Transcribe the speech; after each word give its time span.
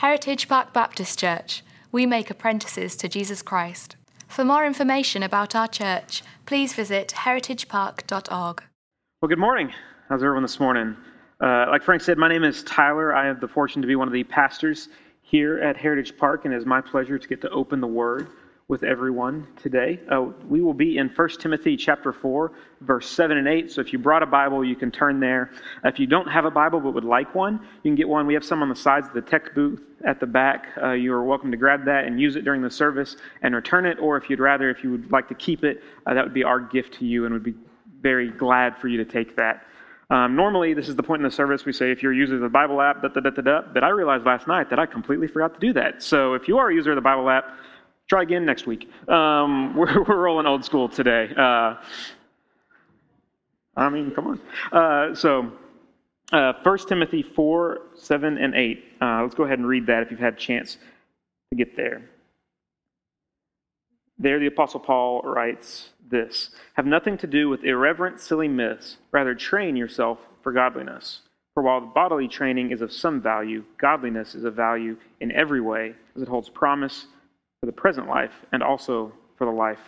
Heritage 0.00 0.48
Park 0.48 0.72
Baptist 0.72 1.18
Church. 1.18 1.62
We 1.92 2.06
make 2.06 2.30
apprentices 2.30 2.96
to 2.96 3.06
Jesus 3.06 3.42
Christ. 3.42 3.96
For 4.28 4.46
more 4.46 4.64
information 4.64 5.22
about 5.22 5.54
our 5.54 5.68
church, 5.68 6.22
please 6.46 6.72
visit 6.72 7.08
heritagepark.org. 7.08 8.62
Well, 9.20 9.28
good 9.28 9.38
morning. 9.38 9.70
How's 10.08 10.22
everyone 10.22 10.40
this 10.40 10.58
morning? 10.58 10.96
Uh, 11.38 11.66
like 11.68 11.82
Frank 11.82 12.00
said, 12.00 12.16
my 12.16 12.30
name 12.30 12.44
is 12.44 12.62
Tyler. 12.62 13.14
I 13.14 13.26
have 13.26 13.42
the 13.42 13.48
fortune 13.48 13.82
to 13.82 13.86
be 13.86 13.94
one 13.94 14.08
of 14.08 14.14
the 14.14 14.24
pastors 14.24 14.88
here 15.20 15.58
at 15.58 15.76
Heritage 15.76 16.16
Park, 16.16 16.46
and 16.46 16.54
it 16.54 16.56
is 16.56 16.64
my 16.64 16.80
pleasure 16.80 17.18
to 17.18 17.28
get 17.28 17.42
to 17.42 17.50
open 17.50 17.82
the 17.82 17.86
Word 17.86 18.28
with 18.70 18.84
everyone 18.84 19.48
today. 19.60 19.98
Uh, 20.08 20.26
we 20.48 20.60
will 20.60 20.72
be 20.72 20.98
in 20.98 21.08
1 21.08 21.28
Timothy 21.40 21.76
chapter 21.76 22.12
4, 22.12 22.52
verse 22.82 23.10
7 23.10 23.36
and 23.36 23.48
8. 23.48 23.72
So 23.72 23.80
if 23.80 23.92
you 23.92 23.98
brought 23.98 24.22
a 24.22 24.26
Bible, 24.26 24.64
you 24.64 24.76
can 24.76 24.92
turn 24.92 25.18
there. 25.18 25.50
If 25.84 25.98
you 25.98 26.06
don't 26.06 26.28
have 26.28 26.44
a 26.44 26.52
Bible 26.52 26.78
but 26.78 26.94
would 26.94 27.02
like 27.02 27.34
one, 27.34 27.54
you 27.82 27.90
can 27.90 27.96
get 27.96 28.08
one. 28.08 28.28
We 28.28 28.34
have 28.34 28.44
some 28.44 28.62
on 28.62 28.68
the 28.68 28.76
sides 28.76 29.08
of 29.08 29.12
the 29.12 29.22
tech 29.22 29.56
booth 29.56 29.82
at 30.06 30.20
the 30.20 30.26
back. 30.26 30.68
Uh, 30.80 30.92
you 30.92 31.12
are 31.12 31.24
welcome 31.24 31.50
to 31.50 31.56
grab 31.56 31.84
that 31.86 32.04
and 32.04 32.20
use 32.20 32.36
it 32.36 32.44
during 32.44 32.62
the 32.62 32.70
service 32.70 33.16
and 33.42 33.56
return 33.56 33.86
it. 33.86 33.98
Or 33.98 34.16
if 34.16 34.30
you'd 34.30 34.38
rather, 34.38 34.70
if 34.70 34.84
you 34.84 34.92
would 34.92 35.10
like 35.10 35.26
to 35.30 35.34
keep 35.34 35.64
it, 35.64 35.82
uh, 36.06 36.14
that 36.14 36.22
would 36.22 36.32
be 36.32 36.44
our 36.44 36.60
gift 36.60 36.94
to 37.00 37.04
you 37.04 37.24
and 37.24 37.34
would 37.34 37.42
be 37.42 37.54
very 38.00 38.30
glad 38.30 38.78
for 38.78 38.86
you 38.86 38.98
to 38.98 39.04
take 39.04 39.34
that. 39.34 39.66
Um, 40.10 40.36
normally, 40.36 40.74
this 40.74 40.88
is 40.88 40.94
the 40.94 41.02
point 41.02 41.20
in 41.20 41.24
the 41.24 41.34
service 41.34 41.64
we 41.64 41.72
say 41.72 41.90
if 41.90 42.04
you're 42.04 42.12
a 42.12 42.16
user 42.16 42.36
of 42.36 42.40
the 42.40 42.48
Bible 42.48 42.80
app, 42.80 43.02
da, 43.02 43.08
da, 43.08 43.20
da, 43.20 43.30
da, 43.30 43.42
da, 43.42 43.62
but 43.72 43.82
I 43.82 43.88
realized 43.88 44.26
last 44.26 44.46
night 44.46 44.70
that 44.70 44.78
I 44.78 44.86
completely 44.86 45.26
forgot 45.26 45.54
to 45.54 45.60
do 45.60 45.72
that. 45.72 46.04
So 46.04 46.34
if 46.34 46.46
you 46.46 46.58
are 46.58 46.70
a 46.70 46.74
user 46.74 46.90
of 46.90 46.96
the 46.96 47.00
Bible 47.00 47.28
app, 47.30 47.56
Try 48.10 48.22
again 48.22 48.44
next 48.44 48.66
week. 48.66 48.90
Um, 49.06 49.76
we're, 49.76 50.02
we're 50.02 50.16
rolling 50.16 50.44
old 50.44 50.64
school 50.64 50.88
today. 50.88 51.28
Uh, 51.36 51.76
I 53.76 53.88
mean, 53.88 54.10
come 54.10 54.26
on. 54.26 54.40
Uh, 54.72 55.14
so, 55.14 55.52
uh, 56.32 56.54
1 56.60 56.78
Timothy 56.88 57.22
4, 57.22 57.78
7, 57.94 58.36
and 58.36 58.54
8. 58.56 58.84
Uh, 59.00 59.22
let's 59.22 59.36
go 59.36 59.44
ahead 59.44 59.60
and 59.60 59.68
read 59.68 59.86
that 59.86 60.02
if 60.02 60.10
you've 60.10 60.18
had 60.18 60.34
a 60.34 60.36
chance 60.36 60.76
to 61.52 61.56
get 61.56 61.76
there. 61.76 62.02
There, 64.18 64.40
the 64.40 64.46
Apostle 64.46 64.80
Paul 64.80 65.22
writes 65.22 65.90
this 66.10 66.50
Have 66.74 66.86
nothing 66.86 67.16
to 67.18 67.28
do 67.28 67.48
with 67.48 67.62
irreverent, 67.62 68.18
silly 68.18 68.48
myths. 68.48 68.96
Rather, 69.12 69.36
train 69.36 69.76
yourself 69.76 70.18
for 70.42 70.50
godliness. 70.50 71.20
For 71.54 71.62
while 71.62 71.80
bodily 71.80 72.26
training 72.26 72.72
is 72.72 72.80
of 72.80 72.92
some 72.92 73.20
value, 73.20 73.62
godliness 73.78 74.34
is 74.34 74.42
of 74.42 74.56
value 74.56 74.96
in 75.20 75.30
every 75.30 75.60
way, 75.60 75.94
as 76.16 76.22
it 76.22 76.28
holds 76.28 76.48
promise 76.48 77.06
for 77.60 77.66
the 77.66 77.72
present 77.72 78.08
life 78.08 78.32
and 78.52 78.62
also 78.62 79.12
for 79.36 79.44
the 79.44 79.52
life 79.52 79.80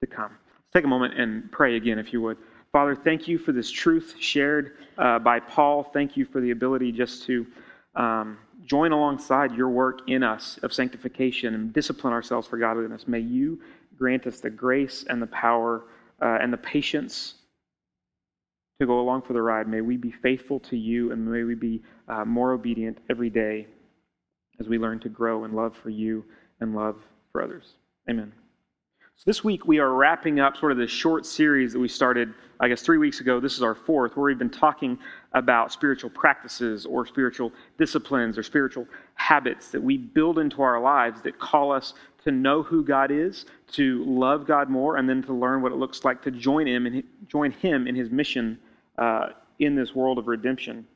to 0.00 0.06
come. 0.06 0.30
Let's 0.30 0.72
take 0.72 0.84
a 0.84 0.88
moment 0.88 1.20
and 1.20 1.52
pray 1.52 1.76
again, 1.76 1.98
if 1.98 2.14
you 2.14 2.22
would. 2.22 2.38
Father, 2.72 2.94
thank 2.94 3.28
you 3.28 3.36
for 3.36 3.52
this 3.52 3.70
truth 3.70 4.14
shared 4.18 4.76
uh, 4.96 5.18
by 5.18 5.38
Paul. 5.38 5.82
Thank 5.82 6.16
you 6.16 6.24
for 6.24 6.40
the 6.40 6.52
ability 6.52 6.92
just 6.92 7.24
to 7.24 7.46
um, 7.94 8.38
join 8.64 8.92
alongside 8.92 9.54
your 9.54 9.68
work 9.68 10.08
in 10.08 10.22
us 10.22 10.58
of 10.62 10.72
sanctification 10.72 11.54
and 11.54 11.72
discipline 11.74 12.14
ourselves 12.14 12.48
for 12.48 12.56
godliness. 12.56 13.06
May 13.06 13.18
you 13.18 13.60
grant 13.98 14.26
us 14.26 14.40
the 14.40 14.48
grace 14.48 15.04
and 15.08 15.20
the 15.20 15.26
power 15.26 15.84
uh, 16.22 16.38
and 16.40 16.50
the 16.50 16.58
patience 16.58 17.34
to 18.80 18.86
go 18.86 18.98
along 18.98 19.22
for 19.22 19.34
the 19.34 19.42
ride. 19.42 19.68
May 19.68 19.82
we 19.82 19.98
be 19.98 20.10
faithful 20.10 20.58
to 20.60 20.76
you 20.76 21.12
and 21.12 21.30
may 21.30 21.42
we 21.42 21.54
be 21.54 21.82
uh, 22.08 22.24
more 22.24 22.52
obedient 22.52 22.96
every 23.10 23.28
day 23.28 23.66
as 24.58 24.68
we 24.68 24.78
learn 24.78 25.00
to 25.00 25.10
grow 25.10 25.44
in 25.44 25.52
love 25.52 25.76
for 25.76 25.90
you 25.90 26.24
and 26.60 26.74
love 26.74 26.96
for 27.32 27.42
others. 27.42 27.74
Amen. 28.08 28.32
So 29.16 29.24
this 29.26 29.44
week 29.44 29.66
we 29.66 29.80
are 29.80 29.92
wrapping 29.92 30.40
up 30.40 30.56
sort 30.56 30.72
of 30.72 30.78
this 30.78 30.90
short 30.90 31.26
series 31.26 31.74
that 31.74 31.78
we 31.78 31.88
started, 31.88 32.32
I 32.58 32.68
guess, 32.68 32.80
three 32.80 32.96
weeks 32.96 33.20
ago. 33.20 33.38
This 33.38 33.54
is 33.54 33.62
our 33.62 33.74
fourth, 33.74 34.16
where 34.16 34.24
we've 34.24 34.38
been 34.38 34.48
talking 34.48 34.98
about 35.34 35.70
spiritual 35.70 36.08
practices 36.08 36.86
or 36.86 37.04
spiritual 37.04 37.52
disciplines 37.76 38.38
or 38.38 38.42
spiritual 38.42 38.86
habits 39.16 39.68
that 39.72 39.82
we 39.82 39.98
build 39.98 40.38
into 40.38 40.62
our 40.62 40.80
lives 40.80 41.20
that 41.20 41.38
call 41.38 41.70
us 41.70 41.92
to 42.24 42.30
know 42.30 42.62
who 42.62 42.82
God 42.82 43.10
is, 43.10 43.44
to 43.72 44.02
love 44.06 44.46
God 44.46 44.70
more, 44.70 44.96
and 44.96 45.06
then 45.06 45.22
to 45.24 45.34
learn 45.34 45.60
what 45.60 45.72
it 45.72 45.76
looks 45.76 46.02
like 46.02 46.22
to 46.22 46.30
join 46.30 46.66
Him 46.66 46.86
and 46.86 47.02
join 47.28 47.50
Him 47.50 47.86
in 47.86 47.94
His 47.94 48.10
mission 48.10 48.58
uh, 48.96 49.30
in 49.58 49.74
this 49.74 49.94
world 49.94 50.18
of 50.18 50.28
redemption. 50.28 50.86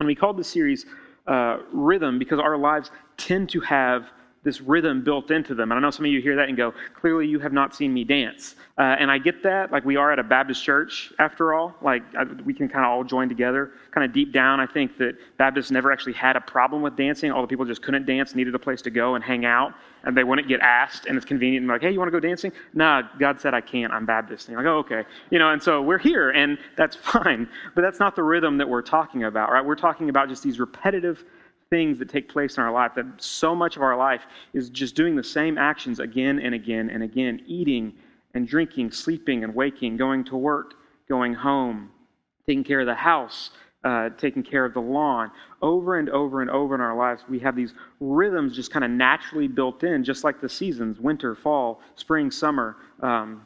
And 0.00 0.06
we 0.06 0.14
called 0.14 0.38
this 0.38 0.48
series 0.48 0.86
uh, 1.26 1.58
Rhythm 1.70 2.18
because 2.18 2.38
our 2.38 2.56
lives 2.56 2.90
tend 3.18 3.50
to 3.50 3.60
have 3.60 4.06
this 4.44 4.60
rhythm 4.60 5.02
built 5.02 5.30
into 5.30 5.54
them. 5.54 5.72
And 5.72 5.78
I 5.78 5.82
know 5.82 5.90
some 5.90 6.04
of 6.04 6.12
you 6.12 6.20
hear 6.20 6.36
that 6.36 6.48
and 6.48 6.56
go, 6.56 6.72
clearly 6.94 7.26
you 7.26 7.38
have 7.40 7.52
not 7.52 7.74
seen 7.74 7.92
me 7.92 8.04
dance. 8.04 8.54
Uh, 8.76 8.82
and 8.82 9.10
I 9.10 9.18
get 9.18 9.42
that. 9.44 9.72
Like 9.72 9.84
we 9.84 9.96
are 9.96 10.12
at 10.12 10.18
a 10.18 10.22
Baptist 10.22 10.62
church, 10.62 11.12
after 11.18 11.54
all. 11.54 11.74
Like 11.80 12.02
I, 12.16 12.24
we 12.24 12.52
can 12.52 12.68
kind 12.68 12.84
of 12.84 12.90
all 12.90 13.04
join 13.04 13.28
together. 13.28 13.72
Kind 13.92 14.04
of 14.04 14.12
deep 14.12 14.32
down, 14.32 14.60
I 14.60 14.66
think 14.66 14.98
that 14.98 15.16
Baptists 15.38 15.70
never 15.70 15.90
actually 15.90 16.12
had 16.12 16.36
a 16.36 16.40
problem 16.40 16.82
with 16.82 16.96
dancing. 16.96 17.30
All 17.30 17.40
the 17.40 17.48
people 17.48 17.64
just 17.64 17.82
couldn't 17.82 18.04
dance, 18.06 18.34
needed 18.34 18.54
a 18.54 18.58
place 18.58 18.82
to 18.82 18.90
go 18.90 19.14
and 19.14 19.24
hang 19.24 19.44
out. 19.44 19.74
And 20.02 20.16
they 20.16 20.24
wouldn't 20.24 20.48
get 20.48 20.60
asked. 20.60 21.06
And 21.06 21.16
it's 21.16 21.24
convenient. 21.24 21.62
And 21.62 21.70
like, 21.70 21.80
hey, 21.80 21.90
you 21.90 21.98
want 21.98 22.08
to 22.08 22.12
go 22.12 22.20
dancing? 22.20 22.52
Nah, 22.74 23.02
God 23.18 23.40
said 23.40 23.54
I 23.54 23.60
can't. 23.60 23.92
I'm 23.92 24.04
Baptist. 24.04 24.48
And 24.48 24.52
you're 24.52 24.62
like, 24.62 24.70
oh, 24.70 24.78
okay. 24.78 25.08
You 25.30 25.38
know, 25.38 25.50
and 25.50 25.62
so 25.62 25.80
we're 25.80 25.98
here 25.98 26.30
and 26.30 26.58
that's 26.76 26.96
fine. 27.02 27.48
But 27.74 27.82
that's 27.82 28.00
not 28.00 28.16
the 28.16 28.22
rhythm 28.22 28.58
that 28.58 28.68
we're 28.68 28.82
talking 28.82 29.24
about, 29.24 29.50
right? 29.50 29.64
We're 29.64 29.76
talking 29.76 30.10
about 30.10 30.28
just 30.28 30.42
these 30.42 30.60
repetitive 30.60 31.24
things 31.74 31.98
that 31.98 32.08
take 32.08 32.28
place 32.28 32.56
in 32.56 32.62
our 32.62 32.70
life, 32.70 32.92
that 32.94 33.04
so 33.20 33.52
much 33.52 33.74
of 33.74 33.82
our 33.82 33.96
life 33.96 34.22
is 34.52 34.70
just 34.70 34.94
doing 34.94 35.16
the 35.16 35.24
same 35.24 35.58
actions 35.58 35.98
again 35.98 36.38
and 36.38 36.54
again 36.54 36.88
and 36.88 37.02
again 37.02 37.42
eating 37.48 37.92
and 38.34 38.46
drinking, 38.46 38.92
sleeping 38.92 39.42
and 39.42 39.52
waking, 39.52 39.96
going 39.96 40.22
to 40.22 40.36
work, 40.36 40.74
going 41.08 41.34
home, 41.34 41.90
taking 42.46 42.62
care 42.62 42.78
of 42.78 42.86
the 42.86 42.94
house, 42.94 43.50
uh, 43.82 44.08
taking 44.16 44.44
care 44.44 44.64
of 44.64 44.72
the 44.72 44.80
lawn. 44.80 45.32
Over 45.62 45.98
and 45.98 46.08
over 46.10 46.42
and 46.42 46.50
over 46.50 46.76
in 46.76 46.80
our 46.80 46.96
lives, 46.96 47.24
we 47.28 47.40
have 47.40 47.56
these 47.56 47.74
rhythms 47.98 48.54
just 48.54 48.70
kind 48.70 48.84
of 48.84 48.92
naturally 48.92 49.48
built 49.48 49.82
in, 49.82 50.04
just 50.04 50.22
like 50.22 50.40
the 50.40 50.48
seasons 50.48 51.00
winter, 51.00 51.34
fall, 51.34 51.80
spring, 51.96 52.30
summer, 52.30 52.76
um, 53.00 53.42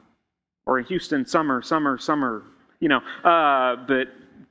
or 0.67 0.79
in 0.79 0.85
Houston, 0.85 1.25
summer, 1.25 1.63
summer, 1.63 1.97
summer, 1.97 2.43
you 2.79 2.91
know. 2.91 3.01
Uh, 3.25 3.77
but 3.87 4.09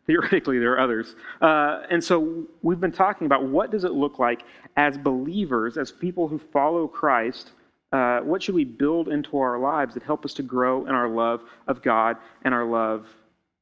Theoretically, 0.07 0.57
there 0.57 0.71
are 0.73 0.79
others. 0.79 1.15
Uh, 1.41 1.81
and 1.89 2.01
so 2.01 2.45
we've 2.61 2.79
been 2.79 2.93
talking 2.93 3.25
about 3.25 3.45
what 3.45 3.71
does 3.71 3.83
it 3.83 3.91
look 3.91 4.19
like 4.19 4.43
as 4.77 4.97
believers, 4.97 5.77
as 5.77 5.91
people 5.91 6.29
who 6.29 6.39
follow 6.39 6.87
Christ, 6.87 7.51
uh, 7.91 8.19
what 8.19 8.41
should 8.41 8.55
we 8.55 8.63
build 8.63 9.09
into 9.09 9.37
our 9.37 9.59
lives 9.59 9.93
that 9.93 10.03
help 10.03 10.25
us 10.25 10.33
to 10.35 10.43
grow 10.43 10.85
in 10.85 10.91
our 10.93 11.09
love 11.09 11.41
of 11.67 11.81
God 11.81 12.17
and 12.43 12.53
our 12.53 12.65
love 12.65 13.05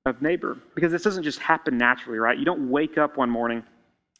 of 0.05 0.21
neighbor? 0.21 0.57
Because 0.75 0.91
this 0.91 1.03
doesn't 1.03 1.23
just 1.23 1.39
happen 1.39 1.77
naturally, 1.77 2.19
right? 2.19 2.37
You 2.37 2.45
don't 2.45 2.69
wake 2.69 2.97
up 2.97 3.17
one 3.17 3.29
morning 3.29 3.63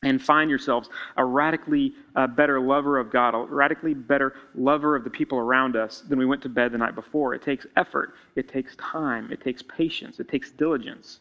and 0.04 0.22
find 0.22 0.50
yourselves 0.50 0.90
a 1.18 1.26
radically 1.26 1.94
uh, 2.16 2.28
better 2.28 2.60
lover 2.60 3.00
of 3.00 3.12
God, 3.12 3.34
a 3.34 3.38
radically 3.38 3.94
better 3.94 4.34
lover 4.54 4.96
of 4.96 5.04
the 5.04 5.10
people 5.10 5.38
around 5.38 5.76
us 5.76 6.02
than 6.02 6.20
we 6.20 6.26
went 6.26 6.42
to 6.44 6.50
bed 6.50 6.72
the 6.72 6.78
night 6.78 6.96
before. 6.96 7.34
It 7.34 7.42
takes 7.42 7.66
effort, 7.76 8.14
it 8.36 8.48
takes 8.48 8.76
time, 8.76 9.32
it 9.32 9.42
takes 9.42 9.64
patience, 9.64 10.20
it 10.20 10.28
takes 10.28 10.52
diligence. 10.52 11.20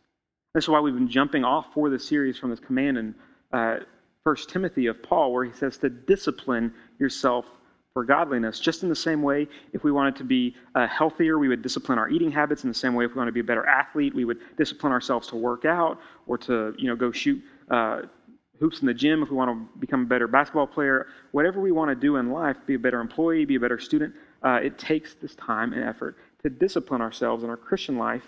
This 0.54 0.66
is 0.66 0.68
why 0.68 0.78
we've 0.78 0.94
been 0.94 1.08
jumping 1.08 1.42
off 1.42 1.66
for 1.74 1.90
the 1.90 1.98
series 1.98 2.38
from 2.38 2.50
this 2.50 2.60
command 2.60 2.96
in 2.96 3.14
uh, 3.52 3.78
1 4.22 4.36
Timothy 4.48 4.86
of 4.86 5.02
Paul, 5.02 5.32
where 5.32 5.44
he 5.44 5.52
says 5.52 5.78
to 5.78 5.90
discipline 5.90 6.72
yourself 7.00 7.44
for 7.92 8.04
godliness. 8.04 8.60
Just 8.60 8.84
in 8.84 8.88
the 8.88 8.94
same 8.94 9.20
way, 9.20 9.48
if 9.72 9.82
we 9.82 9.90
wanted 9.90 10.14
to 10.14 10.22
be 10.22 10.54
uh, 10.76 10.86
healthier, 10.86 11.40
we 11.40 11.48
would 11.48 11.60
discipline 11.60 11.98
our 11.98 12.08
eating 12.08 12.30
habits. 12.30 12.62
In 12.62 12.70
the 12.70 12.74
same 12.74 12.94
way, 12.94 13.04
if 13.04 13.10
we 13.10 13.16
want 13.16 13.26
to 13.26 13.32
be 13.32 13.40
a 13.40 13.44
better 13.44 13.66
athlete, 13.66 14.14
we 14.14 14.24
would 14.24 14.38
discipline 14.56 14.92
ourselves 14.92 15.26
to 15.28 15.36
work 15.36 15.64
out 15.64 15.98
or 16.28 16.38
to 16.38 16.72
you 16.78 16.86
know 16.86 16.94
go 16.94 17.10
shoot 17.10 17.42
uh, 17.72 18.02
hoops 18.60 18.80
in 18.80 18.86
the 18.86 18.94
gym. 18.94 19.24
If 19.24 19.30
we 19.30 19.36
want 19.36 19.50
to 19.50 19.78
become 19.80 20.02
a 20.02 20.06
better 20.06 20.28
basketball 20.28 20.68
player, 20.68 21.08
whatever 21.32 21.60
we 21.60 21.72
want 21.72 21.90
to 21.90 21.96
do 21.96 22.18
in 22.18 22.30
life, 22.30 22.58
be 22.64 22.74
a 22.74 22.78
better 22.78 23.00
employee, 23.00 23.44
be 23.44 23.56
a 23.56 23.60
better 23.60 23.80
student, 23.80 24.14
uh, 24.44 24.60
it 24.62 24.78
takes 24.78 25.14
this 25.14 25.34
time 25.34 25.72
and 25.72 25.82
effort 25.82 26.16
to 26.44 26.48
discipline 26.48 27.00
ourselves 27.00 27.42
in 27.42 27.50
our 27.50 27.56
Christian 27.56 27.98
life 27.98 28.22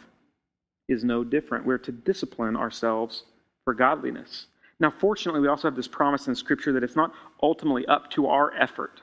is 0.88 1.04
no 1.04 1.24
different. 1.24 1.66
We're 1.66 1.78
to 1.78 1.92
discipline 1.92 2.56
ourselves 2.56 3.24
for 3.64 3.74
godliness. 3.74 4.46
Now, 4.78 4.90
fortunately, 4.90 5.40
we 5.40 5.48
also 5.48 5.68
have 5.68 5.76
this 5.76 5.88
promise 5.88 6.28
in 6.28 6.34
Scripture 6.34 6.72
that 6.72 6.84
it's 6.84 6.96
not 6.96 7.12
ultimately 7.42 7.86
up 7.86 8.10
to 8.10 8.26
our 8.26 8.54
effort. 8.54 9.00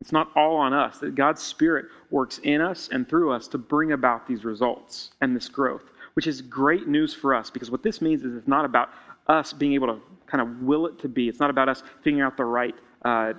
It's 0.00 0.12
not 0.12 0.30
all 0.36 0.56
on 0.56 0.72
us, 0.72 0.98
that 0.98 1.14
God's 1.14 1.42
Spirit 1.42 1.86
works 2.10 2.38
in 2.44 2.60
us 2.60 2.88
and 2.92 3.08
through 3.08 3.32
us 3.32 3.48
to 3.48 3.58
bring 3.58 3.92
about 3.92 4.26
these 4.26 4.44
results 4.44 5.10
and 5.20 5.34
this 5.34 5.48
growth, 5.48 5.90
which 6.14 6.26
is 6.26 6.42
great 6.42 6.86
news 6.86 7.14
for 7.14 7.34
us 7.34 7.50
because 7.50 7.70
what 7.70 7.82
this 7.82 8.00
means 8.00 8.22
is 8.22 8.34
it's 8.34 8.46
not 8.46 8.64
about 8.64 8.90
us 9.26 9.52
being 9.52 9.72
able 9.72 9.88
to 9.88 10.00
kind 10.26 10.40
of 10.40 10.62
will 10.62 10.86
it 10.86 10.98
to 11.00 11.08
be. 11.08 11.28
It's 11.28 11.40
not 11.40 11.50
about 11.50 11.68
us 11.68 11.82
figuring 12.02 12.24
out 12.24 12.36
the 12.36 12.44
right 12.44 12.74
uh, 13.04 13.32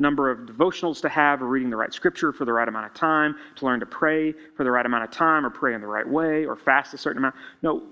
number 0.00 0.30
of 0.30 0.40
devotionals 0.40 1.00
to 1.02 1.08
have, 1.08 1.42
or 1.42 1.46
reading 1.46 1.70
the 1.70 1.76
right 1.76 1.92
scripture 1.92 2.32
for 2.32 2.44
the 2.44 2.52
right 2.52 2.66
amount 2.66 2.86
of 2.86 2.94
time, 2.94 3.36
to 3.56 3.66
learn 3.66 3.78
to 3.80 3.86
pray 3.86 4.32
for 4.56 4.64
the 4.64 4.70
right 4.70 4.86
amount 4.86 5.04
of 5.04 5.10
time, 5.10 5.44
or 5.44 5.50
pray 5.50 5.74
in 5.74 5.80
the 5.80 5.86
right 5.86 6.08
way, 6.08 6.46
or 6.46 6.56
fast 6.56 6.94
a 6.94 6.98
certain 6.98 7.18
amount. 7.18 7.34
No, 7.62 7.82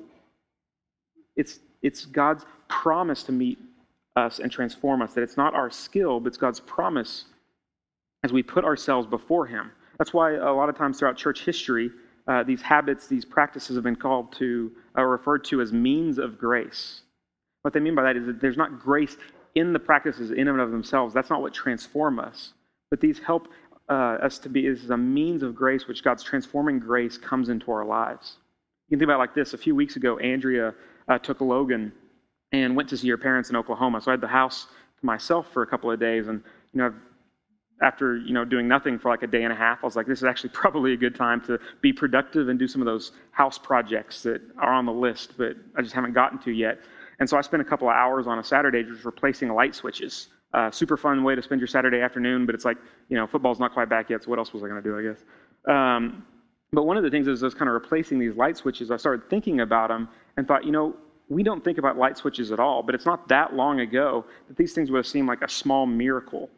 it's, 1.36 1.60
it's 1.82 2.06
God's 2.06 2.44
promise 2.68 3.22
to 3.24 3.32
meet 3.32 3.58
us 4.16 4.40
and 4.40 4.50
transform 4.50 5.02
us, 5.02 5.14
that 5.14 5.22
it's 5.22 5.36
not 5.36 5.54
our 5.54 5.70
skill, 5.70 6.18
but 6.18 6.28
it's 6.28 6.36
God's 6.36 6.60
promise 6.60 7.26
as 8.24 8.32
we 8.32 8.42
put 8.42 8.64
ourselves 8.64 9.06
before 9.06 9.46
Him. 9.46 9.70
That's 9.98 10.12
why 10.12 10.34
a 10.34 10.52
lot 10.52 10.68
of 10.68 10.76
times 10.76 10.98
throughout 10.98 11.16
church 11.16 11.44
history, 11.44 11.90
uh, 12.26 12.42
these 12.42 12.62
habits, 12.62 13.06
these 13.06 13.24
practices 13.24 13.76
have 13.76 13.84
been 13.84 13.96
called 13.96 14.32
to, 14.32 14.72
uh, 14.96 15.02
referred 15.02 15.44
to 15.44 15.60
as 15.60 15.72
means 15.72 16.18
of 16.18 16.38
grace. 16.38 17.02
What 17.62 17.74
they 17.74 17.80
mean 17.80 17.94
by 17.94 18.02
that 18.02 18.16
is 18.16 18.26
that 18.26 18.40
there's 18.40 18.56
not 18.56 18.80
grace 18.80 19.16
in 19.58 19.72
the 19.72 19.78
practices, 19.78 20.30
in 20.30 20.48
and 20.48 20.60
of 20.60 20.70
themselves, 20.70 21.12
that's 21.12 21.30
not 21.30 21.40
what 21.40 21.52
transform 21.52 22.18
us. 22.18 22.52
But 22.90 23.00
these 23.00 23.18
help 23.18 23.48
uh, 23.88 24.18
us 24.22 24.38
to 24.40 24.48
be, 24.48 24.68
this 24.68 24.82
is 24.82 24.90
a 24.90 24.96
means 24.96 25.42
of 25.42 25.54
grace 25.54 25.86
which 25.86 26.02
God's 26.02 26.22
transforming 26.22 26.78
grace 26.78 27.18
comes 27.18 27.48
into 27.48 27.70
our 27.70 27.84
lives. 27.84 28.36
You 28.88 28.94
can 28.94 29.00
think 29.00 29.08
about 29.08 29.18
like 29.18 29.34
this. 29.34 29.54
A 29.54 29.58
few 29.58 29.74
weeks 29.74 29.96
ago, 29.96 30.18
Andrea 30.18 30.74
uh, 31.08 31.18
took 31.18 31.40
Logan 31.40 31.92
and 32.52 32.76
went 32.76 32.88
to 32.90 32.96
see 32.96 33.08
her 33.08 33.18
parents 33.18 33.50
in 33.50 33.56
Oklahoma. 33.56 34.00
So 34.00 34.10
I 34.10 34.12
had 34.12 34.20
the 34.20 34.28
house 34.28 34.66
to 35.00 35.06
myself 35.06 35.52
for 35.52 35.62
a 35.62 35.66
couple 35.66 35.90
of 35.90 36.00
days. 36.00 36.28
And, 36.28 36.42
you 36.72 36.78
know, 36.78 36.86
I've 36.86 36.94
after 37.82 38.16
you 38.18 38.32
know 38.32 38.44
doing 38.44 38.66
nothing 38.66 38.98
for 38.98 39.08
like 39.08 39.22
a 39.22 39.26
day 39.26 39.44
and 39.44 39.52
a 39.52 39.56
half, 39.56 39.78
I 39.82 39.86
was 39.86 39.96
like, 39.96 40.06
this 40.06 40.18
is 40.18 40.24
actually 40.24 40.50
probably 40.52 40.92
a 40.92 40.96
good 40.96 41.14
time 41.14 41.40
to 41.42 41.58
be 41.80 41.92
productive 41.92 42.48
and 42.48 42.58
do 42.58 42.66
some 42.66 42.82
of 42.82 42.86
those 42.86 43.12
house 43.30 43.58
projects 43.58 44.22
that 44.22 44.40
are 44.58 44.72
on 44.72 44.86
the 44.86 44.92
list, 44.92 45.34
but 45.36 45.56
I 45.76 45.82
just 45.82 45.94
haven't 45.94 46.12
gotten 46.12 46.38
to 46.40 46.50
yet. 46.50 46.80
And 47.20 47.28
so 47.28 47.36
I 47.36 47.40
spent 47.40 47.60
a 47.60 47.64
couple 47.64 47.88
of 47.88 47.94
hours 47.94 48.26
on 48.26 48.38
a 48.38 48.44
Saturday 48.44 48.82
just 48.82 49.04
replacing 49.04 49.52
light 49.52 49.74
switches. 49.74 50.28
Uh, 50.54 50.70
super 50.70 50.96
fun 50.96 51.24
way 51.24 51.34
to 51.34 51.42
spend 51.42 51.60
your 51.60 51.68
Saturday 51.68 52.00
afternoon, 52.00 52.46
but 52.46 52.54
it's 52.54 52.64
like 52.64 52.78
you 53.08 53.16
know 53.16 53.26
football's 53.26 53.60
not 53.60 53.72
quite 53.72 53.88
back 53.88 54.08
yet, 54.10 54.22
so 54.22 54.30
what 54.30 54.38
else 54.38 54.52
was 54.52 54.62
I 54.62 54.68
going 54.68 54.82
to 54.82 54.88
do? 54.88 54.98
I 54.98 55.02
guess. 55.02 55.24
Um, 55.68 56.24
but 56.72 56.84
one 56.84 56.96
of 56.96 57.02
the 57.02 57.10
things 57.10 57.28
is 57.28 57.42
I 57.42 57.46
was 57.46 57.54
kind 57.54 57.68
of 57.68 57.74
replacing 57.74 58.18
these 58.18 58.36
light 58.36 58.56
switches. 58.56 58.90
I 58.90 58.96
started 58.96 59.28
thinking 59.28 59.60
about 59.60 59.88
them 59.88 60.08
and 60.36 60.46
thought, 60.46 60.64
you 60.64 60.72
know, 60.72 60.94
we 61.28 61.42
don't 61.42 61.64
think 61.64 61.78
about 61.78 61.96
light 61.96 62.16
switches 62.16 62.52
at 62.52 62.60
all, 62.60 62.82
but 62.82 62.94
it's 62.94 63.06
not 63.06 63.28
that 63.28 63.54
long 63.54 63.80
ago 63.80 64.24
that 64.48 64.56
these 64.56 64.72
things 64.74 64.90
would 64.90 64.98
have 64.98 65.06
seemed 65.06 65.28
like 65.28 65.42
a 65.42 65.48
small 65.48 65.86
miracle 65.86 66.50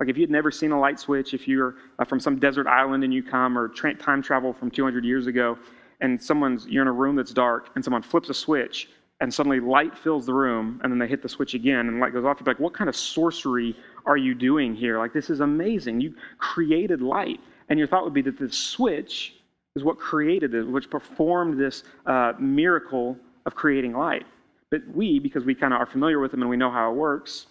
like 0.00 0.08
if 0.08 0.16
you'd 0.16 0.30
never 0.30 0.50
seen 0.50 0.72
a 0.72 0.80
light 0.80 0.98
switch, 0.98 1.34
if 1.34 1.46
you're 1.46 1.76
uh, 1.98 2.04
from 2.04 2.18
some 2.18 2.38
desert 2.38 2.66
island 2.66 3.04
and 3.04 3.12
you 3.12 3.22
come, 3.22 3.56
or 3.56 3.68
tra- 3.68 3.94
time 3.94 4.22
travel 4.22 4.54
from 4.54 4.70
200 4.70 5.04
years 5.04 5.26
ago, 5.26 5.58
and 6.00 6.20
someone's 6.20 6.66
you're 6.66 6.80
in 6.80 6.88
a 6.88 6.92
room 6.92 7.14
that's 7.14 7.34
dark, 7.34 7.68
and 7.74 7.84
someone 7.84 8.02
flips 8.02 8.30
a 8.30 8.34
switch, 8.34 8.88
and 9.20 9.32
suddenly 9.32 9.60
light 9.60 9.96
fills 9.98 10.26
the 10.26 10.32
room, 10.32 10.80
and 10.82 10.90
then 10.90 10.98
they 10.98 11.06
hit 11.06 11.22
the 11.22 11.28
switch 11.28 11.54
again, 11.54 11.88
and 11.88 12.00
light 12.00 12.12
goes 12.12 12.24
off. 12.24 12.38
You're 12.40 12.46
like, 12.46 12.60
what 12.60 12.72
kind 12.72 12.88
of 12.88 12.96
sorcery 12.96 13.76
are 14.06 14.16
you 14.16 14.34
doing 14.34 14.74
here? 14.74 14.98
Like 14.98 15.12
this 15.12 15.28
is 15.28 15.40
amazing. 15.40 16.00
You 16.00 16.14
created 16.38 17.02
light, 17.02 17.40
and 17.68 17.78
your 17.78 17.86
thought 17.86 18.04
would 18.04 18.14
be 18.14 18.22
that 18.22 18.38
this 18.38 18.56
switch 18.56 19.34
is 19.76 19.84
what 19.84 19.98
created 19.98 20.52
this, 20.52 20.64
which 20.64 20.90
performed 20.90 21.58
this 21.58 21.84
uh, 22.06 22.32
miracle 22.38 23.16
of 23.46 23.54
creating 23.54 23.92
light. 23.92 24.26
But 24.70 24.82
we, 24.94 25.18
because 25.18 25.44
we 25.44 25.54
kind 25.54 25.74
of 25.74 25.80
are 25.80 25.86
familiar 25.86 26.18
with 26.18 26.30
them 26.30 26.40
and 26.40 26.50
we 26.50 26.56
know 26.56 26.70
how 26.70 26.90
it 26.90 26.96
works, 26.96 27.46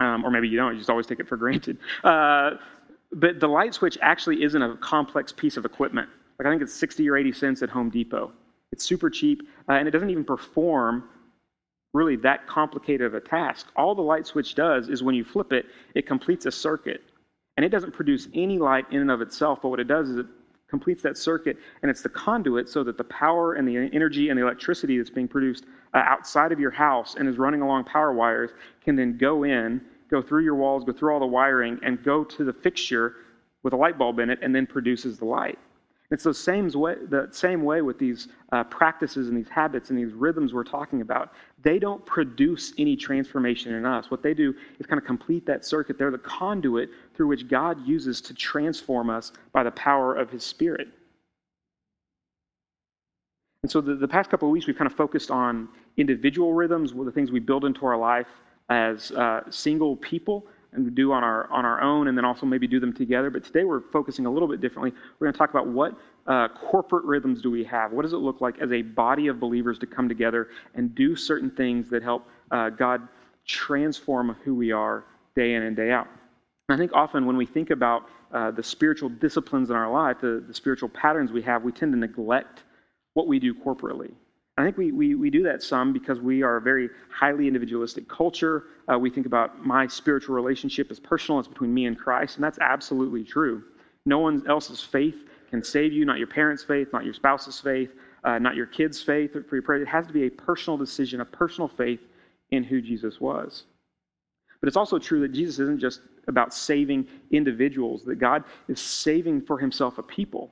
um, 0.00 0.24
or 0.24 0.30
maybe 0.30 0.48
you 0.48 0.56
don't, 0.56 0.72
you 0.72 0.78
just 0.78 0.90
always 0.90 1.06
take 1.06 1.20
it 1.20 1.28
for 1.28 1.36
granted. 1.36 1.78
Uh, 2.04 2.52
but 3.12 3.40
the 3.40 3.48
light 3.48 3.74
switch 3.74 3.96
actually 4.02 4.42
isn't 4.42 4.60
a 4.60 4.76
complex 4.76 5.32
piece 5.32 5.56
of 5.56 5.64
equipment. 5.64 6.08
Like 6.38 6.46
I 6.46 6.50
think 6.50 6.62
it's 6.62 6.74
60 6.74 7.08
or 7.08 7.16
80 7.16 7.32
cents 7.32 7.62
at 7.62 7.70
Home 7.70 7.90
Depot. 7.90 8.32
It's 8.72 8.84
super 8.84 9.10
cheap, 9.10 9.42
uh, 9.68 9.72
and 9.72 9.88
it 9.88 9.90
doesn't 9.90 10.10
even 10.10 10.24
perform 10.24 11.04
really 11.94 12.16
that 12.16 12.46
complicated 12.46 13.06
of 13.06 13.14
a 13.14 13.20
task. 13.20 13.68
All 13.76 13.94
the 13.94 14.02
light 14.02 14.26
switch 14.26 14.54
does 14.54 14.88
is 14.88 15.02
when 15.02 15.14
you 15.14 15.24
flip 15.24 15.52
it, 15.52 15.66
it 15.94 16.06
completes 16.06 16.46
a 16.46 16.52
circuit. 16.52 17.02
And 17.56 17.64
it 17.64 17.70
doesn't 17.70 17.92
produce 17.92 18.28
any 18.34 18.58
light 18.58 18.86
in 18.92 19.00
and 19.00 19.10
of 19.10 19.20
itself, 19.20 19.60
but 19.62 19.70
what 19.70 19.80
it 19.80 19.88
does 19.88 20.10
is 20.10 20.18
it 20.18 20.26
completes 20.68 21.02
that 21.02 21.16
circuit, 21.16 21.56
and 21.82 21.90
it's 21.90 22.02
the 22.02 22.08
conduit 22.08 22.68
so 22.68 22.84
that 22.84 22.98
the 22.98 23.04
power 23.04 23.54
and 23.54 23.66
the 23.66 23.90
energy 23.92 24.28
and 24.28 24.38
the 24.38 24.44
electricity 24.44 24.98
that's 24.98 25.10
being 25.10 25.26
produced 25.26 25.64
uh, 25.94 25.98
outside 26.04 26.52
of 26.52 26.60
your 26.60 26.70
house 26.70 27.16
and 27.18 27.28
is 27.28 27.38
running 27.38 27.62
along 27.62 27.84
power 27.84 28.12
wires 28.12 28.50
can 28.84 28.94
then 28.94 29.16
go 29.16 29.44
in, 29.44 29.80
go 30.10 30.20
through 30.20 30.44
your 30.44 30.54
walls, 30.54 30.84
go 30.84 30.92
through 30.92 31.12
all 31.12 31.20
the 31.20 31.26
wiring, 31.26 31.80
and 31.82 32.04
go 32.04 32.22
to 32.22 32.44
the 32.44 32.52
fixture 32.52 33.16
with 33.62 33.72
a 33.72 33.76
light 33.76 33.98
bulb 33.98 34.18
in 34.18 34.30
it, 34.30 34.38
and 34.42 34.54
then 34.54 34.66
produces 34.66 35.18
the 35.18 35.24
light. 35.24 35.58
It's 36.10 36.24
the 36.24 36.32
same 36.32 36.70
way, 36.70 36.94
the 37.10 37.28
same 37.32 37.62
way 37.62 37.82
with 37.82 37.98
these 37.98 38.28
uh, 38.52 38.64
practices 38.64 39.28
and 39.28 39.36
these 39.36 39.50
habits 39.50 39.90
and 39.90 39.98
these 39.98 40.12
rhythms 40.14 40.54
we're 40.54 40.64
talking 40.64 41.02
about. 41.02 41.32
They 41.62 41.78
don't 41.78 42.04
produce 42.06 42.72
any 42.78 42.96
transformation 42.96 43.74
in 43.74 43.84
us. 43.84 44.10
What 44.10 44.22
they 44.22 44.32
do 44.32 44.54
is 44.78 44.86
kind 44.86 44.98
of 44.98 45.06
complete 45.06 45.44
that 45.46 45.66
circuit. 45.66 45.98
They're 45.98 46.10
the 46.10 46.16
conduit 46.18 46.88
through 47.14 47.26
which 47.26 47.46
God 47.46 47.86
uses 47.86 48.22
to 48.22 48.34
transform 48.34 49.10
us 49.10 49.32
by 49.52 49.62
the 49.62 49.70
power 49.72 50.14
of 50.14 50.30
His 50.30 50.42
Spirit. 50.44 50.88
And 53.62 53.70
so 53.70 53.82
the, 53.82 53.94
the 53.94 54.08
past 54.08 54.30
couple 54.30 54.48
of 54.48 54.52
weeks, 54.52 54.66
we've 54.66 54.78
kind 54.78 54.90
of 54.90 54.96
focused 54.96 55.30
on 55.30 55.68
individual 55.98 56.54
rhythms, 56.54 56.94
the 56.94 57.12
things 57.12 57.30
we 57.30 57.40
build 57.40 57.66
into 57.66 57.84
our 57.84 57.98
life 57.98 58.28
as 58.70 59.10
uh, 59.12 59.42
single 59.50 59.96
people 59.96 60.46
and 60.72 60.94
do 60.94 61.12
on 61.12 61.24
our 61.24 61.50
on 61.50 61.64
our 61.64 61.80
own, 61.80 62.08
and 62.08 62.16
then 62.16 62.24
also 62.24 62.46
maybe 62.46 62.66
do 62.66 62.80
them 62.80 62.92
together. 62.92 63.30
But 63.30 63.44
today 63.44 63.64
we're 63.64 63.80
focusing 63.80 64.26
a 64.26 64.30
little 64.30 64.48
bit 64.48 64.60
differently. 64.60 64.92
We're 65.18 65.26
going 65.26 65.32
to 65.32 65.38
talk 65.38 65.50
about 65.50 65.66
what 65.68 65.94
uh, 66.26 66.48
corporate 66.48 67.04
rhythms 67.04 67.40
do 67.40 67.50
we 67.50 67.64
have? 67.64 67.92
What 67.92 68.02
does 68.02 68.12
it 68.12 68.18
look 68.18 68.40
like 68.40 68.58
as 68.58 68.70
a 68.70 68.82
body 68.82 69.28
of 69.28 69.40
believers 69.40 69.78
to 69.78 69.86
come 69.86 70.08
together 70.08 70.48
and 70.74 70.94
do 70.94 71.16
certain 71.16 71.50
things 71.50 71.88
that 71.90 72.02
help 72.02 72.28
uh, 72.50 72.68
God 72.70 73.08
transform 73.46 74.36
who 74.44 74.54
we 74.54 74.70
are 74.70 75.04
day 75.34 75.54
in 75.54 75.62
and 75.62 75.74
day 75.74 75.90
out? 75.90 76.06
And 76.68 76.76
I 76.76 76.78
think 76.78 76.92
often 76.92 77.24
when 77.24 77.38
we 77.38 77.46
think 77.46 77.70
about 77.70 78.08
uh, 78.32 78.50
the 78.50 78.62
spiritual 78.62 79.08
disciplines 79.08 79.70
in 79.70 79.76
our 79.76 79.90
life, 79.90 80.18
the, 80.20 80.44
the 80.46 80.52
spiritual 80.52 80.90
patterns 80.90 81.32
we 81.32 81.40
have, 81.42 81.62
we 81.62 81.72
tend 81.72 81.92
to 81.94 81.98
neglect 81.98 82.64
what 83.14 83.26
we 83.26 83.38
do 83.38 83.54
corporately. 83.54 84.12
I 84.58 84.64
think 84.64 84.76
we, 84.76 84.90
we, 84.90 85.14
we 85.14 85.30
do 85.30 85.44
that 85.44 85.62
some 85.62 85.92
because 85.92 86.18
we 86.18 86.42
are 86.42 86.56
a 86.56 86.60
very 86.60 86.90
highly 87.10 87.46
individualistic 87.46 88.08
culture. 88.08 88.64
Uh, 88.92 88.98
we 88.98 89.08
think 89.08 89.24
about 89.24 89.64
my 89.64 89.86
spiritual 89.86 90.34
relationship 90.34 90.90
as 90.90 90.98
personal, 90.98 91.38
it's 91.38 91.46
between 91.46 91.72
me 91.72 91.86
and 91.86 91.96
Christ, 91.96 92.36
and 92.36 92.44
that's 92.44 92.58
absolutely 92.58 93.22
true. 93.22 93.62
No 94.04 94.18
one 94.18 94.42
else's 94.48 94.82
faith 94.82 95.14
can 95.48 95.62
save 95.62 95.92
you, 95.92 96.04
not 96.04 96.18
your 96.18 96.26
parents' 96.26 96.64
faith, 96.64 96.88
not 96.92 97.04
your 97.04 97.14
spouse's 97.14 97.60
faith, 97.60 97.90
uh, 98.24 98.38
not 98.40 98.56
your 98.56 98.66
kids' 98.66 99.00
faith 99.00 99.32
for 99.32 99.54
your 99.54 99.62
prayer. 99.62 99.80
It 99.80 99.86
has 99.86 100.08
to 100.08 100.12
be 100.12 100.26
a 100.26 100.30
personal 100.30 100.76
decision, 100.76 101.20
a 101.20 101.24
personal 101.24 101.68
faith 101.68 102.00
in 102.50 102.64
who 102.64 102.82
Jesus 102.82 103.20
was. 103.20 103.62
But 104.60 104.66
it's 104.66 104.76
also 104.76 104.98
true 104.98 105.20
that 105.20 105.32
Jesus 105.32 105.60
isn't 105.60 105.78
just 105.78 106.00
about 106.26 106.52
saving 106.52 107.06
individuals, 107.30 108.02
that 108.04 108.16
God 108.16 108.42
is 108.66 108.80
saving 108.80 109.42
for 109.42 109.56
himself 109.56 109.98
a 109.98 110.02
people. 110.02 110.50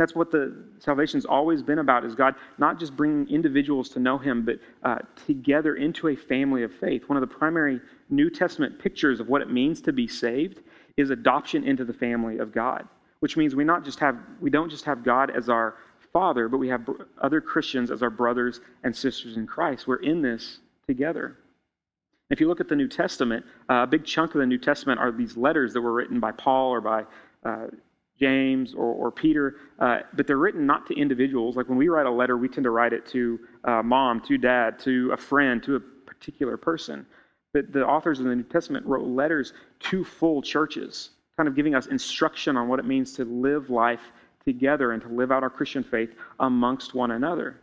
That's 0.00 0.14
what 0.14 0.30
the 0.30 0.56
salvation's 0.78 1.26
always 1.26 1.62
been 1.62 1.80
about 1.80 2.06
is 2.06 2.14
God 2.14 2.34
not 2.56 2.80
just 2.80 2.96
bringing 2.96 3.28
individuals 3.28 3.90
to 3.90 3.98
know 4.00 4.16
him, 4.16 4.46
but 4.46 4.58
uh, 4.82 5.00
together 5.26 5.74
into 5.76 6.08
a 6.08 6.16
family 6.16 6.62
of 6.62 6.72
faith. 6.72 7.06
One 7.06 7.18
of 7.18 7.20
the 7.20 7.26
primary 7.26 7.82
New 8.08 8.30
Testament 8.30 8.78
pictures 8.78 9.20
of 9.20 9.28
what 9.28 9.42
it 9.42 9.50
means 9.50 9.82
to 9.82 9.92
be 9.92 10.08
saved 10.08 10.62
is 10.96 11.10
adoption 11.10 11.64
into 11.64 11.84
the 11.84 11.92
family 11.92 12.38
of 12.38 12.50
God, 12.50 12.88
which 13.18 13.36
means 13.36 13.54
we 13.54 13.62
not 13.62 13.84
just 13.84 13.98
have 13.98 14.16
we 14.40 14.48
don't 14.48 14.70
just 14.70 14.86
have 14.86 15.04
God 15.04 15.36
as 15.36 15.50
our 15.50 15.74
father, 16.14 16.48
but 16.48 16.56
we 16.56 16.68
have 16.68 16.88
other 17.20 17.42
Christians 17.42 17.90
as 17.90 18.02
our 18.02 18.08
brothers 18.08 18.62
and 18.84 18.96
sisters 18.96 19.36
in 19.36 19.46
Christ. 19.46 19.86
We're 19.86 19.96
in 19.96 20.22
this 20.22 20.60
together. 20.86 21.36
If 22.30 22.40
you 22.40 22.48
look 22.48 22.60
at 22.60 22.70
the 22.70 22.76
New 22.76 22.88
Testament, 22.88 23.44
uh, 23.68 23.82
a 23.82 23.86
big 23.86 24.06
chunk 24.06 24.34
of 24.34 24.40
the 24.40 24.46
New 24.46 24.56
Testament 24.56 24.98
are 24.98 25.12
these 25.12 25.36
letters 25.36 25.74
that 25.74 25.82
were 25.82 25.92
written 25.92 26.20
by 26.20 26.32
Paul 26.32 26.70
or 26.70 26.80
by 26.80 27.04
uh, 27.44 27.66
James 28.20 28.74
or, 28.74 28.92
or 28.92 29.10
Peter, 29.10 29.56
uh, 29.78 30.00
but 30.14 30.26
they're 30.26 30.36
written 30.36 30.66
not 30.66 30.86
to 30.86 30.94
individuals. 30.94 31.56
Like 31.56 31.68
when 31.68 31.78
we 31.78 31.88
write 31.88 32.06
a 32.06 32.10
letter, 32.10 32.36
we 32.36 32.48
tend 32.48 32.64
to 32.64 32.70
write 32.70 32.92
it 32.92 33.06
to 33.06 33.40
uh, 33.64 33.82
mom, 33.82 34.20
to 34.22 34.36
dad, 34.36 34.78
to 34.80 35.10
a 35.12 35.16
friend, 35.16 35.62
to 35.62 35.76
a 35.76 35.80
particular 35.80 36.56
person. 36.56 37.06
But 37.54 37.72
the 37.72 37.84
authors 37.84 38.20
of 38.20 38.26
the 38.26 38.36
New 38.36 38.42
Testament 38.42 38.86
wrote 38.86 39.06
letters 39.06 39.54
to 39.80 40.04
full 40.04 40.42
churches, 40.42 41.10
kind 41.36 41.48
of 41.48 41.56
giving 41.56 41.74
us 41.74 41.86
instruction 41.86 42.56
on 42.56 42.68
what 42.68 42.78
it 42.78 42.84
means 42.84 43.14
to 43.14 43.24
live 43.24 43.70
life 43.70 44.12
together 44.44 44.92
and 44.92 45.02
to 45.02 45.08
live 45.08 45.32
out 45.32 45.42
our 45.42 45.50
Christian 45.50 45.82
faith 45.82 46.14
amongst 46.38 46.94
one 46.94 47.12
another. 47.12 47.60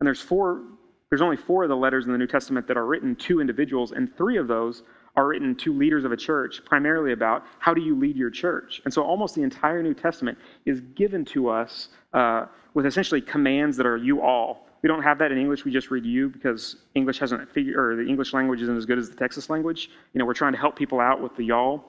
And 0.00 0.06
there's 0.06 0.20
four, 0.20 0.62
there's 1.10 1.20
only 1.20 1.36
four 1.36 1.64
of 1.64 1.68
the 1.68 1.76
letters 1.76 2.06
in 2.06 2.12
the 2.12 2.18
New 2.18 2.26
Testament 2.26 2.68
that 2.68 2.76
are 2.76 2.86
written 2.86 3.16
to 3.16 3.40
individuals, 3.40 3.90
and 3.90 4.16
three 4.16 4.36
of 4.36 4.46
those 4.46 4.84
are 5.16 5.26
written 5.26 5.56
to 5.56 5.76
leaders 5.76 6.04
of 6.04 6.12
a 6.12 6.16
church, 6.16 6.64
primarily 6.64 7.12
about 7.12 7.44
how 7.58 7.74
do 7.74 7.80
you 7.80 7.98
lead 7.98 8.16
your 8.16 8.30
church. 8.30 8.80
And 8.84 8.94
so 8.94 9.02
almost 9.02 9.34
the 9.34 9.42
entire 9.42 9.82
New 9.82 9.92
Testament 9.92 10.38
is 10.66 10.80
given 10.94 11.24
to 11.26 11.48
us 11.48 11.88
uh, 12.12 12.46
with 12.74 12.86
essentially 12.86 13.20
commands 13.20 13.76
that 13.76 13.86
are 13.86 13.96
you 13.96 14.22
all. 14.22 14.68
We 14.82 14.88
don't 14.88 15.02
have 15.02 15.18
that 15.18 15.32
in 15.32 15.38
English. 15.38 15.64
We 15.64 15.72
just 15.72 15.90
read 15.90 16.06
you 16.06 16.28
because 16.28 16.76
English 16.94 17.18
hasn't 17.18 17.50
figured, 17.50 17.76
or 17.76 17.96
the 17.96 18.08
English 18.08 18.32
language 18.32 18.62
isn't 18.62 18.76
as 18.76 18.86
good 18.86 18.98
as 18.98 19.10
the 19.10 19.16
Texas 19.16 19.50
language. 19.50 19.90
You 20.14 20.20
know, 20.20 20.24
we're 20.24 20.32
trying 20.32 20.52
to 20.52 20.58
help 20.58 20.76
people 20.76 21.00
out 21.00 21.20
with 21.20 21.34
the 21.36 21.44
y'all. 21.44 21.84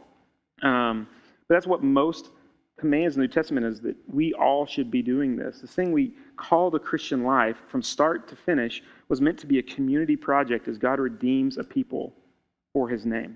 Um, 0.63 1.07
but 1.47 1.55
that's 1.55 1.67
what 1.67 1.83
most 1.83 2.31
commands 2.81 3.15
in 3.15 3.21
the 3.21 3.27
New 3.27 3.33
Testament 3.33 3.65
is 3.65 3.79
that 3.81 3.95
we 4.07 4.33
all 4.33 4.65
should 4.65 4.89
be 4.89 5.03
doing 5.03 5.35
this. 5.35 5.61
This 5.61 5.73
thing 5.73 5.91
we 5.91 6.15
call 6.35 6.71
the 6.71 6.79
Christian 6.79 7.23
life 7.23 7.57
from 7.69 7.81
start 7.83 8.27
to 8.29 8.35
finish 8.35 8.81
was 9.11 9.19
meant 9.19 9.37
to 9.37 9.45
be 9.45 9.59
a 9.59 9.61
community 9.61 10.15
project 10.15 10.69
as 10.69 10.77
God 10.77 10.97
redeems 10.97 11.57
a 11.57 11.65
people 11.65 12.13
for 12.71 12.87
his 12.87 13.05
name. 13.05 13.35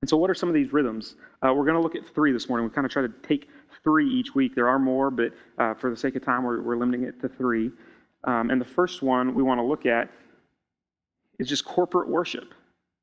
And 0.00 0.08
so, 0.08 0.16
what 0.16 0.30
are 0.30 0.34
some 0.34 0.48
of 0.48 0.54
these 0.54 0.72
rhythms? 0.72 1.16
Uh, 1.42 1.52
we're 1.54 1.66
going 1.66 1.76
to 1.76 1.82
look 1.82 1.94
at 1.94 2.08
three 2.14 2.32
this 2.32 2.48
morning. 2.48 2.66
We 2.66 2.74
kind 2.74 2.86
of 2.86 2.90
try 2.90 3.02
to 3.02 3.12
take 3.22 3.50
three 3.84 4.08
each 4.08 4.34
week. 4.34 4.54
There 4.54 4.70
are 4.70 4.78
more, 4.78 5.10
but 5.10 5.34
uh, 5.58 5.74
for 5.74 5.90
the 5.90 5.96
sake 5.98 6.16
of 6.16 6.24
time, 6.24 6.44
we're, 6.44 6.62
we're 6.62 6.78
limiting 6.78 7.04
it 7.04 7.20
to 7.20 7.28
three. 7.28 7.70
Um, 8.24 8.48
and 8.48 8.58
the 8.58 8.64
first 8.64 9.02
one 9.02 9.34
we 9.34 9.42
want 9.42 9.58
to 9.58 9.64
look 9.64 9.84
at 9.84 10.10
is 11.38 11.46
just 11.46 11.66
corporate 11.66 12.08
worship, 12.08 12.54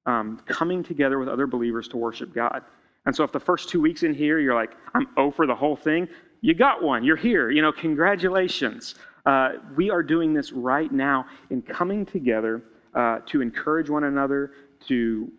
um, 0.08 0.42
coming 0.48 0.82
together 0.82 1.20
with 1.20 1.30
other 1.30 1.46
believers 1.46 1.88
to 1.90 1.98
worship 1.98 2.34
God. 2.34 2.64
And 3.06 3.16
so, 3.16 3.24
if 3.24 3.32
the 3.32 3.40
first 3.40 3.70
two 3.70 3.82
weeks 3.82 4.02
in 4.02 4.16
here 4.16 4.40
you're 4.40 4.56
like, 4.56 4.72
I'm 4.96 5.08
O 5.16 5.30
for 5.30 5.46
the 5.46 5.56
whole 5.56 5.76
thing, 5.76 6.08
you 6.42 6.56
got 6.56 6.82
one. 6.82 7.04
You're 7.04 7.18
here. 7.18 7.52
You 7.52 7.62
know, 7.62 7.72
congratulations. 7.72 8.96
Uh, 9.26 9.54
we 9.76 9.90
are 9.90 10.04
doing 10.04 10.34
this 10.34 10.52
right 10.52 10.92
now 10.92 11.26
in 11.50 11.62
coming 11.62 12.06
together 12.06 12.64
uh, 12.96 13.20
to 13.26 13.42
encourage 13.42 13.90
one 13.90 14.06
another, 14.06 14.52
to 14.88 15.32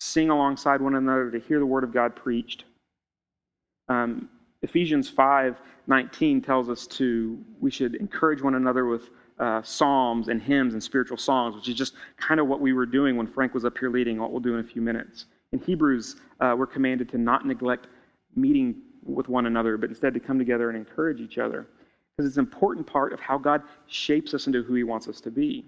sing 0.00 0.30
alongside 0.30 0.80
one 0.80 0.96
another, 0.96 1.30
to 1.30 1.38
hear 1.38 1.58
the 1.58 1.66
word 1.66 1.84
of 1.84 1.92
God 1.92 2.16
preached. 2.16 2.64
Um, 3.88 4.28
Ephesians 4.62 5.08
5 5.08 5.60
19 5.86 6.40
tells 6.40 6.68
us 6.68 6.86
to 6.86 7.38
we 7.60 7.70
should 7.70 7.96
encourage 7.96 8.42
one 8.42 8.54
another 8.54 8.86
with 8.86 9.10
uh, 9.40 9.62
psalms 9.62 10.28
and 10.28 10.40
hymns 10.40 10.74
and 10.74 10.82
spiritual 10.82 11.16
songs, 11.16 11.56
which 11.56 11.68
is 11.68 11.74
just 11.74 11.94
kind 12.16 12.38
of 12.38 12.46
what 12.46 12.60
we 12.60 12.72
were 12.72 12.86
doing 12.86 13.16
when 13.16 13.26
Frank 13.26 13.54
was 13.54 13.64
up 13.64 13.76
here 13.78 13.90
leading, 13.90 14.20
what 14.20 14.30
we'll 14.30 14.40
do 14.40 14.54
in 14.54 14.60
a 14.60 14.68
few 14.68 14.82
minutes. 14.82 15.24
In 15.52 15.58
Hebrews, 15.58 16.16
uh, 16.40 16.54
we're 16.56 16.66
commanded 16.66 17.08
to 17.10 17.18
not 17.18 17.46
neglect 17.46 17.88
meeting 18.36 18.76
with 19.02 19.28
one 19.28 19.46
another, 19.46 19.76
but 19.76 19.88
instead 19.88 20.14
to 20.14 20.20
come 20.20 20.38
together 20.38 20.68
and 20.68 20.78
encourage 20.78 21.20
each 21.20 21.38
other. 21.38 21.66
Because 22.20 22.32
it's 22.32 22.36
an 22.36 22.44
important 22.44 22.86
part 22.86 23.14
of 23.14 23.20
how 23.20 23.38
God 23.38 23.62
shapes 23.86 24.34
us 24.34 24.46
into 24.46 24.62
who 24.62 24.74
He 24.74 24.82
wants 24.82 25.08
us 25.08 25.22
to 25.22 25.30
be. 25.30 25.64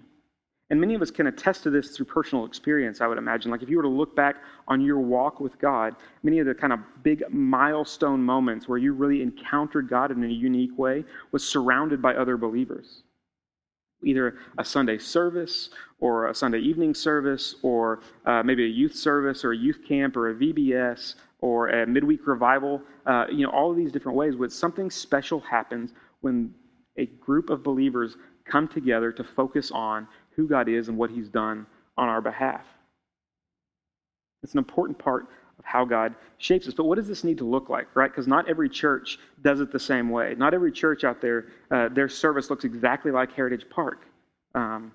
And 0.69 0.79
many 0.79 0.93
of 0.93 1.01
us 1.01 1.09
can 1.09 1.25
attest 1.25 1.63
to 1.63 1.71
this 1.71 1.97
through 1.97 2.05
personal 2.05 2.45
experience, 2.45 3.01
I 3.01 3.07
would 3.07 3.17
imagine. 3.17 3.49
Like 3.49 3.63
if 3.63 3.71
you 3.71 3.77
were 3.77 3.81
to 3.81 3.89
look 3.89 4.15
back 4.15 4.35
on 4.67 4.79
your 4.79 4.99
walk 4.99 5.39
with 5.39 5.57
God, 5.57 5.95
many 6.21 6.37
of 6.37 6.45
the 6.45 6.53
kind 6.53 6.71
of 6.71 6.79
big 7.01 7.23
milestone 7.31 8.21
moments 8.21 8.67
where 8.67 8.77
you 8.77 8.93
really 8.93 9.23
encountered 9.23 9.89
God 9.89 10.11
in 10.11 10.23
a 10.23 10.27
unique 10.27 10.77
way 10.77 11.03
was 11.31 11.43
surrounded 11.43 12.03
by 12.03 12.13
other 12.13 12.37
believers. 12.37 13.01
Either 14.03 14.37
a 14.59 14.63
Sunday 14.63 14.99
service 14.99 15.71
or 15.99 16.27
a 16.27 16.35
Sunday 16.35 16.59
evening 16.59 16.93
service 16.93 17.55
or 17.63 18.01
uh, 18.27 18.43
maybe 18.43 18.63
a 18.63 18.67
youth 18.67 18.93
service 18.93 19.43
or 19.43 19.53
a 19.53 19.57
youth 19.57 19.79
camp 19.87 20.15
or 20.15 20.29
a 20.29 20.35
VBS 20.35 21.15
or 21.41 21.69
a 21.69 21.87
midweek 21.87 22.27
revival. 22.27 22.81
Uh, 23.07 23.25
you 23.29 23.43
know, 23.43 23.51
all 23.51 23.71
of 23.71 23.75
these 23.75 23.91
different 23.91 24.15
ways 24.15 24.35
where 24.35 24.49
something 24.49 24.91
special 24.91 25.39
happens 25.39 25.93
when 26.23 26.53
a 26.97 27.05
group 27.05 27.49
of 27.49 27.63
believers 27.63 28.15
come 28.45 28.67
together 28.67 29.11
to 29.11 29.23
focus 29.23 29.71
on 29.71 30.07
who 30.35 30.47
God 30.47 30.67
is 30.67 30.89
and 30.89 30.97
what 30.97 31.09
He's 31.09 31.29
done 31.29 31.65
on 31.97 32.09
our 32.09 32.21
behalf. 32.21 32.65
It's 34.43 34.53
an 34.53 34.59
important 34.59 34.97
part 34.97 35.27
of 35.59 35.65
how 35.65 35.85
God 35.85 36.15
shapes 36.37 36.67
us. 36.67 36.73
But 36.73 36.85
what 36.85 36.95
does 36.95 37.07
this 37.07 37.23
need 37.23 37.37
to 37.37 37.45
look 37.45 37.69
like, 37.69 37.87
right? 37.95 38.11
Because 38.11 38.27
not 38.27 38.49
every 38.49 38.69
church 38.69 39.19
does 39.41 39.59
it 39.59 39.71
the 39.71 39.79
same 39.79 40.09
way. 40.09 40.35
Not 40.37 40.53
every 40.53 40.71
church 40.71 41.03
out 41.03 41.21
there, 41.21 41.45
uh, 41.71 41.89
their 41.89 42.09
service 42.09 42.49
looks 42.49 42.65
exactly 42.65 43.11
like 43.11 43.31
Heritage 43.31 43.65
Park. 43.69 44.05
Um, 44.55 44.91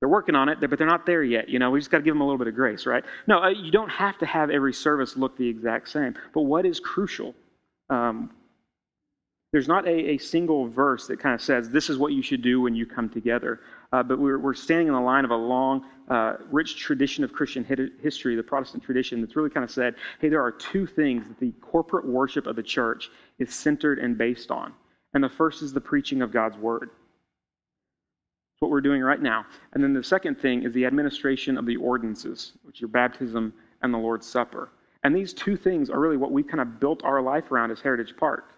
they're 0.00 0.08
working 0.08 0.34
on 0.34 0.48
it, 0.48 0.58
but 0.60 0.78
they're 0.78 0.86
not 0.86 1.06
there 1.06 1.22
yet. 1.22 1.48
You 1.48 1.58
know, 1.58 1.70
we 1.70 1.80
just 1.80 1.90
got 1.90 1.98
to 1.98 2.04
give 2.04 2.14
them 2.14 2.20
a 2.20 2.24
little 2.24 2.38
bit 2.38 2.48
of 2.48 2.54
grace, 2.54 2.84
right? 2.86 3.02
No, 3.26 3.42
uh, 3.42 3.48
you 3.48 3.70
don't 3.70 3.88
have 3.88 4.18
to 4.18 4.26
have 4.26 4.50
every 4.50 4.72
service 4.72 5.16
look 5.16 5.36
the 5.38 5.48
exact 5.48 5.88
same. 5.88 6.14
But 6.34 6.42
what 6.42 6.66
is 6.66 6.80
crucial? 6.80 7.34
Um, 7.88 8.30
there's 9.56 9.68
not 9.68 9.88
a, 9.88 10.10
a, 10.10 10.18
single 10.18 10.68
verse 10.68 11.06
that 11.06 11.18
kind 11.18 11.34
of 11.34 11.40
says 11.40 11.70
this 11.70 11.88
is 11.88 11.96
what 11.96 12.12
you 12.12 12.20
should 12.20 12.42
do 12.42 12.60
when 12.60 12.74
you 12.74 12.84
come 12.84 13.08
together. 13.08 13.60
Uh, 13.90 14.02
but 14.02 14.18
we're, 14.18 14.38
we're 14.38 14.52
standing 14.52 14.86
in 14.86 14.92
the 14.92 15.00
line 15.00 15.24
of 15.24 15.30
a 15.30 15.34
long, 15.34 15.82
uh, 16.10 16.34
rich 16.50 16.76
tradition 16.76 17.24
of 17.24 17.32
Christian 17.32 17.64
history, 18.02 18.36
the 18.36 18.42
Protestant 18.42 18.82
tradition, 18.82 19.22
that's 19.22 19.34
really 19.34 19.48
kind 19.48 19.64
of 19.64 19.70
said, 19.70 19.94
hey, 20.20 20.28
there 20.28 20.42
are 20.42 20.52
two 20.52 20.86
things 20.86 21.26
that 21.26 21.40
the 21.40 21.52
corporate 21.62 22.06
worship 22.06 22.46
of 22.46 22.54
the 22.54 22.62
church 22.62 23.08
is 23.38 23.54
centered 23.54 23.98
and 23.98 24.18
based 24.18 24.50
on. 24.50 24.74
And 25.14 25.24
the 25.24 25.30
first 25.30 25.62
is 25.62 25.72
the 25.72 25.80
preaching 25.80 26.20
of 26.20 26.30
God's 26.30 26.58
word. 26.58 26.90
That's 26.90 28.60
what 28.60 28.70
we're 28.70 28.82
doing 28.82 29.00
right 29.00 29.22
now. 29.22 29.46
And 29.72 29.82
then 29.82 29.94
the 29.94 30.04
second 30.04 30.38
thing 30.38 30.64
is 30.64 30.74
the 30.74 30.84
administration 30.84 31.56
of 31.56 31.64
the 31.64 31.76
ordinances, 31.76 32.52
which 32.62 32.82
are 32.82 32.88
baptism 32.88 33.54
and 33.80 33.94
the 33.94 33.98
Lord's 33.98 34.26
Supper. 34.26 34.68
And 35.02 35.16
these 35.16 35.32
two 35.32 35.56
things 35.56 35.88
are 35.88 35.98
really 35.98 36.18
what 36.18 36.30
we've 36.30 36.46
kind 36.46 36.60
of 36.60 36.78
built 36.78 37.02
our 37.04 37.22
life 37.22 37.50
around 37.50 37.70
as 37.70 37.80
Heritage 37.80 38.14
Park. 38.18 38.52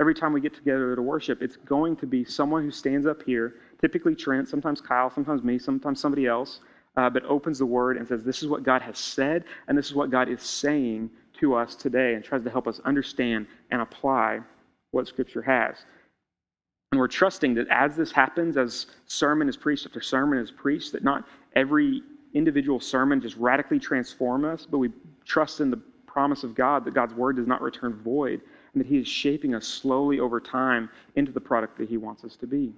Every 0.00 0.14
time 0.14 0.32
we 0.32 0.40
get 0.40 0.54
together 0.54 0.96
to 0.96 1.02
worship, 1.02 1.40
it's 1.40 1.56
going 1.56 1.96
to 1.96 2.06
be 2.06 2.24
someone 2.24 2.62
who 2.62 2.70
stands 2.70 3.06
up 3.06 3.22
here, 3.22 3.54
typically 3.80 4.16
Trent, 4.16 4.48
sometimes 4.48 4.80
Kyle, 4.80 5.10
sometimes 5.10 5.44
me, 5.44 5.58
sometimes 5.58 6.00
somebody 6.00 6.26
else, 6.26 6.60
uh, 6.96 7.08
but 7.08 7.24
opens 7.24 7.58
the 7.58 7.66
word 7.66 7.96
and 7.96 8.06
says, 8.06 8.24
This 8.24 8.42
is 8.42 8.48
what 8.48 8.64
God 8.64 8.82
has 8.82 8.98
said, 8.98 9.44
and 9.68 9.78
this 9.78 9.86
is 9.86 9.94
what 9.94 10.10
God 10.10 10.28
is 10.28 10.42
saying 10.42 11.10
to 11.40 11.54
us 11.54 11.76
today, 11.76 12.14
and 12.14 12.24
tries 12.24 12.42
to 12.42 12.50
help 12.50 12.66
us 12.66 12.80
understand 12.84 13.46
and 13.70 13.80
apply 13.80 14.40
what 14.90 15.06
Scripture 15.06 15.42
has. 15.42 15.84
And 16.90 16.98
we're 17.00 17.08
trusting 17.08 17.54
that 17.54 17.68
as 17.70 17.96
this 17.96 18.12
happens, 18.12 18.56
as 18.56 18.86
sermon 19.06 19.48
is 19.48 19.56
preached 19.56 19.86
after 19.86 20.00
sermon 20.00 20.38
is 20.38 20.50
preached, 20.50 20.92
that 20.92 21.04
not 21.04 21.24
every 21.54 22.02
individual 22.34 22.80
sermon 22.80 23.20
just 23.20 23.36
radically 23.36 23.78
transform 23.78 24.44
us, 24.44 24.66
but 24.66 24.78
we 24.78 24.90
trust 25.24 25.60
in 25.60 25.70
the 25.70 25.80
promise 26.06 26.44
of 26.44 26.54
God 26.54 26.84
that 26.84 26.94
God's 26.94 27.14
word 27.14 27.36
does 27.36 27.46
not 27.46 27.62
return 27.62 27.94
void, 28.04 28.40
and 28.74 28.84
that 28.84 28.88
He 28.88 28.98
is 28.98 29.08
shaping 29.08 29.54
us 29.54 29.66
slowly 29.66 30.20
over 30.20 30.40
time 30.40 30.90
into 31.16 31.32
the 31.32 31.40
product 31.40 31.78
that 31.78 31.88
He 31.88 31.96
wants 31.96 32.24
us 32.24 32.36
to 32.36 32.46
be. 32.46 32.72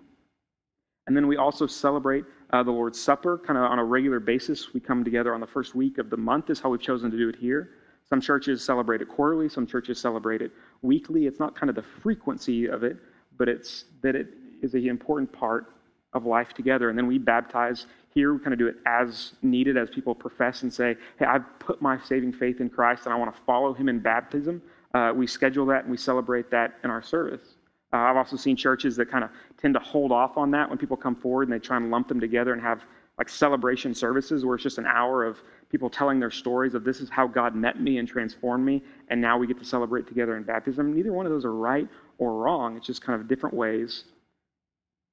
And 1.07 1.17
then 1.17 1.27
we 1.27 1.37
also 1.37 1.67
celebrate 1.67 2.25
uh, 2.53 2.63
the 2.63 2.71
Lord's 2.71 3.01
Supper 3.01 3.39
kind 3.39 3.59
of 3.59 3.65
on 3.65 3.79
a 3.79 3.85
regular 3.85 4.21
basis. 4.21 4.75
We 4.75 4.81
come 4.81 5.05
together 5.05 5.35
on 5.35 5.41
the 5.41 5.47
first 5.47 5.75
week 5.75 5.99
of 5.99 6.11
the 6.11 6.17
month, 6.17 6.51
is 6.51 6.61
how 6.61 6.71
we've 6.71 6.81
chosen 6.81 7.11
to 7.11 7.17
do 7.17 7.29
it 7.29 7.37
here. 7.37 7.71
Some 8.09 8.21
churches 8.21 8.65
celebrate 8.65 9.01
it 9.03 9.09
quarterly, 9.09 9.49
some 9.49 9.67
churches 9.67 9.99
celebrate 9.99 10.43
it 10.43 10.53
weekly. 10.83 11.27
It's 11.27 11.41
not 11.41 11.59
kind 11.59 11.71
of 11.71 11.77
the 11.77 11.83
frequency 11.83 12.67
of 12.67 12.85
it, 12.85 12.97
but 13.37 13.49
it's 13.49 13.87
that 14.03 14.15
it 14.15 14.29
is 14.63 14.75
an 14.75 14.87
important 14.89 15.33
part 15.33 15.73
of 16.13 16.25
life 16.25 16.53
together. 16.55 16.89
And 16.89 16.99
then 16.99 17.07
we 17.07 17.19
baptize 17.19 17.87
here. 18.15 18.33
We 18.33 18.41
kind 18.41 18.53
of 18.53 18.59
do 18.59 18.67
it 18.67 18.77
as 18.87 19.33
needed 19.43 19.77
as 19.77 19.91
people 19.91 20.15
profess 20.15 20.63
and 20.63 20.73
say, 20.73 20.97
hey, 21.19 21.27
I've 21.27 21.45
put 21.59 21.83
my 21.83 21.99
saving 22.01 22.33
faith 22.33 22.61
in 22.61 22.71
Christ 22.71 23.05
and 23.05 23.13
I 23.13 23.17
want 23.17 23.35
to 23.35 23.41
follow 23.43 23.75
him 23.75 23.89
in 23.89 24.01
baptism 24.01 24.63
uh, 24.97 25.13
we 25.13 25.27
schedule 25.27 25.67
that 25.67 25.83
and 25.83 25.91
we 25.91 25.97
celebrate 25.99 26.51
that 26.51 26.79
in 26.83 26.91
our 26.91 27.03
service. 27.03 27.57
Uh, 27.93 27.99
I've 27.99 28.17
also 28.17 28.37
seen 28.37 28.57
churches 28.57 28.97
that 28.97 29.11
kind 29.11 29.25
of 29.25 29.31
tend 29.61 29.75
to 29.75 29.81
hold 29.81 30.11
off 30.11 30.39
on 30.39 30.51
that 30.53 30.69
when 30.69 30.79
people 30.79 30.97
come 30.97 31.15
forward 31.15 31.49
and 31.49 31.53
they 31.53 31.59
try 31.59 31.77
and 31.77 31.91
lump 31.91 32.09
them 32.09 32.19
together 32.19 32.55
and 32.55 32.63
have 32.63 32.83
like 33.19 33.29
celebration 33.29 33.95
services 33.95 34.45
where 34.45 34.55
it's 34.55 34.63
just 34.63 34.79
an 34.79 34.87
hour 34.87 35.25
of 35.25 35.39
people 35.71 35.91
telling 35.91 36.19
their 36.19 36.31
stories 36.31 36.75
of 36.75 36.83
this 36.83 37.01
is 37.01 37.11
how 37.11 37.27
God 37.27 37.55
met 37.55 37.81
me 37.81 37.99
and 37.99 38.09
transformed 38.09 38.65
me, 38.65 38.83
and 39.09 39.21
now 39.21 39.39
we 39.39 39.47
get 39.47 39.59
to 39.59 39.65
celebrate 39.65 40.07
together 40.07 40.37
in 40.37 40.43
baptism. 40.43 40.95
Neither 40.95 41.13
one 41.13 41.27
of 41.27 41.33
those 41.33 41.45
are 41.45 41.55
right 41.55 41.89
or 42.19 42.35
wrong. 42.35 42.77
It's 42.77 42.87
just 42.87 43.03
kind 43.03 43.21
of 43.21 43.29
different 43.29 43.55
ways 43.55 44.05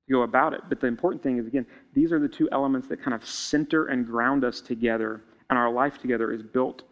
to 0.07 0.13
go 0.13 0.21
about 0.23 0.53
it. 0.53 0.61
But 0.67 0.79
the 0.79 0.87
important 0.87 1.23
thing 1.23 1.37
is, 1.39 1.47
again, 1.47 1.65
these 1.93 2.11
are 2.11 2.19
the 2.19 2.27
two 2.27 2.49
elements 2.51 2.87
that 2.89 3.01
kind 3.01 3.13
of 3.13 3.25
center 3.25 3.87
and 3.87 4.05
ground 4.05 4.43
us 4.43 4.59
together, 4.61 5.21
and 5.49 5.59
our 5.59 5.71
life 5.71 5.97
together 5.97 6.31
is 6.31 6.41
built 6.41 6.83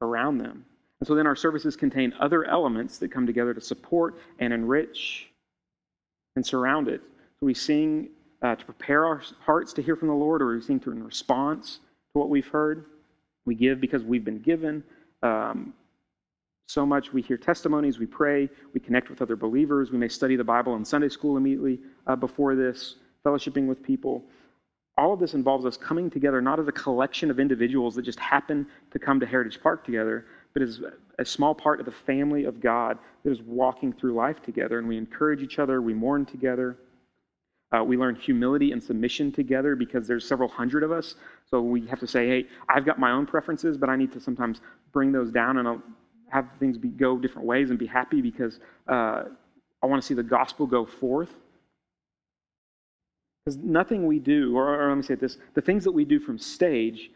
around 0.00 0.38
them. 0.38 0.64
And 1.04 1.06
so 1.06 1.14
then 1.14 1.26
our 1.26 1.36
services 1.36 1.76
contain 1.76 2.14
other 2.18 2.46
elements 2.46 2.96
that 2.96 3.12
come 3.12 3.26
together 3.26 3.52
to 3.52 3.60
support 3.60 4.18
and 4.38 4.54
enrich 4.54 5.28
and 6.34 6.46
surround 6.46 6.88
it. 6.88 7.02
So 7.38 7.44
we 7.44 7.52
sing 7.52 8.08
uh, 8.40 8.54
to 8.54 8.64
prepare 8.64 9.04
our 9.04 9.20
hearts 9.40 9.74
to 9.74 9.82
hear 9.82 9.96
from 9.96 10.08
the 10.08 10.14
Lord, 10.14 10.40
or 10.40 10.54
we 10.54 10.62
sing 10.62 10.80
to 10.80 10.92
in 10.92 11.04
response 11.04 11.80
to 12.14 12.18
what 12.18 12.30
we've 12.30 12.48
heard. 12.48 12.86
We 13.44 13.54
give 13.54 13.82
because 13.82 14.02
we've 14.02 14.24
been 14.24 14.40
given. 14.40 14.82
Um, 15.22 15.74
so 16.68 16.86
much. 16.86 17.12
We 17.12 17.20
hear 17.20 17.36
testimonies, 17.36 17.98
we 17.98 18.06
pray, 18.06 18.48
we 18.72 18.80
connect 18.80 19.10
with 19.10 19.20
other 19.20 19.36
believers. 19.36 19.90
We 19.90 19.98
may 19.98 20.08
study 20.08 20.36
the 20.36 20.44
Bible 20.44 20.74
in 20.76 20.86
Sunday 20.86 21.10
school 21.10 21.36
immediately 21.36 21.80
uh, 22.06 22.16
before 22.16 22.54
this, 22.54 22.94
fellowshipping 23.26 23.66
with 23.66 23.82
people. 23.82 24.24
All 24.96 25.12
of 25.12 25.20
this 25.20 25.34
involves 25.34 25.66
us 25.66 25.76
coming 25.76 26.08
together 26.08 26.40
not 26.40 26.58
as 26.58 26.66
a 26.66 26.72
collection 26.72 27.30
of 27.30 27.38
individuals 27.38 27.94
that 27.96 28.06
just 28.06 28.20
happen 28.20 28.66
to 28.90 28.98
come 28.98 29.20
to 29.20 29.26
Heritage 29.26 29.60
Park 29.62 29.84
together, 29.84 30.24
but 30.54 30.62
is 30.62 30.80
a 31.18 31.24
small 31.24 31.54
part 31.54 31.80
of 31.80 31.86
the 31.86 31.92
family 31.92 32.44
of 32.44 32.60
God 32.60 32.98
that 33.24 33.30
is 33.30 33.42
walking 33.42 33.92
through 33.92 34.14
life 34.14 34.40
together. 34.40 34.78
And 34.78 34.88
we 34.88 34.96
encourage 34.96 35.42
each 35.42 35.58
other, 35.58 35.82
we 35.82 35.92
mourn 35.92 36.24
together. 36.24 36.78
Uh, 37.72 37.82
we 37.82 37.96
learn 37.96 38.14
humility 38.14 38.70
and 38.70 38.80
submission 38.80 39.32
together 39.32 39.74
because 39.74 40.06
there's 40.06 40.26
several 40.26 40.48
hundred 40.48 40.84
of 40.84 40.92
us. 40.92 41.16
So 41.50 41.60
we 41.60 41.84
have 41.88 41.98
to 42.00 42.06
say, 42.06 42.28
hey, 42.28 42.46
I've 42.68 42.86
got 42.86 43.00
my 43.00 43.10
own 43.10 43.26
preferences, 43.26 43.76
but 43.76 43.88
I 43.88 43.96
need 43.96 44.12
to 44.12 44.20
sometimes 44.20 44.60
bring 44.92 45.10
those 45.10 45.32
down 45.32 45.58
and 45.58 45.66
I'll 45.66 45.82
have 46.28 46.46
things 46.60 46.78
be, 46.78 46.88
go 46.88 47.18
different 47.18 47.46
ways 47.46 47.70
and 47.70 47.78
be 47.78 47.86
happy 47.86 48.20
because 48.20 48.60
uh, 48.88 49.24
I 49.82 49.86
want 49.86 50.00
to 50.00 50.06
see 50.06 50.14
the 50.14 50.22
gospel 50.22 50.66
go 50.66 50.86
forth. 50.86 51.30
Because 53.44 53.58
nothing 53.58 54.06
we 54.06 54.20
do, 54.20 54.56
or, 54.56 54.80
or 54.80 54.88
let 54.88 54.96
me 54.96 55.02
say 55.02 55.16
this, 55.16 55.38
the 55.54 55.60
things 55.60 55.82
that 55.84 55.92
we 55.92 56.04
do 56.04 56.20
from 56.20 56.38
stage 56.38 57.10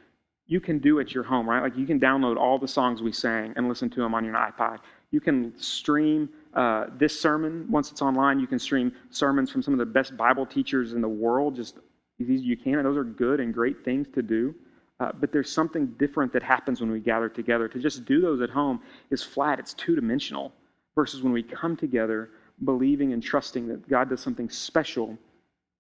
you 0.48 0.60
can 0.60 0.78
do 0.78 0.98
it 0.98 1.02
at 1.08 1.14
your 1.14 1.22
home, 1.22 1.48
right? 1.48 1.62
Like 1.62 1.76
you 1.76 1.86
can 1.86 2.00
download 2.00 2.36
all 2.36 2.58
the 2.58 2.66
songs 2.66 3.02
we 3.02 3.12
sang 3.12 3.52
and 3.56 3.68
listen 3.68 3.90
to 3.90 4.00
them 4.00 4.14
on 4.14 4.24
your 4.24 4.34
iPod. 4.34 4.78
You 5.10 5.20
can 5.20 5.52
stream 5.58 6.30
uh, 6.54 6.86
this 6.98 7.18
sermon 7.18 7.66
once 7.70 7.92
it's 7.92 8.00
online. 8.00 8.40
You 8.40 8.46
can 8.46 8.58
stream 8.58 8.92
sermons 9.10 9.50
from 9.50 9.62
some 9.62 9.74
of 9.74 9.78
the 9.78 9.86
best 9.86 10.16
Bible 10.16 10.46
teachers 10.46 10.94
in 10.94 11.02
the 11.02 11.08
world, 11.08 11.54
just 11.54 11.76
as 11.76 11.82
easy 12.18 12.34
as 12.34 12.42
you 12.42 12.56
can. 12.56 12.76
And 12.76 12.86
those 12.86 12.96
are 12.96 13.04
good 13.04 13.40
and 13.40 13.52
great 13.52 13.84
things 13.84 14.08
to 14.14 14.22
do. 14.22 14.54
Uh, 15.00 15.12
but 15.20 15.32
there's 15.32 15.52
something 15.52 15.86
different 15.98 16.32
that 16.32 16.42
happens 16.42 16.80
when 16.80 16.90
we 16.90 16.98
gather 16.98 17.28
together. 17.28 17.68
To 17.68 17.78
just 17.78 18.06
do 18.06 18.20
those 18.20 18.40
at 18.40 18.50
home 18.50 18.80
is 19.10 19.22
flat, 19.22 19.58
it's 19.58 19.74
two 19.74 19.94
dimensional, 19.94 20.52
versus 20.94 21.22
when 21.22 21.32
we 21.32 21.42
come 21.42 21.76
together 21.76 22.30
believing 22.64 23.12
and 23.12 23.22
trusting 23.22 23.68
that 23.68 23.88
God 23.88 24.08
does 24.08 24.20
something 24.20 24.50
special 24.50 25.16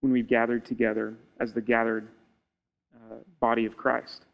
when 0.00 0.12
we've 0.12 0.28
gathered 0.28 0.64
together 0.64 1.16
as 1.40 1.52
the 1.52 1.60
gathered 1.60 2.06
uh, 2.94 3.16
body 3.40 3.64
of 3.64 3.76
Christ. 3.76 4.26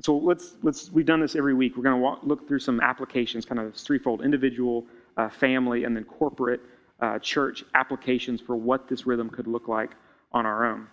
So 0.00 0.16
let's 0.16 0.54
let's 0.62 0.92
we've 0.92 1.06
done 1.06 1.20
this 1.20 1.34
every 1.34 1.54
week. 1.54 1.76
We're 1.76 1.82
going 1.82 2.00
to 2.00 2.26
look 2.26 2.46
through 2.46 2.60
some 2.60 2.80
applications, 2.80 3.44
kind 3.44 3.60
of 3.60 3.74
threefold: 3.74 4.22
individual, 4.22 4.86
uh, 5.16 5.28
family, 5.28 5.84
and 5.84 5.96
then 5.96 6.04
corporate 6.04 6.60
uh, 7.00 7.18
church 7.18 7.64
applications 7.74 8.40
for 8.40 8.56
what 8.56 8.88
this 8.88 9.06
rhythm 9.06 9.28
could 9.28 9.46
look 9.46 9.68
like 9.68 9.92
on 10.32 10.46
our 10.46 10.66
own. 10.66 10.86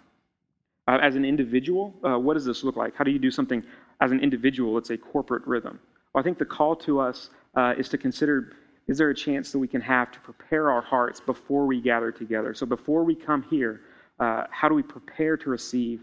Uh, 0.88 1.00
as 1.02 1.16
an 1.16 1.26
individual, 1.26 1.94
uh, 2.04 2.18
what 2.18 2.36
does 2.36 2.46
this 2.46 2.64
look 2.64 2.76
like? 2.76 2.96
How 2.96 3.04
do 3.04 3.12
you 3.12 3.20
do 3.20 3.32
something 3.32 3.64
as 4.02 4.12
an 4.12 4.20
individual, 4.20 4.78
it's 4.78 4.90
a 4.90 4.98
corporate 4.98 5.46
rhythm. 5.46 5.80
Well, 6.14 6.22
I 6.22 6.24
think 6.24 6.38
the 6.38 6.46
call 6.46 6.76
to 6.78 7.00
us 7.00 7.30
uh, 7.56 7.74
is 7.78 7.90
to 7.90 7.98
consider 7.98 8.54
is 8.88 9.00
there 9.00 9.10
a 9.10 9.16
chance 9.16 9.52
that 9.52 9.58
we 9.58 9.68
can 9.68 9.82
have 9.82 10.12
to 10.12 10.20
prepare 10.20 10.70
our 10.70 10.82
hearts 10.82 11.20
before 11.20 11.66
we 11.66 11.82
gather 11.82 12.12
together? 12.12 12.54
So 12.54 12.68
before 12.68 13.04
we 13.04 13.16
come 13.16 13.42
here, 13.50 13.82
uh, 14.20 14.44
how 14.52 14.70
do 14.70 14.76
we 14.76 14.84
prepare 14.84 15.38
to 15.38 15.50
receive 15.50 16.02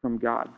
from 0.00 0.18
God? 0.18 0.48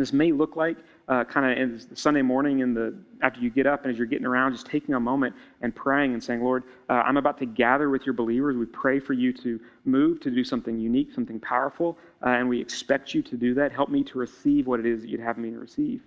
And 0.00 0.06
this 0.06 0.14
may 0.14 0.32
look 0.32 0.56
like 0.56 0.78
uh, 1.08 1.24
kind 1.24 1.60
of 1.60 1.98
Sunday 1.98 2.22
morning 2.22 2.60
in 2.60 2.72
the 2.72 2.94
after 3.20 3.38
you 3.38 3.50
get 3.50 3.66
up 3.66 3.82
and 3.82 3.92
as 3.92 3.98
you're 3.98 4.06
getting 4.06 4.24
around, 4.24 4.52
just 4.52 4.64
taking 4.64 4.94
a 4.94 5.00
moment 5.00 5.36
and 5.60 5.76
praying 5.76 6.14
and 6.14 6.24
saying, 6.24 6.42
Lord, 6.42 6.64
uh, 6.88 6.94
I'm 7.04 7.18
about 7.18 7.36
to 7.40 7.44
gather 7.44 7.90
with 7.90 8.06
your 8.06 8.14
believers. 8.14 8.56
We 8.56 8.64
pray 8.64 8.98
for 8.98 9.12
you 9.12 9.30
to 9.34 9.60
move 9.84 10.18
to 10.20 10.30
do 10.30 10.42
something 10.42 10.78
unique, 10.78 11.12
something 11.12 11.38
powerful, 11.38 11.98
uh, 12.24 12.30
and 12.30 12.48
we 12.48 12.58
expect 12.58 13.12
you 13.12 13.20
to 13.24 13.36
do 13.36 13.52
that. 13.52 13.72
Help 13.72 13.90
me 13.90 14.02
to 14.04 14.18
receive 14.18 14.66
what 14.66 14.80
it 14.80 14.86
is 14.86 15.02
that 15.02 15.10
you'd 15.10 15.20
have 15.20 15.36
me 15.36 15.50
to 15.50 15.58
receive. 15.58 16.00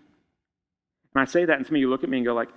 And 1.14 1.22
I 1.22 1.26
say 1.26 1.46
that, 1.46 1.58
and 1.58 1.64
some 1.64 1.76
of 1.76 1.80
you 1.80 1.92
look 1.92 2.04
at 2.04 2.10
me 2.10 2.18
and 2.18 2.26
go 2.26 2.34
like, 2.34 2.50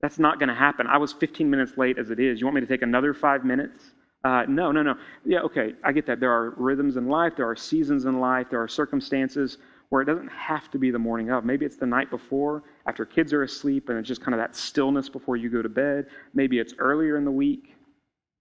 that's 0.00 0.20
not 0.20 0.38
going 0.38 0.48
to 0.48 0.54
happen. 0.54 0.86
I 0.86 0.98
was 0.98 1.12
15 1.12 1.50
minutes 1.50 1.72
late 1.76 1.98
as 1.98 2.10
it 2.10 2.20
is. 2.20 2.38
You 2.38 2.46
want 2.46 2.54
me 2.54 2.60
to 2.60 2.68
take 2.68 2.82
another 2.82 3.14
five 3.14 3.44
minutes? 3.44 3.82
Uh, 4.22 4.44
no, 4.48 4.70
no, 4.70 4.84
no. 4.84 4.94
Yeah, 5.24 5.40
okay, 5.40 5.74
I 5.82 5.90
get 5.90 6.06
that. 6.06 6.20
There 6.20 6.30
are 6.30 6.50
rhythms 6.56 6.96
in 6.96 7.08
life, 7.08 7.32
there 7.36 7.48
are 7.48 7.56
seasons 7.56 8.04
in 8.04 8.20
life, 8.20 8.46
there 8.48 8.62
are 8.62 8.68
circumstances 8.68 9.58
where 9.88 10.02
it 10.02 10.04
doesn't 10.04 10.28
have 10.28 10.70
to 10.70 10.78
be 10.78 10.90
the 10.90 10.98
morning 10.98 11.30
of. 11.30 11.44
Maybe 11.44 11.64
it's 11.64 11.76
the 11.76 11.86
night 11.86 12.10
before, 12.10 12.62
after 12.86 13.06
kids 13.06 13.32
are 13.32 13.42
asleep, 13.42 13.88
and 13.88 13.98
it's 13.98 14.08
just 14.08 14.20
kind 14.20 14.34
of 14.34 14.38
that 14.38 14.54
stillness 14.54 15.08
before 15.08 15.36
you 15.36 15.48
go 15.48 15.62
to 15.62 15.68
bed. 15.68 16.06
Maybe 16.34 16.58
it's 16.58 16.74
earlier 16.78 17.16
in 17.16 17.24
the 17.24 17.30
week. 17.30 17.74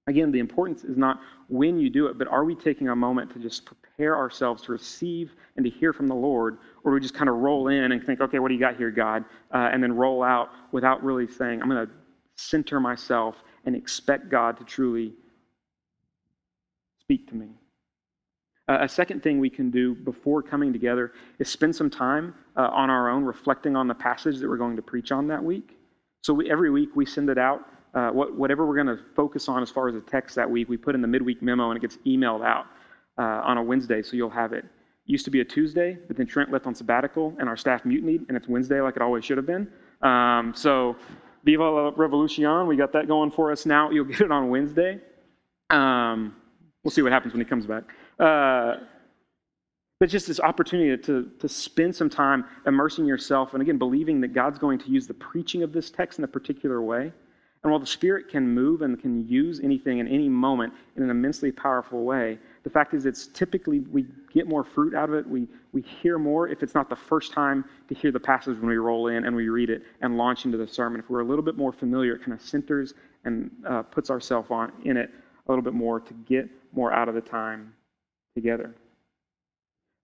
Again, 0.08 0.32
the 0.32 0.40
importance 0.40 0.84
is 0.84 0.98
not 0.98 1.20
when 1.50 1.80
you 1.80 1.90
do 1.90 2.08
it, 2.08 2.18
but 2.18 2.28
are 2.28 2.46
we 2.46 2.56
taking 2.56 2.90
a 2.90 2.96
moment 2.96 3.32
to 3.34 3.40
just 3.40 3.66
prepare 3.66 4.16
ourselves 4.16 4.64
to 4.64 4.72
receive 4.72 5.32
and 5.56 5.66
to 5.66 5.70
hear 5.70 5.92
from 5.92 6.08
the 6.08 6.16
Lord, 6.16 6.60
or 6.84 6.94
we 6.94 7.00
just 7.00 7.14
kind 7.14 7.30
of 7.30 7.36
roll 7.36 7.68
in 7.68 7.92
and 7.92 8.06
think, 8.06 8.22
okay, 8.22 8.40
what 8.40 8.48
do 8.48 8.54
you 8.54 8.60
got 8.60 8.78
here, 8.78 8.92
God? 8.92 9.26
Uh, 9.54 9.70
and 9.72 9.84
then 9.84 9.94
roll 9.94 10.24
out 10.24 10.50
without 10.72 11.04
really 11.04 11.28
saying, 11.28 11.62
I'm 11.62 11.70
going 11.70 11.86
to 11.86 11.92
center 12.38 12.80
myself 12.80 13.36
and 13.66 13.76
expect 13.76 14.30
God 14.30 14.58
to 14.58 14.64
truly 14.64 15.14
speak 17.02 17.28
to 17.30 17.36
me. 17.36 17.48
Uh, 18.68 18.80
a 18.82 18.90
second 18.90 19.24
thing 19.24 19.40
we 19.40 19.50
can 19.50 19.72
do 19.72 19.96
before 19.96 20.42
coming 20.42 20.74
together 20.74 21.14
is 21.40 21.48
spend 21.48 21.76
some 21.76 21.90
time 21.90 22.34
uh, 22.58 22.70
on 22.74 22.90
our 22.90 23.10
own 23.10 23.24
reflecting 23.24 23.76
on 23.76 23.88
the 23.88 23.94
passage 23.94 24.40
that 24.40 24.50
we're 24.50 24.58
going 24.58 24.76
to 24.76 24.82
preach 24.82 25.12
on 25.12 25.28
that 25.28 25.42
week. 25.42 25.78
So 26.24 26.34
we, 26.34 26.52
every 26.52 26.70
week 26.70 26.90
we 26.96 27.06
send 27.06 27.30
it 27.30 27.38
out. 27.38 27.62
Uh, 27.94 28.10
what, 28.10 28.36
whatever 28.36 28.66
we're 28.66 28.76
going 28.76 28.98
to 28.98 29.02
focus 29.16 29.48
on 29.48 29.64
as 29.64 29.70
far 29.70 29.88
as 29.88 29.96
the 29.96 30.02
text 30.02 30.36
that 30.36 30.50
week, 30.50 30.68
we 30.68 30.76
put 30.76 30.94
in 30.96 31.02
the 31.02 31.08
midweek 31.08 31.42
memo 31.42 31.72
and 31.72 31.78
it 31.78 31.82
gets 31.82 31.98
emailed 32.06 32.46
out 32.46 32.66
uh, 33.18 33.42
on 33.46 33.58
a 33.58 33.64
Wednesday, 33.64 34.02
so 34.02 34.16
you'll 34.16 34.30
have 34.30 34.52
it. 34.54 34.58
it. 34.58 34.66
Used 35.06 35.24
to 35.26 35.32
be 35.32 35.40
a 35.40 35.46
Tuesday, 35.46 35.98
but 36.08 36.18
then 36.18 36.28
Trent 36.28 36.52
left 36.52 36.68
on 36.68 36.76
sabbatical 36.76 37.34
and 37.40 37.48
our 37.48 37.56
staff 37.56 37.86
mutinied, 37.86 38.26
and 38.28 38.36
it's 38.36 38.48
Wednesday 38.48 38.82
like 38.82 38.98
it 38.98 39.02
always 39.02 39.24
should 39.24 39.38
have 39.38 39.46
been. 39.46 39.70
Um, 40.02 40.54
so, 40.54 40.98
Viva 41.46 41.64
la 41.64 41.92
Revolucion, 41.92 42.68
we 42.68 42.76
got 42.76 42.92
that 42.92 43.08
going 43.08 43.32
for 43.32 43.52
us 43.52 43.66
now. 43.66 43.90
You'll 43.90 44.06
get 44.06 44.20
it 44.20 44.32
on 44.32 44.50
Wednesday. 44.50 45.00
Um, 45.70 46.36
we'll 46.84 46.92
see 46.92 47.02
what 47.02 47.14
happens 47.14 47.34
when 47.34 47.40
he 47.40 47.46
comes 47.46 47.66
back. 47.66 47.86
Uh, 48.20 48.78
but 50.00 50.10
just 50.10 50.28
this 50.28 50.40
opportunity 50.40 51.02
to, 51.04 51.32
to 51.40 51.50
spend 51.50 51.96
some 51.96 52.10
time 52.10 52.46
immersing 52.68 53.06
yourself 53.06 53.54
and 53.54 53.62
again 53.62 53.78
believing 53.78 54.22
that 54.22 54.30
God's 54.30 54.60
going 54.60 54.78
to 54.80 54.90
use 54.90 55.08
the 55.08 55.14
preaching 55.14 55.64
of 55.64 55.74
this 55.74 55.90
text 55.90 56.20
in 56.20 56.24
a 56.24 56.28
particular 56.28 56.82
way. 56.82 57.12
And 57.64 57.72
while 57.72 57.80
the 57.80 57.88
Spirit 57.88 58.30
can 58.30 58.48
move 58.48 58.84
and 58.84 59.02
can 59.02 59.28
use 59.28 59.60
anything 59.60 59.98
in 59.98 60.08
any 60.08 60.30
moment 60.30 60.74
in 60.96 61.04
an 61.04 61.10
immensely 61.10 61.52
powerful 61.52 62.06
way, 62.06 62.38
the 62.64 62.70
fact 62.70 62.94
is 62.94 63.08
it's 63.08 63.28
typically 63.28 63.80
we 63.80 64.06
get 64.32 64.48
more 64.48 64.64
fruit 64.64 64.94
out 64.94 65.10
of 65.10 65.16
it. 65.16 65.28
We, 65.28 65.48
we 65.74 65.82
hear 65.82 66.20
more 66.20 66.48
if 66.48 66.62
it's 66.62 66.76
not 66.76 66.90
the 66.90 66.96
first 66.96 67.32
time 67.32 67.66
to 67.90 67.96
hear 67.96 68.12
the 68.12 68.20
passage 68.20 68.58
when 68.60 68.68
we 68.68 68.78
roll 68.78 69.08
in 69.08 69.26
and 69.26 69.36
we 69.36 69.50
read 69.50 69.72
it 69.72 69.82
and 70.02 70.18
launch 70.18 70.46
into 70.46 70.58
the 70.58 70.68
sermon. 70.68 71.00
If 71.00 71.10
we're 71.10 71.22
a 71.22 71.26
little 71.26 71.44
bit 71.44 71.58
more 71.58 71.74
familiar, 71.74 72.16
it 72.16 72.20
kind 72.20 72.34
of 72.34 72.42
centers 72.42 72.94
and 73.26 73.50
uh, 73.68 73.82
puts 73.82 74.12
ourselves 74.12 74.52
on 74.52 74.72
in 74.86 74.96
it 74.96 75.10
a 75.48 75.52
little 75.52 75.64
bit 75.64 75.74
more 75.74 76.00
to 76.00 76.14
get 76.14 76.48
more 76.74 76.94
out 76.94 77.10
of 77.10 77.16
the 77.16 77.22
time 77.22 77.74
together. 78.38 78.70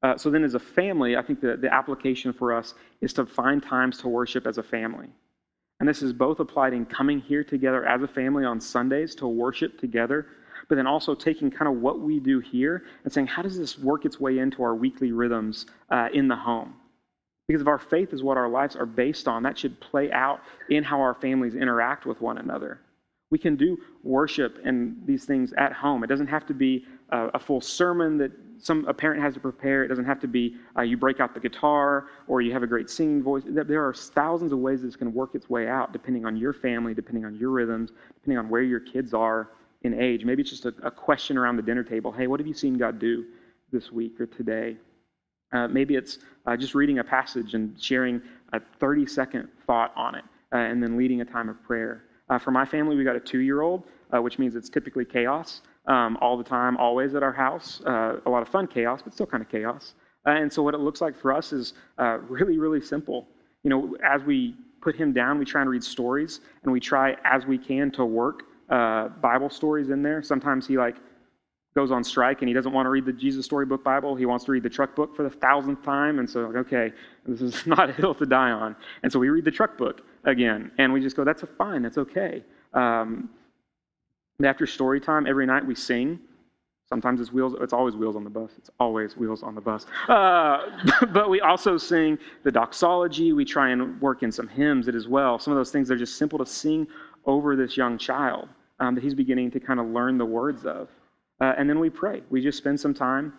Uh, 0.03 0.17
so 0.17 0.29
then, 0.29 0.43
as 0.43 0.55
a 0.55 0.59
family, 0.79 1.15
I 1.15 1.21
think 1.21 1.39
the, 1.39 1.55
the 1.55 1.73
application 1.73 2.33
for 2.33 2.53
us 2.59 2.73
is 2.99 3.13
to 3.13 3.25
find 3.25 3.63
times 3.63 3.97
to 3.99 4.07
worship 4.09 4.45
as 4.45 4.57
a 4.57 4.63
family. 4.63 5.07
And 5.79 5.87
this 5.87 6.01
is 6.01 6.11
both 6.13 6.39
applied 6.39 6.73
in 6.73 6.85
coming 6.85 7.19
here 7.19 7.43
together 7.43 7.85
as 7.85 8.01
a 8.01 8.07
family 8.07 8.43
on 8.43 8.59
Sundays 8.59 9.15
to 9.15 9.27
worship 9.27 9.79
together, 9.79 10.27
but 10.67 10.75
then 10.75 10.87
also 10.87 11.15
taking 11.15 11.49
kind 11.49 11.69
of 11.71 11.81
what 11.81 11.99
we 11.99 12.19
do 12.19 12.39
here 12.39 12.83
and 13.03 13.13
saying, 13.13 13.27
how 13.27 13.41
does 13.41 13.57
this 13.57 13.79
work 13.79 14.05
its 14.05 14.19
way 14.19 14.39
into 14.39 14.63
our 14.63 14.75
weekly 14.75 15.11
rhythms 15.11 15.65
uh, 15.89 16.09
in 16.13 16.27
the 16.27 16.35
home? 16.35 16.73
Because 17.47 17.61
if 17.61 17.67
our 17.67 17.79
faith 17.79 18.13
is 18.13 18.23
what 18.23 18.37
our 18.37 18.49
lives 18.49 18.75
are 18.75 18.85
based 18.85 19.27
on, 19.27 19.43
that 19.43 19.57
should 19.57 19.79
play 19.79 20.11
out 20.11 20.39
in 20.69 20.83
how 20.83 20.99
our 21.01 21.13
families 21.13 21.55
interact 21.55 22.05
with 22.05 22.19
one 22.21 22.37
another. 22.37 22.79
We 23.31 23.39
can 23.39 23.55
do 23.55 23.77
worship 24.03 24.59
and 24.63 24.77
these 25.05 25.25
things 25.25 25.53
at 25.53 25.73
home. 25.73 26.03
It 26.03 26.07
doesn't 26.07 26.27
have 26.27 26.45
to 26.47 26.53
be 26.53 26.85
a, 27.13 27.27
a 27.35 27.39
full 27.39 27.61
sermon 27.61 28.17
that 28.17 28.31
some 28.57 28.85
a 28.87 28.93
parent 28.93 29.21
has 29.21 29.33
to 29.35 29.39
prepare. 29.39 29.83
It 29.83 29.89
doesn't 29.89 30.05
have 30.05 30.19
to 30.21 30.27
be 30.27 30.55
uh, 30.77 30.81
you 30.81 30.97
break 30.97 31.19
out 31.19 31.33
the 31.33 31.39
guitar 31.39 32.07
or 32.27 32.41
you 32.41 32.51
have 32.53 32.63
a 32.63 32.67
great 32.67 32.89
singing 32.89 33.21
voice. 33.21 33.43
There 33.45 33.85
are 33.85 33.93
thousands 33.93 34.51
of 34.51 34.59
ways 34.59 34.81
this 34.81 34.95
can 34.95 35.13
work 35.13 35.35
its 35.35 35.49
way 35.49 35.67
out, 35.67 35.93
depending 35.93 36.25
on 36.25 36.35
your 36.35 36.53
family, 36.53 36.93
depending 36.93 37.25
on 37.25 37.35
your 37.35 37.51
rhythms, 37.51 37.91
depending 38.15 38.37
on 38.37 38.49
where 38.49 38.63
your 38.63 38.79
kids 38.79 39.13
are 39.13 39.51
in 39.83 39.99
age. 39.99 40.25
Maybe 40.25 40.41
it's 40.41 40.49
just 40.49 40.65
a, 40.65 40.73
a 40.81 40.91
question 40.91 41.37
around 41.37 41.57
the 41.57 41.61
dinner 41.61 41.83
table. 41.83 42.11
Hey, 42.11 42.27
what 42.27 42.39
have 42.39 42.47
you 42.47 42.53
seen 42.53 42.77
God 42.77 42.99
do 42.99 43.25
this 43.71 43.91
week 43.91 44.19
or 44.19 44.25
today? 44.25 44.77
Uh, 45.51 45.67
maybe 45.67 45.95
it's 45.95 46.19
uh, 46.47 46.57
just 46.57 46.73
reading 46.73 46.99
a 46.99 47.03
passage 47.03 47.53
and 47.53 47.79
sharing 47.81 48.21
a 48.53 48.61
30 48.79 49.05
second 49.05 49.49
thought 49.67 49.93
on 49.95 50.15
it, 50.15 50.23
uh, 50.51 50.57
and 50.57 50.81
then 50.81 50.97
leading 50.97 51.21
a 51.21 51.25
time 51.25 51.49
of 51.49 51.61
prayer. 51.63 52.05
Uh, 52.29 52.39
for 52.39 52.51
my 52.51 52.65
family, 52.65 52.95
we 52.95 53.03
got 53.03 53.15
a 53.15 53.19
two 53.19 53.39
year 53.39 53.61
old, 53.61 53.83
uh, 54.15 54.21
which 54.21 54.39
means 54.39 54.55
it's 54.55 54.69
typically 54.69 55.05
chaos 55.05 55.61
um, 55.87 56.17
all 56.21 56.37
the 56.37 56.43
time, 56.43 56.77
always 56.77 57.15
at 57.15 57.23
our 57.23 57.33
house. 57.33 57.81
Uh, 57.85 58.19
a 58.25 58.29
lot 58.29 58.41
of 58.41 58.49
fun 58.49 58.67
chaos, 58.67 59.01
but 59.03 59.13
still 59.13 59.25
kind 59.25 59.43
of 59.43 59.49
chaos. 59.49 59.95
Uh, 60.25 60.31
and 60.31 60.51
so, 60.51 60.63
what 60.63 60.73
it 60.73 60.79
looks 60.79 61.01
like 61.01 61.15
for 61.19 61.33
us 61.33 61.51
is 61.53 61.73
uh, 61.97 62.17
really, 62.29 62.57
really 62.57 62.81
simple. 62.81 63.27
You 63.63 63.69
know, 63.69 63.95
as 64.03 64.23
we 64.23 64.55
put 64.81 64.95
him 64.95 65.13
down, 65.13 65.39
we 65.39 65.45
try 65.45 65.61
and 65.61 65.69
read 65.69 65.83
stories, 65.83 66.41
and 66.63 66.71
we 66.71 66.79
try 66.79 67.15
as 67.25 67.45
we 67.45 67.57
can 67.57 67.91
to 67.91 68.05
work 68.05 68.43
uh, 68.69 69.09
Bible 69.09 69.49
stories 69.49 69.89
in 69.89 70.01
there. 70.01 70.21
Sometimes 70.23 70.67
he 70.67 70.77
like 70.77 70.95
goes 71.75 71.91
on 71.91 72.03
strike 72.03 72.41
and 72.41 72.47
he 72.47 72.53
doesn't 72.53 72.71
want 72.71 72.85
to 72.85 72.89
read 72.89 73.05
the 73.05 73.13
Jesus 73.13 73.45
Storybook 73.45 73.83
Bible. 73.83 74.15
He 74.15 74.25
wants 74.25 74.45
to 74.45 74.51
read 74.51 74.63
the 74.63 74.69
truck 74.69 74.95
book 74.95 75.15
for 75.15 75.23
the 75.23 75.29
thousandth 75.29 75.83
time. 75.83 76.19
And 76.19 76.29
so, 76.29 76.41
okay, 76.55 76.93
this 77.25 77.41
is 77.41 77.65
not 77.67 77.89
a 77.89 77.93
hill 77.93 78.13
to 78.15 78.25
die 78.25 78.51
on. 78.51 78.75
And 79.01 79.11
so 79.11 79.19
we 79.19 79.29
read 79.29 79.45
the 79.45 79.51
truck 79.51 79.77
book 79.77 80.01
again. 80.23 80.71
And 80.77 80.93
we 80.93 81.01
just 81.01 81.15
go, 81.15 81.23
that's 81.23 81.43
a 81.43 81.47
fine, 81.47 81.81
that's 81.81 81.97
okay. 81.97 82.43
Um, 82.73 83.29
after 84.43 84.65
story 84.65 84.99
time, 84.99 85.27
every 85.27 85.45
night 85.45 85.65
we 85.65 85.75
sing. 85.75 86.19
Sometimes 86.89 87.21
it's 87.21 87.31
wheels, 87.31 87.55
it's 87.61 87.73
always 87.73 87.95
wheels 87.95 88.15
on 88.15 88.23
the 88.23 88.29
bus. 88.29 88.51
It's 88.57 88.69
always 88.79 89.15
wheels 89.15 89.41
on 89.41 89.55
the 89.55 89.61
bus. 89.61 89.85
Uh, 90.07 90.69
but 91.13 91.29
we 91.29 91.39
also 91.41 91.77
sing 91.77 92.17
the 92.43 92.51
doxology. 92.51 93.33
We 93.33 93.45
try 93.45 93.69
and 93.69 93.99
work 94.01 94.23
in 94.23 94.31
some 94.31 94.47
hymns 94.47 94.87
as 94.87 95.07
well. 95.07 95.39
Some 95.39 95.53
of 95.53 95.57
those 95.57 95.71
things 95.71 95.89
are 95.91 95.97
just 95.97 96.17
simple 96.17 96.39
to 96.39 96.45
sing 96.45 96.87
over 97.25 97.55
this 97.55 97.77
young 97.77 97.97
child 97.97 98.49
um, 98.79 98.95
that 98.95 99.03
he's 99.03 99.13
beginning 99.13 99.49
to 99.51 99.59
kind 99.59 99.79
of 99.79 99.87
learn 99.87 100.17
the 100.17 100.25
words 100.25 100.65
of. 100.65 100.89
Uh, 101.39 101.53
and 101.57 101.69
then 101.69 101.79
we 101.79 101.89
pray. 101.89 102.21
We 102.29 102.41
just 102.41 102.57
spend 102.57 102.79
some 102.79 102.93
time. 102.93 103.33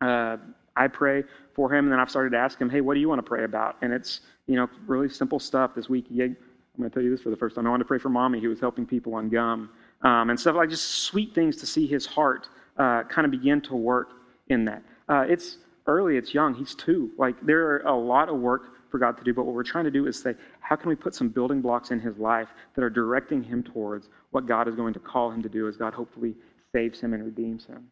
Uh, 0.00 0.36
I 0.76 0.88
pray 0.88 1.24
for 1.54 1.72
him, 1.72 1.86
and 1.86 1.92
then 1.92 2.00
I've 2.00 2.10
started 2.10 2.30
to 2.30 2.38
ask 2.38 2.60
him, 2.60 2.68
hey, 2.68 2.80
what 2.80 2.94
do 2.94 3.00
you 3.00 3.08
want 3.08 3.18
to 3.18 3.22
pray 3.22 3.44
about? 3.44 3.76
And 3.82 3.92
it's, 3.92 4.20
you 4.46 4.56
know, 4.56 4.68
really 4.86 5.08
simple 5.08 5.38
stuff. 5.38 5.74
This 5.74 5.88
week, 5.88 6.06
I'm 6.10 6.36
going 6.78 6.90
to 6.90 6.90
tell 6.90 7.02
you 7.02 7.10
this 7.10 7.22
for 7.22 7.30
the 7.30 7.36
first 7.36 7.54
time. 7.54 7.66
I 7.66 7.70
wanted 7.70 7.84
to 7.84 7.88
pray 7.88 7.98
for 7.98 8.08
mommy 8.08 8.40
who 8.40 8.48
was 8.48 8.60
helping 8.60 8.84
people 8.84 9.14
on 9.14 9.28
gum 9.28 9.70
um, 10.04 10.30
and 10.30 10.38
stuff 10.38 10.56
like 10.56 10.70
just 10.70 10.86
sweet 10.86 11.34
things 11.34 11.56
to 11.56 11.66
see 11.66 11.86
his 11.86 12.06
heart 12.06 12.48
uh, 12.78 13.02
kind 13.04 13.24
of 13.24 13.30
begin 13.30 13.60
to 13.62 13.74
work 13.74 14.12
in 14.48 14.64
that. 14.64 14.82
Uh, 15.08 15.24
it's 15.28 15.58
early, 15.86 16.16
it's 16.16 16.32
young, 16.32 16.54
he's 16.54 16.74
two. 16.74 17.10
Like, 17.18 17.34
there 17.44 17.66
are 17.66 17.78
a 17.80 17.96
lot 17.96 18.28
of 18.28 18.36
work 18.36 18.90
for 18.90 18.98
God 18.98 19.18
to 19.18 19.24
do, 19.24 19.34
but 19.34 19.44
what 19.44 19.54
we're 19.54 19.64
trying 19.64 19.84
to 19.84 19.90
do 19.90 20.06
is 20.06 20.20
say, 20.20 20.34
how 20.60 20.76
can 20.76 20.88
we 20.88 20.94
put 20.94 21.14
some 21.14 21.28
building 21.28 21.60
blocks 21.60 21.90
in 21.90 22.00
his 22.00 22.16
life 22.18 22.48
that 22.74 22.82
are 22.84 22.90
directing 22.90 23.42
him 23.42 23.62
towards 23.62 24.08
what 24.30 24.46
God 24.46 24.68
is 24.68 24.74
going 24.74 24.94
to 24.94 25.00
call 25.00 25.30
him 25.30 25.42
to 25.42 25.48
do 25.48 25.68
as 25.68 25.76
God 25.76 25.94
hopefully 25.94 26.34
saves 26.74 27.00
him 27.00 27.14
and 27.14 27.24
redeems 27.24 27.64
him. 27.64 27.88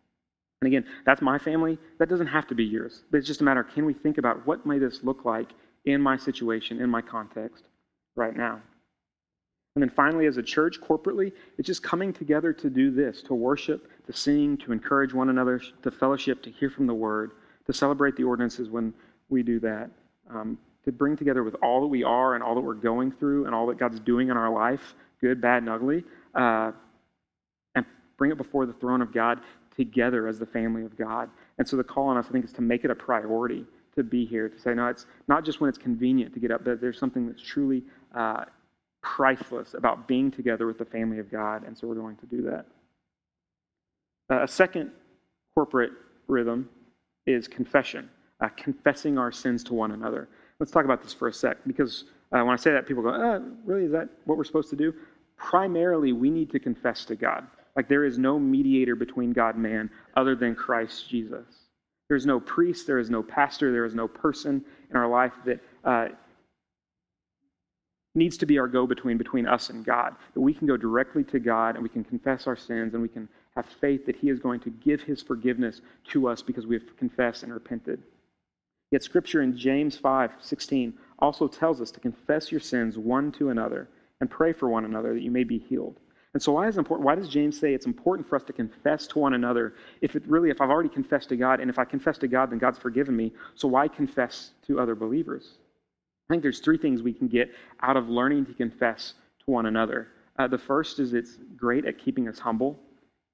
And 0.61 0.67
again, 0.67 0.85
that's 1.07 1.23
my 1.23 1.39
family. 1.39 1.79
That 1.99 2.09
doesn't 2.09 2.27
have 2.27 2.47
to 2.49 2.55
be 2.55 2.65
yours. 2.65 3.05
But 3.11 3.19
it's 3.19 3.27
just 3.27 3.41
a 3.41 3.45
matter 3.45 3.61
of 3.61 3.69
can 3.73 3.87
we 3.87 3.95
think 3.95 4.19
about 4.19 4.47
what 4.47 4.67
may 4.67 4.79
this 4.79 5.01
look 5.03 5.25
like 5.25 5.49
in 5.85 6.01
my 6.01 6.17
situation, 6.17 6.81
in 6.81 6.91
my 6.91 7.01
context 7.01 7.65
right 8.17 8.37
now? 8.37 8.61
And 9.75 9.83
then 9.83 9.91
finally, 9.91 10.27
as 10.27 10.37
a 10.37 10.43
church, 10.43 10.81
corporately, 10.81 11.33
it's 11.57 11.67
just 11.67 11.83
coming 11.83 12.13
together 12.13 12.53
to 12.53 12.69
do 12.69 12.91
this 12.91 13.23
to 13.23 13.35
worship, 13.35 13.89
to 14.07 14.13
sing, 14.13 14.59
to 14.59 14.73
encourage 14.73 15.15
one 15.15 15.31
another, 15.31 15.63
to 15.83 15.91
fellowship, 15.91 16.43
to 16.43 16.51
hear 16.51 16.69
from 16.69 16.87
the 16.87 16.95
word, 16.95 17.33
to 17.67 17.73
celebrate 17.73 18.17
the 18.17 18.25
ordinances 18.25 18.69
when 18.69 18.93
we 19.31 19.43
do 19.43 19.59
that, 19.61 19.89
um, 20.29 20.59
to 20.85 20.93
bring 20.93 21.17
together 21.17 21.43
with 21.43 21.55
all 21.63 21.81
that 21.81 21.87
we 21.87 22.05
are 22.05 22.35
and 22.35 22.45
all 22.45 22.55
that 22.55 22.61
we're 22.61 22.75
going 22.75 23.11
through 23.11 23.47
and 23.47 23.55
all 23.55 23.67
that 23.67 23.79
God's 23.79 23.99
doing 24.01 24.29
in 24.29 24.37
our 24.37 24.51
life, 24.51 24.95
good, 25.23 25.41
bad, 25.41 25.63
and 25.63 25.71
ugly, 25.71 26.05
uh, 26.35 26.73
and 27.75 27.87
bring 28.19 28.31
it 28.31 28.37
before 28.37 28.67
the 28.67 28.75
throne 28.75 29.01
of 29.01 29.11
God 29.11 29.41
together 29.75 30.29
as 30.29 30.39
the 30.39 30.45
family 30.45 30.85
of 30.85 30.99
God. 30.99 31.31
And 31.57 31.67
so 31.67 31.79
the 31.79 31.85
call 31.85 32.09
on 32.09 32.19
us, 32.19 32.27
I 32.29 32.33
think, 32.33 32.45
is 32.45 32.53
to 32.55 32.63
make 32.63 32.85
it 32.85 32.91
a 32.91 32.95
priority 32.95 33.65
to 33.95 34.03
be 34.03 34.27
here, 34.27 34.51
to 34.51 34.59
say, 34.59 34.75
no, 34.75 34.89
it's 34.89 35.07
not 35.29 35.47
just 35.47 35.63
when 35.63 35.69
it's 35.69 35.79
convenient 35.79 36.35
to 36.35 36.41
get 36.41 36.51
up, 36.51 36.65
but 36.65 36.81
there's 36.81 36.99
something 36.99 37.27
that's 37.27 37.43
truly 37.43 37.85
uh, 38.15 38.45
priceless 39.03 39.75
about 39.75 40.07
being 40.09 40.31
together 40.31 40.67
with 40.67 40.79
the 40.79 40.85
family 40.85 41.19
of 41.19 41.31
God, 41.31 41.65
and 41.67 41.77
so 41.77 41.87
we're 41.87 41.95
going 41.95 42.17
to 42.17 42.27
do 42.27 42.43
that. 42.43 42.67
Uh, 44.31 44.45
a 44.45 44.49
second 44.49 44.91
corporate 45.55 45.93
rhythm 46.29 46.69
is 47.27 47.47
confession, 47.47 48.09
uh, 48.41 48.49
confessing 48.57 49.19
our 49.19 49.31
sins 49.31 49.63
to 49.65 49.75
one 49.75 49.93
another. 49.93 50.29
Let's 50.59 50.73
talk 50.73 50.85
about 50.85 51.03
this 51.03 51.13
for 51.13 51.29
a 51.29 51.33
sec, 51.33 51.59
because 51.67 52.05
uh, 52.33 52.43
when 52.43 52.51
I 52.51 52.57
say 52.57 52.73
that, 52.73 52.87
people 52.87 53.03
go, 53.03 53.11
uh, 53.11 53.41
really, 53.65 53.85
is 53.85 53.93
that 53.93 54.09
what 54.25 54.39
we're 54.39 54.45
supposed 54.45 54.71
to 54.71 54.77
do? 54.77 54.95
Primarily, 55.37 56.13
we 56.13 56.31
need 56.31 56.51
to 56.51 56.59
confess 56.59 57.05
to 57.07 57.17
God. 57.17 57.47
Like 57.77 57.89
there 57.89 58.05
is 58.05 58.19
no 58.19 58.39
mediator 58.39 58.95
between 58.95 59.33
God 59.33 59.55
and 59.55 59.63
man 59.63 59.91
other 60.17 60.35
than 60.37 60.55
Christ 60.55 61.09
Jesus. 61.09 61.47
There's 62.09 62.27
no 62.27 62.39
priest, 62.39 62.87
there 62.87 62.99
is 62.99 63.11
no 63.11 63.23
pastor, 63.23 63.73
there 63.73 63.87
is 63.87 63.95
no 63.95 64.07
person 64.07 64.65
in 64.91 64.97
our 64.97 65.09
life 65.09 65.33
that 65.47 65.61
uh, 65.85 66.09
needs 68.15 68.37
to 68.39 68.47
be 68.47 68.59
our 68.59 68.69
go 68.69 68.87
between 68.87 69.17
between 69.17 69.47
us 69.47 69.71
and 69.71 69.85
God. 69.85 70.15
That 70.35 70.41
we 70.41 70.55
can 70.55 70.67
go 70.67 70.77
directly 70.77 71.25
to 71.25 71.39
God 71.39 71.75
and 71.75 71.83
we 71.83 71.89
can 71.89 72.05
confess 72.05 72.47
our 72.47 72.57
sins 72.57 72.95
and 72.95 73.03
we 73.03 73.09
can 73.09 73.29
have 73.57 73.67
faith 73.81 74.07
that 74.07 74.17
He 74.17 74.29
is 74.29 74.39
going 74.39 74.61
to 74.61 74.71
give 74.71 75.03
His 75.03 75.23
forgiveness 75.23 75.81
to 76.11 76.29
us 76.29 76.43
because 76.43 76.67
we 76.67 76.77
have 76.77 76.97
confessed 76.99 77.43
and 77.43 77.53
repented. 77.53 78.03
Yet 78.91 79.03
Scripture 79.03 79.43
in 79.43 79.57
James 79.57 79.97
5 79.97 80.33
16 80.41 80.95
also 81.19 81.49
tells 81.49 81.81
us 81.81 81.91
to 81.93 82.01
confess 82.01 82.51
your 82.51 82.61
sins 82.61 82.99
one 82.99 83.33
to 83.33 83.49
another 83.51 83.89
and 84.21 84.31
pray 84.31 84.53
for 84.53 84.69
one 84.69 84.85
another 84.85 85.15
that 85.15 85.23
you 85.23 85.31
may 85.31 85.45
be 85.45 85.59
healed. 85.59 85.99
And 86.35 86.43
so 86.43 86.53
why 86.53 86.69
is 86.69 86.79
important? 86.79 87.05
Why 87.05 87.15
does 87.15 87.29
James 87.29 87.59
say 87.59 87.75
it's 87.75 87.87
important 87.87 88.29
for 88.29 88.37
us 88.37 88.43
to 88.45 88.53
confess 88.53 89.07
to 89.09 89.19
one 89.19 89.35
another 89.35 89.75
if 90.01 90.17
it 90.17 90.23
really, 90.27 90.51
if 90.51 90.61
I've 90.61 90.71
already 90.71 90.89
confessed 90.89 91.29
to 91.31 91.37
God, 91.37 91.61
and 91.61 91.69
if 91.69 91.79
I 91.79 91.85
confess 91.85 92.19
to 92.19 92.29
God, 92.29 92.51
then 92.51 92.59
God's 92.59 92.79
forgiven 92.79 93.17
me. 93.17 93.33
So 93.55 93.69
why 93.69 93.89
confess 93.89 94.53
to 94.67 94.81
other 94.81 94.95
believers? 94.95 95.59
I 96.29 96.35
think 96.35 96.43
there's 96.43 96.61
three 96.61 96.79
things 96.79 97.03
we 97.03 97.13
can 97.13 97.29
get 97.29 97.51
out 97.83 97.97
of 97.97 98.09
learning 98.09 98.47
to 98.47 98.55
confess 98.55 99.15
to 99.45 99.51
one 99.51 99.67
another. 99.67 100.09
Uh, 100.39 100.49
the 100.49 100.59
first 100.59 100.99
is 100.99 101.13
it's 101.15 101.39
great 101.57 101.85
at 101.85 101.99
keeping 101.99 102.29
us 102.29 102.39
humble. 102.39 102.79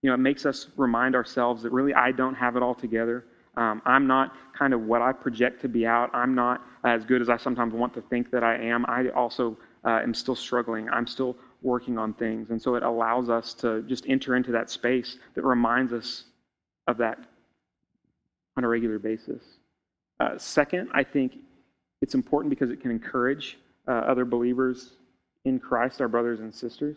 You 0.02 0.10
know, 0.10 0.14
it 0.14 0.18
makes 0.18 0.46
us 0.46 0.68
remind 0.76 1.14
ourselves 1.14 1.62
that 1.62 1.72
really 1.72 1.94
I 1.94 2.12
don't 2.12 2.34
have 2.34 2.56
it 2.56 2.62
all 2.62 2.74
together. 2.74 3.24
Um, 3.56 3.82
I'm 3.84 4.06
not 4.06 4.34
kind 4.56 4.72
of 4.72 4.82
what 4.82 5.02
I 5.02 5.12
project 5.12 5.60
to 5.62 5.68
be 5.68 5.86
out. 5.86 6.10
I'm 6.14 6.34
not 6.34 6.62
as 6.84 7.04
good 7.04 7.20
as 7.20 7.28
I 7.28 7.36
sometimes 7.36 7.74
want 7.74 7.92
to 7.94 8.02
think 8.02 8.30
that 8.30 8.44
I 8.44 8.56
am. 8.56 8.86
I 8.86 9.08
also 9.08 9.56
uh, 9.84 10.00
am 10.02 10.14
still 10.14 10.36
struggling. 10.36 10.88
I'm 10.90 11.06
still 11.06 11.36
working 11.62 11.98
on 11.98 12.14
things. 12.14 12.50
And 12.50 12.62
so 12.62 12.76
it 12.76 12.84
allows 12.84 13.28
us 13.28 13.54
to 13.54 13.82
just 13.82 14.06
enter 14.08 14.36
into 14.36 14.52
that 14.52 14.70
space 14.70 15.18
that 15.34 15.44
reminds 15.44 15.92
us 15.92 16.24
of 16.86 16.98
that 16.98 17.18
on 18.56 18.64
a 18.64 18.68
regular 18.68 18.98
basis. 18.98 19.42
Uh, 20.20 20.38
second, 20.38 20.88
I 20.94 21.02
think 21.02 21.34
it's 22.00 22.14
important 22.14 22.50
because 22.50 22.70
it 22.70 22.80
can 22.80 22.90
encourage 22.90 23.58
uh, 23.86 23.92
other 23.92 24.24
believers 24.24 24.92
in 25.44 25.58
Christ, 25.58 26.00
our 26.00 26.08
brothers 26.08 26.40
and 26.40 26.54
sisters. 26.54 26.96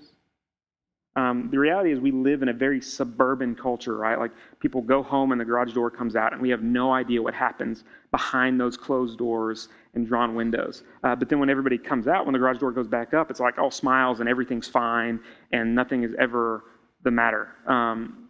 Um, 1.18 1.50
the 1.52 1.60
reality 1.60 1.92
is, 1.92 2.00
we 2.00 2.12
live 2.12 2.42
in 2.42 2.50
a 2.50 2.54
very 2.54 2.80
suburban 2.80 3.54
culture, 3.54 3.98
right? 3.98 4.18
Like 4.18 4.32
people 4.62 4.82
go 4.82 5.04
home 5.04 5.34
and 5.34 5.42
the 5.42 5.46
garage 5.46 5.74
door 5.74 5.92
comes 5.92 6.16
out, 6.16 6.32
and 6.32 6.42
we 6.42 6.50
have 6.50 6.64
no 6.64 6.94
idea 6.94 7.22
what 7.22 7.34
happens 7.34 7.84
behind 8.12 8.60
those 8.60 8.78
closed 8.78 9.18
doors 9.18 9.68
and 9.94 10.08
drawn 10.08 10.36
windows. 10.36 10.84
Uh, 11.04 11.14
but 11.16 11.28
then 11.28 11.40
when 11.40 11.50
everybody 11.50 11.78
comes 11.78 12.08
out, 12.08 12.26
when 12.26 12.32
the 12.32 12.40
garage 12.40 12.60
door 12.60 12.72
goes 12.72 12.88
back 12.88 13.14
up, 13.14 13.30
it's 13.30 13.42
like 13.42 13.58
all 13.58 13.72
smiles 13.72 14.22
and 14.22 14.30
everything's 14.30 14.70
fine, 14.70 15.20
and 15.52 15.76
nothing 15.76 16.04
is 16.04 16.14
ever 16.18 16.64
the 17.04 17.12
matter. 17.12 17.50
Um, 17.68 18.21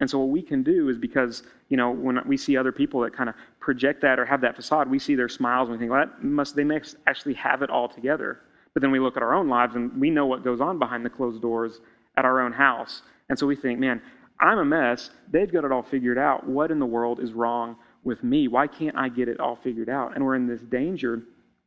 and 0.00 0.08
so 0.08 0.18
what 0.18 0.28
we 0.28 0.42
can 0.42 0.62
do 0.62 0.88
is 0.88 0.96
because 0.96 1.42
you 1.68 1.76
know 1.76 1.90
when 1.90 2.20
we 2.26 2.36
see 2.36 2.56
other 2.56 2.72
people 2.72 3.00
that 3.00 3.14
kind 3.14 3.28
of 3.28 3.34
project 3.60 4.00
that 4.02 4.18
or 4.18 4.24
have 4.24 4.40
that 4.40 4.56
facade, 4.56 4.90
we 4.90 4.98
see 4.98 5.14
their 5.14 5.28
smiles 5.28 5.68
and 5.68 5.76
we 5.76 5.78
think, 5.78 5.90
well, 5.90 6.04
that 6.06 6.22
must 6.22 6.56
they 6.56 6.64
must 6.64 6.96
actually 7.06 7.34
have 7.34 7.62
it 7.62 7.70
all 7.70 7.88
together. 7.88 8.40
But 8.74 8.82
then 8.82 8.90
we 8.90 9.00
look 9.00 9.16
at 9.16 9.22
our 9.22 9.34
own 9.34 9.48
lives 9.48 9.74
and 9.74 9.98
we 10.00 10.10
know 10.10 10.26
what 10.26 10.44
goes 10.44 10.60
on 10.60 10.78
behind 10.78 11.04
the 11.04 11.10
closed 11.10 11.42
doors 11.42 11.80
at 12.16 12.24
our 12.24 12.40
own 12.40 12.52
house. 12.52 13.02
And 13.28 13.38
so 13.38 13.46
we 13.46 13.56
think, 13.56 13.78
man, 13.78 14.00
I'm 14.40 14.58
a 14.58 14.64
mess. 14.64 15.10
They've 15.30 15.50
got 15.50 15.64
it 15.64 15.72
all 15.72 15.82
figured 15.82 16.18
out. 16.18 16.46
What 16.46 16.70
in 16.70 16.78
the 16.78 16.86
world 16.86 17.20
is 17.20 17.32
wrong 17.32 17.76
with 18.04 18.22
me? 18.22 18.46
Why 18.46 18.66
can't 18.66 18.96
I 18.96 19.08
get 19.08 19.28
it 19.28 19.40
all 19.40 19.56
figured 19.56 19.88
out? 19.88 20.14
And 20.14 20.24
we're 20.24 20.36
in 20.36 20.46
this 20.46 20.62
danger. 20.62 21.22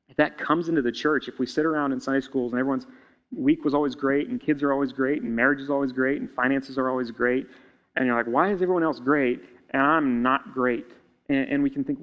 If 0.08 0.15
that 0.17 0.38
comes 0.38 0.70
into 0.70 0.82
the 0.82 0.91
church, 0.91 1.28
if 1.28 1.38
we 1.38 1.46
sit 1.46 1.65
around 1.65 1.91
in 1.91 2.00
Sunday 2.00 2.22
schools 2.22 2.54
and 2.54 2.60
everyone's 2.60 2.88
week 3.34 3.63
was 3.63 3.74
always 3.74 3.96
great, 3.96 4.28
and 4.28 4.41
kids 4.41 4.62
are 4.62 4.74
always 4.74 4.91
great, 4.91 5.22
and 5.22 5.34
marriage 5.34 5.62
is 5.62 5.70
always 5.70 5.91
great, 5.91 6.20
and 6.20 6.30
finances 6.30 6.78
are 6.78 6.89
always 6.89 7.12
great, 7.12 7.48
and 7.95 8.06
you're 8.06 8.15
like, 8.15 8.27
why 8.27 8.51
is 8.51 8.62
everyone 8.62 8.84
else 8.84 8.99
great 8.99 9.41
and 9.71 9.82
I'm 9.82 10.21
not 10.21 10.54
great? 10.54 10.86
And, 11.30 11.49
and 11.49 11.63
we 11.63 11.69
can 11.69 11.84
think, 11.84 11.99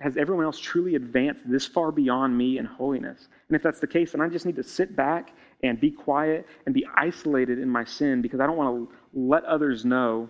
has 0.00 0.16
everyone 0.16 0.44
else 0.44 0.58
truly 0.58 0.94
advanced 0.96 1.48
this 1.48 1.66
far 1.66 1.92
beyond 1.92 2.36
me 2.36 2.58
in 2.58 2.64
holiness? 2.64 3.28
And 3.48 3.56
if 3.56 3.62
that's 3.62 3.80
the 3.80 3.86
case, 3.86 4.12
then 4.12 4.20
I 4.20 4.28
just 4.28 4.46
need 4.46 4.56
to 4.56 4.64
sit 4.64 4.96
back 4.96 5.32
and 5.62 5.80
be 5.80 5.90
quiet 5.90 6.46
and 6.66 6.74
be 6.74 6.86
isolated 6.96 7.58
in 7.58 7.68
my 7.68 7.84
sin 7.84 8.22
because 8.22 8.40
I 8.40 8.46
don't 8.46 8.56
want 8.56 8.88
to 8.88 8.94
let 9.14 9.44
others 9.44 9.84
know 9.84 10.28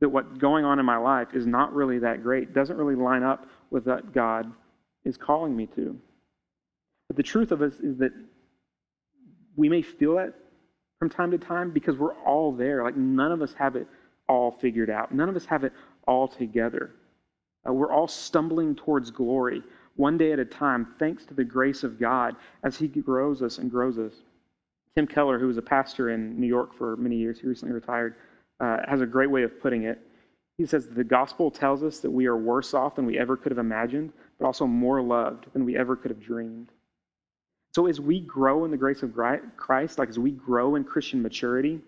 that 0.00 0.08
what's 0.08 0.36
going 0.36 0.64
on 0.64 0.78
in 0.78 0.84
my 0.84 0.98
life 0.98 1.28
is 1.32 1.46
not 1.46 1.74
really 1.74 1.98
that 2.00 2.22
great, 2.22 2.52
doesn't 2.52 2.76
really 2.76 2.94
line 2.94 3.22
up 3.22 3.46
with 3.70 3.86
what 3.86 4.12
God 4.12 4.52
is 5.04 5.16
calling 5.16 5.56
me 5.56 5.66
to. 5.74 5.98
But 7.08 7.16
the 7.16 7.22
truth 7.22 7.52
of 7.52 7.62
it 7.62 7.72
is 7.82 7.96
that 7.98 8.12
we 9.56 9.70
may 9.70 9.80
feel 9.80 10.16
that 10.16 10.34
from 10.98 11.08
time 11.08 11.30
to 11.30 11.38
time 11.38 11.70
because 11.70 11.96
we're 11.96 12.14
all 12.20 12.52
there. 12.52 12.82
Like 12.82 12.96
none 12.96 13.32
of 13.32 13.40
us 13.40 13.54
have 13.58 13.76
it 13.76 13.86
all 14.28 14.50
figured 14.50 14.90
out, 14.90 15.12
none 15.14 15.28
of 15.28 15.36
us 15.36 15.46
have 15.46 15.64
it 15.64 15.72
all 16.06 16.28
together. 16.28 16.92
Uh, 17.68 17.72
we're 17.72 17.92
all 17.92 18.08
stumbling 18.08 18.74
towards 18.74 19.10
glory 19.10 19.62
one 19.96 20.18
day 20.18 20.32
at 20.32 20.38
a 20.38 20.44
time, 20.44 20.94
thanks 20.98 21.24
to 21.24 21.34
the 21.34 21.44
grace 21.44 21.82
of 21.82 21.98
God 21.98 22.36
as 22.62 22.76
He 22.76 22.86
grows 22.86 23.42
us 23.42 23.58
and 23.58 23.70
grows 23.70 23.98
us. 23.98 24.12
Tim 24.94 25.06
Keller, 25.06 25.38
who 25.38 25.46
was 25.46 25.56
a 25.56 25.62
pastor 25.62 26.10
in 26.10 26.38
New 26.38 26.46
York 26.46 26.74
for 26.74 26.96
many 26.96 27.16
years, 27.16 27.40
he 27.40 27.46
recently 27.46 27.74
retired, 27.74 28.14
uh, 28.60 28.78
has 28.88 29.02
a 29.02 29.06
great 29.06 29.30
way 29.30 29.42
of 29.42 29.60
putting 29.60 29.84
it. 29.84 29.98
He 30.56 30.64
says, 30.64 30.88
The 30.88 31.04
gospel 31.04 31.50
tells 31.50 31.82
us 31.82 32.00
that 32.00 32.10
we 32.10 32.26
are 32.26 32.36
worse 32.36 32.72
off 32.72 32.96
than 32.96 33.04
we 33.04 33.18
ever 33.18 33.36
could 33.36 33.52
have 33.52 33.58
imagined, 33.58 34.12
but 34.38 34.46
also 34.46 34.66
more 34.66 35.02
loved 35.02 35.52
than 35.52 35.66
we 35.66 35.76
ever 35.76 35.96
could 35.96 36.10
have 36.10 36.20
dreamed. 36.20 36.70
So, 37.74 37.86
as 37.86 38.00
we 38.00 38.20
grow 38.20 38.64
in 38.64 38.70
the 38.70 38.76
grace 38.78 39.02
of 39.02 39.14
Christ, 39.56 39.98
like 39.98 40.08
as 40.08 40.18
we 40.18 40.30
grow 40.30 40.76
in 40.76 40.84
Christian 40.84 41.20
maturity, 41.20 41.80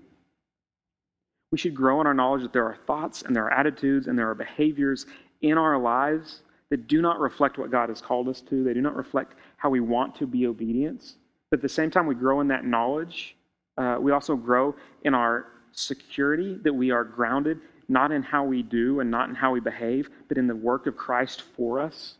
we 1.50 1.58
should 1.58 1.74
grow 1.74 2.00
in 2.00 2.06
our 2.06 2.14
knowledge 2.14 2.42
that 2.42 2.52
there 2.52 2.64
are 2.64 2.76
thoughts 2.86 3.22
and 3.22 3.34
there 3.34 3.44
are 3.44 3.52
attitudes 3.52 4.06
and 4.06 4.18
there 4.18 4.28
are 4.28 4.34
behaviors 4.34 5.06
in 5.42 5.56
our 5.56 5.78
lives 5.78 6.42
that 6.70 6.86
do 6.86 7.00
not 7.00 7.18
reflect 7.18 7.58
what 7.58 7.70
God 7.70 7.88
has 7.88 8.00
called 8.00 8.28
us 8.28 8.40
to. 8.42 8.62
They 8.62 8.74
do 8.74 8.82
not 8.82 8.94
reflect 8.94 9.34
how 9.56 9.70
we 9.70 9.80
want 9.80 10.14
to 10.16 10.26
be 10.26 10.46
obedient. 10.46 11.14
But 11.50 11.58
at 11.58 11.62
the 11.62 11.68
same 11.68 11.90
time, 11.90 12.06
we 12.06 12.14
grow 12.14 12.40
in 12.40 12.48
that 12.48 12.66
knowledge. 12.66 13.36
Uh, 13.78 13.96
we 13.98 14.12
also 14.12 14.36
grow 14.36 14.74
in 15.04 15.14
our 15.14 15.46
security 15.72 16.58
that 16.62 16.72
we 16.74 16.90
are 16.90 17.04
grounded 17.04 17.60
not 17.88 18.12
in 18.12 18.22
how 18.22 18.44
we 18.44 18.62
do 18.62 19.00
and 19.00 19.10
not 19.10 19.28
in 19.28 19.34
how 19.34 19.52
we 19.52 19.60
behave, 19.60 20.10
but 20.28 20.36
in 20.36 20.46
the 20.46 20.54
work 20.54 20.86
of 20.86 20.96
Christ 20.96 21.42
for 21.56 21.80
us. 21.80 22.16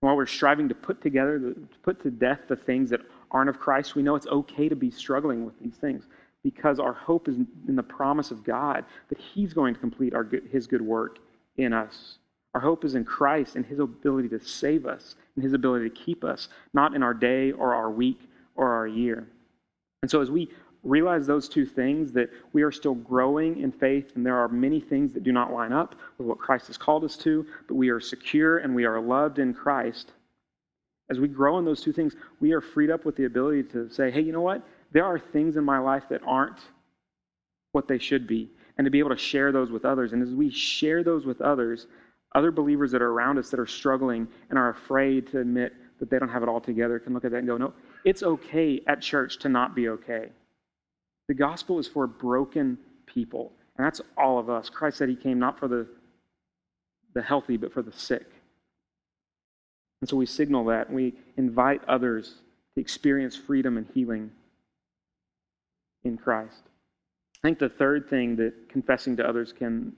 And 0.00 0.08
while 0.08 0.16
we're 0.16 0.26
striving 0.26 0.68
to 0.68 0.74
put 0.74 1.02
together, 1.02 1.38
to 1.38 1.68
put 1.82 2.02
to 2.02 2.10
death 2.10 2.40
the 2.48 2.56
things 2.56 2.90
that 2.90 3.00
aren't 3.30 3.50
of 3.50 3.60
Christ, 3.60 3.94
we 3.94 4.02
know 4.02 4.14
it's 4.14 4.26
okay 4.26 4.68
to 4.68 4.76
be 4.76 4.90
struggling 4.90 5.44
with 5.44 5.58
these 5.60 5.74
things 5.74 6.04
because 6.42 6.80
our 6.80 6.92
hope 6.92 7.28
is 7.28 7.36
in 7.68 7.76
the 7.76 7.82
promise 7.82 8.30
of 8.30 8.44
God 8.44 8.84
that 9.08 9.18
He's 9.18 9.52
going 9.52 9.74
to 9.74 9.80
complete 9.80 10.14
our 10.14 10.28
His 10.50 10.66
good 10.66 10.82
work 10.82 11.18
in 11.56 11.72
us. 11.72 12.18
Our 12.54 12.60
hope 12.60 12.84
is 12.84 12.94
in 12.94 13.04
Christ 13.04 13.56
and 13.56 13.64
His 13.64 13.78
ability 13.78 14.28
to 14.30 14.40
save 14.40 14.86
us 14.86 15.14
and 15.36 15.44
His 15.44 15.52
ability 15.52 15.88
to 15.88 15.94
keep 15.94 16.24
us, 16.24 16.48
not 16.74 16.94
in 16.94 17.02
our 17.02 17.14
day 17.14 17.52
or 17.52 17.74
our 17.74 17.90
week 17.90 18.20
or 18.56 18.72
our 18.72 18.86
year. 18.86 19.26
And 20.02 20.10
so, 20.10 20.20
as 20.20 20.30
we 20.30 20.50
realize 20.82 21.26
those 21.26 21.48
two 21.48 21.64
things, 21.64 22.12
that 22.12 22.28
we 22.52 22.62
are 22.62 22.72
still 22.72 22.94
growing 22.94 23.60
in 23.60 23.70
faith, 23.70 24.12
and 24.16 24.26
there 24.26 24.36
are 24.36 24.48
many 24.48 24.80
things 24.80 25.12
that 25.12 25.22
do 25.22 25.32
not 25.32 25.52
line 25.52 25.72
up 25.72 25.94
with 26.18 26.26
what 26.26 26.38
Christ 26.38 26.66
has 26.66 26.76
called 26.76 27.04
us 27.04 27.16
to, 27.18 27.46
but 27.68 27.74
we 27.76 27.88
are 27.88 28.00
secure 28.00 28.58
and 28.58 28.74
we 28.74 28.84
are 28.84 29.00
loved 29.00 29.38
in 29.38 29.54
Christ. 29.54 30.12
As 31.08 31.20
we 31.20 31.28
grow 31.28 31.58
in 31.58 31.64
those 31.64 31.82
two 31.82 31.92
things, 31.92 32.16
we 32.40 32.52
are 32.52 32.60
freed 32.60 32.90
up 32.90 33.04
with 33.04 33.16
the 33.16 33.26
ability 33.26 33.64
to 33.64 33.88
say, 33.90 34.10
hey, 34.10 34.22
you 34.22 34.32
know 34.32 34.40
what? 34.40 34.66
There 34.92 35.04
are 35.04 35.18
things 35.18 35.56
in 35.56 35.64
my 35.64 35.78
life 35.78 36.04
that 36.10 36.20
aren't 36.26 36.60
what 37.72 37.88
they 37.88 37.98
should 37.98 38.26
be, 38.26 38.50
and 38.76 38.84
to 38.84 38.90
be 38.90 38.98
able 38.98 39.10
to 39.10 39.16
share 39.16 39.50
those 39.52 39.70
with 39.70 39.84
others. 39.84 40.12
And 40.12 40.22
as 40.22 40.34
we 40.34 40.50
share 40.50 41.02
those 41.02 41.24
with 41.24 41.40
others, 41.40 41.86
other 42.34 42.50
believers 42.50 42.90
that 42.92 43.02
are 43.02 43.10
around 43.10 43.38
us 43.38 43.50
that 43.50 43.60
are 43.60 43.66
struggling 43.66 44.28
and 44.50 44.58
are 44.58 44.70
afraid 44.70 45.26
to 45.28 45.40
admit 45.40 45.72
that 45.98 46.10
they 46.10 46.18
don't 46.18 46.28
have 46.28 46.42
it 46.42 46.48
all 46.48 46.60
together 46.60 46.98
can 46.98 47.14
look 47.14 47.24
at 47.24 47.30
that 47.30 47.38
and 47.38 47.46
go, 47.46 47.56
no, 47.56 47.72
it's 48.04 48.22
okay 48.22 48.82
at 48.86 49.00
church 49.00 49.38
to 49.38 49.48
not 49.48 49.74
be 49.74 49.88
okay. 49.88 50.28
The 51.28 51.34
gospel 51.34 51.78
is 51.78 51.86
for 51.86 52.06
broken 52.06 52.78
people, 53.06 53.52
and 53.76 53.86
that's 53.86 54.00
all 54.16 54.38
of 54.38 54.50
us. 54.50 54.68
Christ 54.68 54.98
said 54.98 55.08
he 55.08 55.16
came 55.16 55.38
not 55.38 55.58
for 55.58 55.68
the, 55.68 55.86
the 57.14 57.22
healthy, 57.22 57.56
but 57.56 57.72
for 57.72 57.82
the 57.82 57.92
sick. 57.92 58.26
And 60.00 60.08
so 60.08 60.16
we 60.16 60.26
signal 60.26 60.64
that. 60.66 60.92
We 60.92 61.14
invite 61.36 61.82
others 61.86 62.34
to 62.74 62.80
experience 62.80 63.36
freedom 63.36 63.76
and 63.76 63.86
healing 63.94 64.32
in 66.04 66.16
Christ. 66.16 66.62
I 67.42 67.48
think 67.48 67.58
the 67.58 67.68
third 67.68 68.08
thing 68.08 68.36
that 68.36 68.68
confessing 68.68 69.16
to 69.16 69.28
others 69.28 69.52
can 69.52 69.92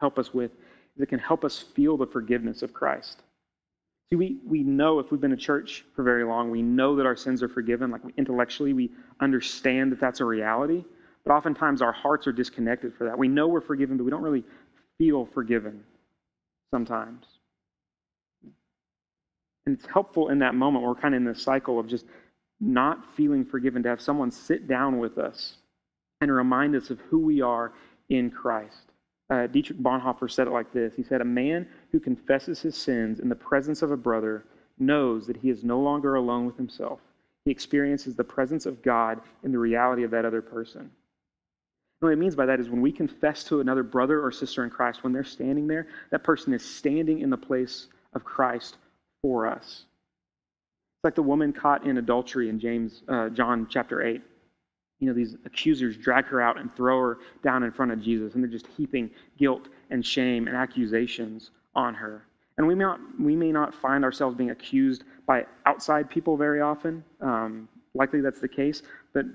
help 0.00 0.18
us 0.18 0.32
with 0.32 0.52
is 0.96 1.02
it 1.02 1.08
can 1.08 1.18
help 1.18 1.44
us 1.44 1.58
feel 1.58 1.96
the 1.96 2.06
forgiveness 2.06 2.62
of 2.62 2.72
Christ. 2.72 3.22
See, 4.10 4.16
we, 4.16 4.38
we 4.46 4.62
know 4.62 4.98
if 4.98 5.10
we've 5.10 5.20
been 5.20 5.32
in 5.32 5.38
church 5.38 5.84
for 5.94 6.02
very 6.02 6.24
long, 6.24 6.50
we 6.50 6.62
know 6.62 6.96
that 6.96 7.06
our 7.06 7.16
sins 7.16 7.42
are 7.42 7.48
forgiven. 7.48 7.90
Like 7.90 8.02
intellectually, 8.16 8.72
we 8.72 8.90
understand 9.20 9.92
that 9.92 10.00
that's 10.00 10.20
a 10.20 10.24
reality. 10.24 10.84
But 11.24 11.32
oftentimes 11.32 11.80
our 11.80 11.92
hearts 11.92 12.26
are 12.26 12.32
disconnected 12.32 12.94
for 12.96 13.04
that. 13.04 13.16
We 13.16 13.28
know 13.28 13.48
we're 13.48 13.62
forgiven, 13.62 13.96
but 13.96 14.04
we 14.04 14.10
don't 14.10 14.22
really 14.22 14.44
feel 14.98 15.26
forgiven 15.26 15.82
sometimes. 16.70 17.24
And 19.66 19.78
it's 19.78 19.86
helpful 19.86 20.28
in 20.28 20.38
that 20.40 20.54
moment. 20.54 20.84
We're 20.84 20.94
kind 20.94 21.14
of 21.14 21.18
in 21.18 21.24
this 21.24 21.42
cycle 21.42 21.80
of 21.80 21.86
just 21.86 22.04
not 22.64 23.14
feeling 23.14 23.44
forgiven 23.44 23.82
to 23.82 23.88
have 23.88 24.00
someone 24.00 24.30
sit 24.30 24.66
down 24.66 24.98
with 24.98 25.18
us 25.18 25.56
and 26.20 26.32
remind 26.32 26.74
us 26.74 26.90
of 26.90 27.00
who 27.00 27.18
we 27.18 27.40
are 27.40 27.72
in 28.08 28.30
Christ. 28.30 28.92
Uh, 29.30 29.46
Dietrich 29.46 29.78
Bonhoeffer 29.78 30.30
said 30.30 30.46
it 30.46 30.52
like 30.52 30.72
this 30.72 30.94
He 30.94 31.02
said, 31.02 31.20
A 31.20 31.24
man 31.24 31.66
who 31.92 32.00
confesses 32.00 32.60
his 32.60 32.76
sins 32.76 33.20
in 33.20 33.28
the 33.28 33.34
presence 33.34 33.82
of 33.82 33.90
a 33.90 33.96
brother 33.96 34.44
knows 34.78 35.26
that 35.26 35.36
he 35.36 35.50
is 35.50 35.64
no 35.64 35.80
longer 35.80 36.16
alone 36.16 36.46
with 36.46 36.56
himself. 36.56 37.00
He 37.44 37.50
experiences 37.50 38.16
the 38.16 38.24
presence 38.24 38.66
of 38.66 38.82
God 38.82 39.20
in 39.42 39.52
the 39.52 39.58
reality 39.58 40.02
of 40.02 40.10
that 40.10 40.24
other 40.24 40.42
person. 40.42 40.80
And 40.80 40.90
what 42.00 42.12
it 42.12 42.18
means 42.18 42.34
by 42.34 42.46
that 42.46 42.60
is 42.60 42.68
when 42.68 42.80
we 42.80 42.92
confess 42.92 43.44
to 43.44 43.60
another 43.60 43.82
brother 43.82 44.22
or 44.22 44.32
sister 44.32 44.64
in 44.64 44.70
Christ, 44.70 45.04
when 45.04 45.12
they're 45.12 45.24
standing 45.24 45.66
there, 45.66 45.86
that 46.10 46.24
person 46.24 46.52
is 46.52 46.64
standing 46.64 47.20
in 47.20 47.30
the 47.30 47.36
place 47.36 47.86
of 48.14 48.24
Christ 48.24 48.76
for 49.22 49.46
us. 49.46 49.84
Like 51.04 51.14
the 51.14 51.22
woman 51.22 51.52
caught 51.52 51.86
in 51.86 51.98
adultery 51.98 52.48
in 52.48 52.58
James, 52.58 53.02
uh, 53.08 53.28
John 53.28 53.68
chapter 53.70 54.02
8 54.02 54.22
you 55.04 55.10
know, 55.10 55.14
these 55.14 55.36
accusers 55.44 55.96
drag 55.96 56.24
her 56.26 56.40
out 56.40 56.58
and 56.58 56.74
throw 56.74 57.00
her 57.00 57.18
down 57.42 57.62
in 57.62 57.72
front 57.72 57.92
of 57.92 58.00
Jesus, 58.00 58.34
and 58.34 58.42
they're 58.42 58.50
just 58.50 58.66
heaping 58.68 59.10
guilt 59.38 59.68
and 59.90 60.04
shame 60.04 60.48
and 60.48 60.56
accusations 60.56 61.50
on 61.74 61.94
her. 61.94 62.24
And 62.56 62.66
we 62.66 62.74
may 62.74 62.84
not, 62.84 63.00
we 63.20 63.36
may 63.36 63.52
not 63.52 63.74
find 63.74 64.04
ourselves 64.04 64.36
being 64.36 64.50
accused 64.50 65.04
by 65.26 65.44
outside 65.66 66.08
people 66.08 66.36
very 66.36 66.60
often. 66.60 67.04
Um, 67.20 67.68
likely 67.94 68.20
that's 68.20 68.40
the 68.40 68.48
case, 68.48 68.82
but 69.12 69.26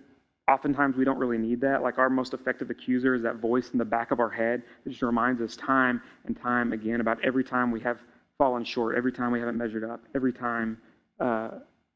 oftentimes 0.50 0.96
we 0.96 1.04
don't 1.04 1.20
really 1.20 1.38
need 1.38 1.62
that. 1.62 1.84
Like 1.84 2.00
our 2.00 2.10
most 2.10 2.34
effective 2.34 2.70
accuser 2.70 3.14
is 3.14 3.22
that 3.24 3.36
voice 3.36 3.70
in 3.72 3.78
the 3.78 3.86
back 3.86 4.12
of 4.12 4.20
our 4.20 4.30
head 4.30 4.64
that 4.84 4.90
just 4.90 5.04
reminds 5.04 5.42
us 5.42 5.56
time 5.56 6.02
and 6.26 6.40
time 6.40 6.72
again 6.72 7.02
about 7.02 7.24
every 7.24 7.44
time 7.44 7.70
we 7.70 7.82
have 7.82 8.00
fallen 8.38 8.64
short, 8.64 8.96
every 8.96 9.12
time 9.12 9.32
we 9.32 9.40
haven't 9.40 9.58
measured 9.58 9.84
up, 9.84 10.02
every 10.16 10.32
time 10.32 10.78
uh, 11.20 11.50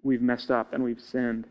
we've 0.04 0.22
messed 0.22 0.52
up 0.52 0.74
and 0.74 0.84
we've 0.84 1.02
sinned. 1.02 1.46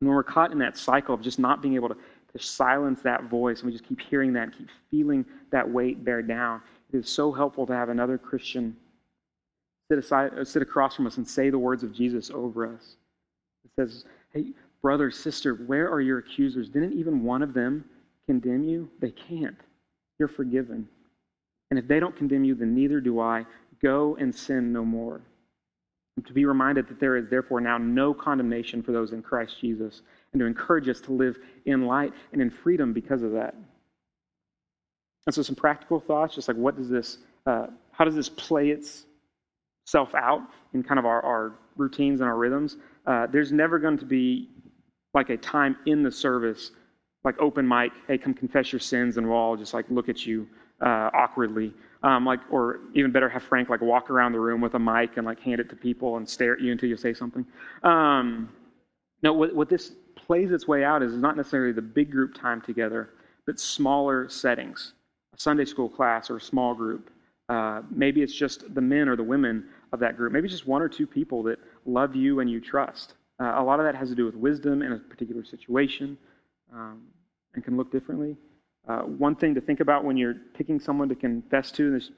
And 0.00 0.08
when 0.08 0.14
we're 0.14 0.22
caught 0.22 0.52
in 0.52 0.58
that 0.58 0.76
cycle 0.76 1.14
of 1.14 1.22
just 1.22 1.38
not 1.38 1.62
being 1.62 1.74
able 1.74 1.88
to, 1.88 1.96
to 2.32 2.38
silence 2.42 3.00
that 3.02 3.24
voice, 3.24 3.60
and 3.60 3.66
we 3.66 3.72
just 3.72 3.88
keep 3.88 4.00
hearing 4.00 4.32
that 4.32 4.56
keep 4.56 4.68
feeling 4.90 5.24
that 5.50 5.68
weight 5.68 6.04
bear 6.04 6.22
down, 6.22 6.60
it 6.92 6.96
is 6.96 7.08
so 7.08 7.32
helpful 7.32 7.66
to 7.66 7.72
have 7.72 7.88
another 7.88 8.18
Christian 8.18 8.76
sit, 9.88 9.98
aside, 9.98 10.32
uh, 10.38 10.44
sit 10.44 10.62
across 10.62 10.96
from 10.96 11.06
us 11.06 11.16
and 11.16 11.28
say 11.28 11.50
the 11.50 11.58
words 11.58 11.82
of 11.82 11.92
Jesus 11.92 12.30
over 12.30 12.66
us. 12.66 12.96
It 13.64 13.70
says, 13.76 14.04
Hey, 14.32 14.46
brother, 14.82 15.10
sister, 15.10 15.54
where 15.54 15.90
are 15.90 16.00
your 16.00 16.18
accusers? 16.18 16.68
Didn't 16.68 16.94
even 16.94 17.22
one 17.22 17.42
of 17.42 17.54
them 17.54 17.84
condemn 18.26 18.64
you? 18.64 18.90
They 19.00 19.10
can't. 19.10 19.56
You're 20.18 20.28
forgiven. 20.28 20.88
And 21.70 21.78
if 21.78 21.88
they 21.88 22.00
don't 22.00 22.16
condemn 22.16 22.44
you, 22.44 22.54
then 22.54 22.74
neither 22.74 23.00
do 23.00 23.20
I. 23.20 23.46
Go 23.82 24.16
and 24.18 24.34
sin 24.34 24.72
no 24.72 24.84
more 24.84 25.20
to 26.22 26.32
be 26.32 26.44
reminded 26.44 26.88
that 26.88 27.00
there 27.00 27.16
is 27.16 27.28
therefore 27.28 27.60
now 27.60 27.76
no 27.76 28.14
condemnation 28.14 28.82
for 28.82 28.92
those 28.92 29.12
in 29.12 29.22
Christ 29.22 29.60
Jesus, 29.60 30.02
and 30.32 30.40
to 30.40 30.46
encourage 30.46 30.88
us 30.88 31.00
to 31.02 31.12
live 31.12 31.36
in 31.66 31.86
light 31.86 32.12
and 32.32 32.40
in 32.40 32.50
freedom 32.50 32.92
because 32.92 33.22
of 33.22 33.32
that. 33.32 33.54
And 35.26 35.34
so, 35.34 35.42
some 35.42 35.56
practical 35.56 35.98
thoughts, 35.98 36.34
just 36.34 36.48
like 36.48 36.56
what 36.56 36.76
does 36.76 36.88
this, 36.88 37.18
uh, 37.46 37.66
how 37.92 38.04
does 38.04 38.14
this 38.14 38.28
play 38.28 38.70
itself 38.70 40.14
out 40.14 40.42
in 40.72 40.82
kind 40.82 40.98
of 40.98 41.06
our, 41.06 41.22
our 41.22 41.54
routines 41.76 42.20
and 42.20 42.28
our 42.28 42.36
rhythms? 42.36 42.76
Uh, 43.06 43.26
there's 43.26 43.50
never 43.50 43.78
going 43.78 43.98
to 43.98 44.06
be 44.06 44.48
like 45.14 45.30
a 45.30 45.36
time 45.36 45.76
in 45.86 46.02
the 46.02 46.12
service, 46.12 46.70
like 47.24 47.40
open 47.40 47.66
mic, 47.66 47.92
hey, 48.06 48.18
come 48.18 48.34
confess 48.34 48.72
your 48.72 48.80
sins, 48.80 49.16
and 49.16 49.26
we'll 49.26 49.36
all 49.36 49.56
just 49.56 49.74
like 49.74 49.86
look 49.90 50.08
at 50.08 50.26
you 50.26 50.46
uh, 50.80 51.10
awkwardly. 51.14 51.72
Um, 52.02 52.26
like, 52.26 52.40
or 52.50 52.80
even 52.94 53.12
better, 53.12 53.28
have 53.28 53.42
Frank 53.42 53.70
like 53.70 53.80
walk 53.80 54.10
around 54.10 54.32
the 54.32 54.40
room 54.40 54.60
with 54.60 54.74
a 54.74 54.78
mic 54.78 55.16
and 55.16 55.24
like 55.24 55.40
hand 55.40 55.60
it 55.60 55.70
to 55.70 55.76
people 55.76 56.18
and 56.18 56.28
stare 56.28 56.54
at 56.54 56.60
you 56.60 56.70
until 56.70 56.88
you 56.88 56.96
say 56.96 57.14
something. 57.14 57.46
Um, 57.82 58.50
no, 59.22 59.32
what, 59.32 59.54
what 59.54 59.68
this 59.70 59.92
plays 60.14 60.50
its 60.52 60.68
way 60.68 60.84
out 60.84 61.02
is 61.02 61.16
not 61.16 61.36
necessarily 61.36 61.72
the 61.72 61.82
big 61.82 62.10
group 62.10 62.34
time 62.34 62.60
together, 62.60 63.10
but 63.46 63.58
smaller 63.58 64.28
settings, 64.28 64.92
a 65.34 65.40
Sunday 65.40 65.64
school 65.64 65.88
class 65.88 66.28
or 66.30 66.36
a 66.36 66.40
small 66.40 66.74
group. 66.74 67.10
Uh, 67.48 67.82
maybe 67.90 68.22
it's 68.22 68.34
just 68.34 68.74
the 68.74 68.80
men 68.80 69.08
or 69.08 69.16
the 69.16 69.22
women 69.22 69.66
of 69.92 70.00
that 70.00 70.16
group. 70.16 70.32
Maybe 70.32 70.46
it's 70.46 70.54
just 70.54 70.66
one 70.66 70.82
or 70.82 70.88
two 70.88 71.06
people 71.06 71.42
that 71.44 71.58
love 71.86 72.14
you 72.14 72.40
and 72.40 72.50
you 72.50 72.60
trust. 72.60 73.14
Uh, 73.40 73.54
a 73.56 73.62
lot 73.62 73.80
of 73.80 73.86
that 73.86 73.94
has 73.94 74.08
to 74.10 74.14
do 74.14 74.24
with 74.24 74.34
wisdom 74.34 74.82
in 74.82 74.92
a 74.92 74.98
particular 74.98 75.44
situation 75.44 76.16
um, 76.72 77.02
and 77.54 77.64
can 77.64 77.76
look 77.76 77.90
differently. 77.90 78.36
Uh, 78.86 79.00
one 79.00 79.34
thing 79.34 79.54
to 79.54 79.60
think 79.60 79.80
about 79.80 80.04
when 80.04 80.16
you're 80.16 80.36
picking 80.54 80.78
someone 80.78 81.08
to 81.08 81.14
confess 81.14 81.70
to, 81.72 81.86
and 81.86 81.96
this 81.96 82.10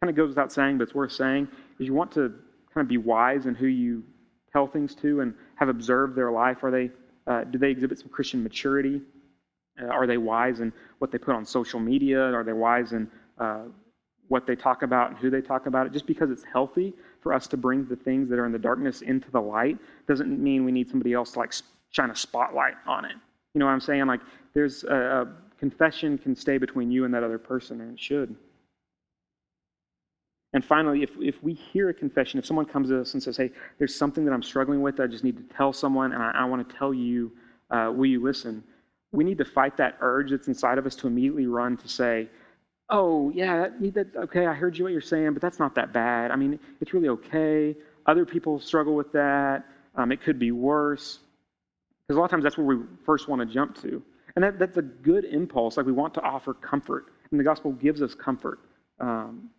kind 0.00 0.10
of 0.10 0.16
goes 0.16 0.28
without 0.28 0.52
saying, 0.52 0.78
but 0.78 0.84
it's 0.84 0.94
worth 0.94 1.12
saying, 1.12 1.46
is 1.78 1.86
you 1.86 1.94
want 1.94 2.10
to 2.12 2.32
kind 2.74 2.84
of 2.84 2.88
be 2.88 2.96
wise 2.96 3.46
in 3.46 3.54
who 3.54 3.66
you 3.66 4.02
tell 4.52 4.66
things 4.66 4.94
to 4.94 5.20
and 5.20 5.34
have 5.56 5.68
observed 5.68 6.16
their 6.16 6.30
life. 6.30 6.64
Are 6.64 6.70
they, 6.70 6.90
uh, 7.26 7.44
do 7.44 7.58
they 7.58 7.70
exhibit 7.70 7.98
some 7.98 8.08
Christian 8.08 8.42
maturity? 8.42 9.02
Uh, 9.80 9.86
are 9.86 10.06
they 10.06 10.16
wise 10.16 10.60
in 10.60 10.72
what 10.98 11.12
they 11.12 11.18
put 11.18 11.34
on 11.34 11.44
social 11.44 11.80
media? 11.80 12.32
Are 12.32 12.44
they 12.44 12.52
wise 12.52 12.92
in 12.92 13.10
uh, 13.38 13.64
what 14.28 14.46
they 14.46 14.56
talk 14.56 14.82
about 14.82 15.10
and 15.10 15.18
who 15.18 15.30
they 15.30 15.42
talk 15.42 15.66
about 15.66 15.86
it? 15.86 15.92
Just 15.92 16.06
because 16.06 16.30
it's 16.30 16.44
healthy 16.44 16.94
for 17.22 17.34
us 17.34 17.46
to 17.48 17.56
bring 17.56 17.86
the 17.86 17.96
things 17.96 18.30
that 18.30 18.38
are 18.38 18.46
in 18.46 18.52
the 18.52 18.58
darkness 18.58 19.02
into 19.02 19.30
the 19.30 19.40
light 19.40 19.76
doesn't 20.06 20.42
mean 20.42 20.64
we 20.64 20.72
need 20.72 20.88
somebody 20.88 21.12
else 21.12 21.32
to 21.32 21.38
like 21.38 21.52
shine 21.90 22.10
a 22.10 22.16
spotlight 22.16 22.74
on 22.86 23.04
it. 23.04 23.14
You 23.54 23.58
know 23.58 23.66
what 23.66 23.72
I'm 23.72 23.80
saying? 23.80 24.06
Like 24.06 24.20
there's 24.54 24.84
a, 24.84 24.94
a 24.94 25.26
confession 25.58 26.18
can 26.18 26.34
stay 26.34 26.58
between 26.58 26.90
you 26.90 27.04
and 27.04 27.12
that 27.14 27.22
other 27.22 27.38
person, 27.38 27.80
and 27.80 27.92
it 27.92 28.00
should. 28.00 28.34
And 30.54 30.64
finally, 30.64 31.02
if, 31.02 31.10
if 31.20 31.42
we 31.42 31.52
hear 31.52 31.90
a 31.90 31.94
confession, 31.94 32.38
if 32.38 32.46
someone 32.46 32.64
comes 32.64 32.88
to 32.88 33.00
us 33.00 33.12
and 33.12 33.22
says, 33.22 33.36
hey, 33.36 33.50
there's 33.78 33.94
something 33.94 34.24
that 34.24 34.32
I'm 34.32 34.42
struggling 34.42 34.80
with, 34.80 34.98
I 34.98 35.06
just 35.06 35.24
need 35.24 35.36
to 35.36 35.54
tell 35.54 35.72
someone, 35.72 36.12
and 36.12 36.22
I, 36.22 36.30
I 36.30 36.44
want 36.46 36.66
to 36.66 36.76
tell 36.76 36.94
you, 36.94 37.30
uh, 37.70 37.92
will 37.94 38.06
you 38.06 38.22
listen? 38.22 38.64
We 39.12 39.24
need 39.24 39.38
to 39.38 39.44
fight 39.44 39.76
that 39.76 39.98
urge 40.00 40.30
that's 40.30 40.48
inside 40.48 40.78
of 40.78 40.86
us 40.86 40.96
to 40.96 41.06
immediately 41.06 41.46
run 41.46 41.76
to 41.76 41.88
say, 41.88 42.28
oh, 42.88 43.30
yeah, 43.34 43.68
that, 43.68 43.94
that, 43.94 44.16
okay, 44.16 44.46
I 44.46 44.54
heard 44.54 44.78
you 44.78 44.84
what 44.84 44.92
you're 44.92 45.02
saying, 45.02 45.34
but 45.34 45.42
that's 45.42 45.58
not 45.58 45.74
that 45.74 45.92
bad. 45.92 46.30
I 46.30 46.36
mean, 46.36 46.58
it's 46.80 46.94
really 46.94 47.08
okay. 47.08 47.76
Other 48.06 48.24
people 48.24 48.58
struggle 48.58 48.94
with 48.94 49.12
that. 49.12 49.64
Um, 49.94 50.12
it 50.12 50.22
could 50.22 50.38
be 50.38 50.52
worse. 50.52 51.18
Because 52.06 52.16
a 52.16 52.20
lot 52.20 52.24
of 52.24 52.30
times 52.30 52.44
that's 52.44 52.56
where 52.56 52.66
we 52.66 52.84
first 53.04 53.28
want 53.28 53.46
to 53.46 53.46
jump 53.46 53.78
to. 53.82 54.02
And 54.36 54.44
that, 54.44 54.58
that's 54.58 54.76
a 54.76 54.82
good 54.82 55.24
impulse. 55.24 55.76
Like 55.76 55.86
we 55.86 55.92
want 55.92 56.14
to 56.14 56.20
offer 56.22 56.54
comfort, 56.54 57.06
and 57.30 57.40
the 57.40 57.44
gospel 57.44 57.72
gives 57.72 58.02
us 58.02 58.14
comfort. 58.14 58.60
Um, 59.00 59.50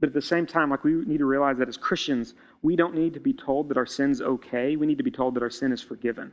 but 0.00 0.08
at 0.08 0.14
the 0.14 0.22
same 0.22 0.44
time, 0.46 0.70
like 0.70 0.84
we 0.84 0.92
need 0.92 1.18
to 1.18 1.24
realize 1.24 1.56
that 1.58 1.68
as 1.68 1.76
Christians, 1.76 2.34
we 2.62 2.76
don't 2.76 2.94
need 2.94 3.14
to 3.14 3.20
be 3.20 3.32
told 3.32 3.68
that 3.68 3.76
our 3.76 3.86
sin's 3.86 4.20
okay. 4.20 4.76
We 4.76 4.86
need 4.86 4.98
to 4.98 5.04
be 5.04 5.10
told 5.10 5.34
that 5.34 5.42
our 5.42 5.50
sin 5.50 5.72
is 5.72 5.80
forgiven. 5.80 6.32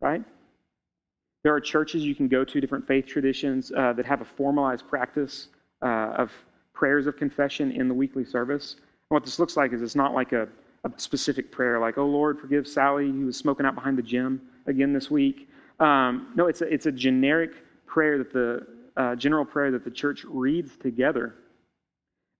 Right? 0.00 0.24
There 1.44 1.54
are 1.54 1.60
churches 1.60 2.04
you 2.04 2.14
can 2.14 2.26
go 2.26 2.42
to, 2.42 2.60
different 2.60 2.86
faith 2.86 3.06
traditions 3.06 3.70
uh, 3.76 3.92
that 3.92 4.06
have 4.06 4.22
a 4.22 4.24
formalized 4.24 4.88
practice 4.88 5.48
uh, 5.82 6.14
of 6.16 6.32
prayers 6.72 7.06
of 7.06 7.16
confession 7.16 7.70
in 7.70 7.86
the 7.86 7.94
weekly 7.94 8.24
service. 8.24 8.74
And 8.74 8.82
what 9.16 9.24
this 9.24 9.38
looks 9.38 9.56
like 9.56 9.72
is 9.72 9.82
it's 9.82 9.94
not 9.94 10.14
like 10.14 10.32
a, 10.32 10.48
a 10.84 10.90
specific 10.96 11.52
prayer, 11.52 11.78
like, 11.78 11.98
oh 11.98 12.06
Lord, 12.06 12.40
forgive 12.40 12.66
Sally 12.66 13.10
who 13.10 13.26
was 13.26 13.36
smoking 13.36 13.66
out 13.66 13.74
behind 13.74 13.98
the 13.98 14.02
gym 14.02 14.40
again 14.66 14.92
this 14.92 15.10
week. 15.10 15.48
Um, 15.80 16.32
no, 16.34 16.46
it's 16.46 16.60
a, 16.60 16.72
it's 16.72 16.86
a 16.86 16.92
generic 16.92 17.52
prayer 17.86 18.18
that 18.18 18.32
the 18.32 18.66
uh, 18.96 19.14
general 19.16 19.44
prayer 19.44 19.70
that 19.72 19.84
the 19.84 19.90
church 19.90 20.24
reads 20.24 20.76
together, 20.76 21.34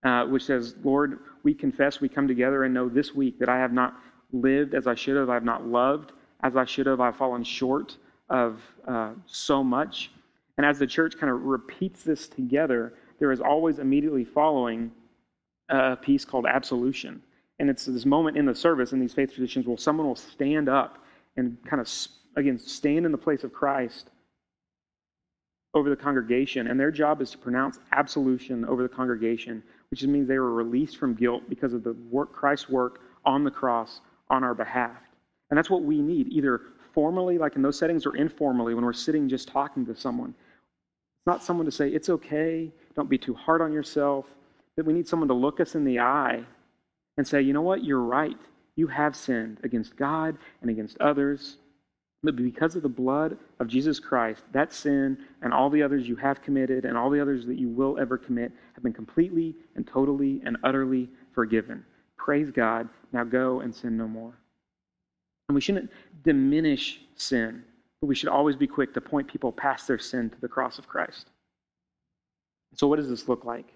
uh, 0.03 0.25
which 0.25 0.45
says, 0.45 0.75
Lord, 0.83 1.19
we 1.43 1.53
confess, 1.53 1.99
we 1.99 2.09
come 2.09 2.27
together 2.27 2.63
and 2.63 2.73
know 2.73 2.87
this 2.87 3.13
week 3.13 3.39
that 3.39 3.49
I 3.49 3.57
have 3.57 3.73
not 3.73 3.95
lived 4.31 4.73
as 4.73 4.87
I 4.87 4.95
should 4.95 5.17
have, 5.17 5.29
I 5.29 5.33
have 5.33 5.43
not 5.43 5.67
loved 5.67 6.13
as 6.43 6.55
I 6.55 6.65
should 6.65 6.85
have, 6.85 6.99
I've 7.01 7.17
fallen 7.17 7.43
short 7.43 7.97
of 8.29 8.61
uh, 8.87 9.11
so 9.25 9.63
much. 9.63 10.11
And 10.57 10.65
as 10.65 10.79
the 10.79 10.87
church 10.87 11.17
kind 11.19 11.31
of 11.31 11.41
repeats 11.43 12.03
this 12.03 12.27
together, 12.27 12.93
there 13.19 13.31
is 13.31 13.41
always 13.41 13.79
immediately 13.79 14.23
following 14.23 14.91
a 15.69 15.95
piece 15.95 16.23
called 16.25 16.45
absolution. 16.45 17.21
And 17.59 17.69
it's 17.69 17.85
this 17.85 18.05
moment 18.05 18.37
in 18.37 18.45
the 18.45 18.55
service 18.55 18.93
in 18.93 18.99
these 18.99 19.13
faith 19.13 19.33
traditions 19.33 19.65
where 19.65 19.77
someone 19.77 20.07
will 20.07 20.15
stand 20.15 20.69
up 20.69 21.03
and 21.37 21.57
kind 21.65 21.81
of 21.81 21.87
again, 22.35 22.57
stand 22.57 23.05
in 23.05 23.11
the 23.11 23.17
place 23.17 23.43
of 23.43 23.53
Christ 23.53 24.09
over 25.73 25.89
the 25.89 25.95
congregation, 25.95 26.67
and 26.67 26.79
their 26.79 26.91
job 26.91 27.21
is 27.21 27.31
to 27.31 27.37
pronounce 27.37 27.79
absolution 27.91 28.65
over 28.65 28.81
the 28.81 28.89
congregation, 28.89 29.61
which 29.91 30.03
means 30.03 30.27
they 30.27 30.39
were 30.39 30.53
released 30.53 30.97
from 30.97 31.13
guilt 31.13 31.43
because 31.49 31.73
of 31.73 31.83
the 31.83 31.93
work 32.09 32.31
Christ's 32.31 32.69
work 32.69 33.01
on 33.25 33.43
the 33.43 33.51
cross 33.51 33.99
on 34.29 34.43
our 34.43 34.53
behalf. 34.53 34.97
And 35.49 35.57
that's 35.57 35.69
what 35.69 35.83
we 35.83 36.01
need, 36.01 36.27
either 36.29 36.61
formally, 36.93 37.37
like 37.37 37.55
in 37.55 37.61
those 37.61 37.77
settings, 37.77 38.05
or 38.05 38.15
informally 38.15 38.73
when 38.73 38.85
we're 38.85 38.93
sitting 38.93 39.27
just 39.27 39.49
talking 39.49 39.85
to 39.85 39.95
someone. 39.95 40.29
It's 40.29 41.27
not 41.27 41.43
someone 41.43 41.65
to 41.65 41.71
say, 41.71 41.89
it's 41.89 42.09
okay, 42.09 42.71
Don't 42.95 43.09
be 43.09 43.17
too 43.17 43.33
hard 43.33 43.61
on 43.61 43.73
yourself. 43.73 44.25
That 44.77 44.85
we 44.85 44.93
need 44.93 45.07
someone 45.07 45.27
to 45.27 45.33
look 45.33 45.59
us 45.59 45.75
in 45.75 45.83
the 45.83 45.99
eye 45.99 46.43
and 47.17 47.27
say, 47.27 47.41
you 47.41 47.53
know 47.53 47.61
what? 47.61 47.83
You're 47.83 48.01
right. 48.01 48.37
You 48.75 48.87
have 48.87 49.15
sinned 49.15 49.59
against 49.63 49.95
God 49.95 50.37
and 50.61 50.69
against 50.69 50.97
others. 50.99 51.57
But 52.25 52.35
because 52.35 52.75
of 52.75 52.81
the 52.81 52.89
blood 52.89 53.37
of 53.59 53.67
Jesus 53.67 53.99
Christ, 53.99 54.43
that 54.51 54.73
sin 54.73 55.17
and 55.43 55.53
all 55.53 55.69
the 55.69 55.83
others 55.83 56.07
you 56.07 56.15
have 56.15 56.41
committed 56.41 56.83
and 56.83 56.97
all 56.97 57.09
the 57.11 57.21
others 57.21 57.45
that 57.45 57.59
you 57.59 57.69
will 57.69 57.99
ever 57.99 58.17
commit 58.17 58.51
have 58.73 58.83
been 58.83 58.93
completely 58.93 59.55
and 59.75 59.85
totally 59.85 60.41
and 60.43 60.57
utterly 60.63 61.07
forgiven. 61.33 61.85
Praise 62.17 62.49
God. 62.49 62.89
Now 63.13 63.23
go 63.23 63.59
and 63.59 63.73
sin 63.73 63.95
no 63.95 64.07
more. 64.07 64.33
And 65.47 65.55
we 65.55 65.61
shouldn't 65.61 65.91
diminish 66.23 67.01
sin, 67.15 67.63
but 68.01 68.07
we 68.07 68.15
should 68.15 68.29
always 68.29 68.55
be 68.55 68.65
quick 68.65 68.93
to 68.95 69.01
point 69.01 69.27
people 69.27 69.51
past 69.51 69.87
their 69.87 69.99
sin 69.99 70.31
to 70.31 70.41
the 70.41 70.47
cross 70.47 70.79
of 70.79 70.87
Christ. 70.87 71.29
So, 72.73 72.87
what 72.87 72.95
does 72.95 73.09
this 73.09 73.29
look 73.29 73.45
like? 73.45 73.67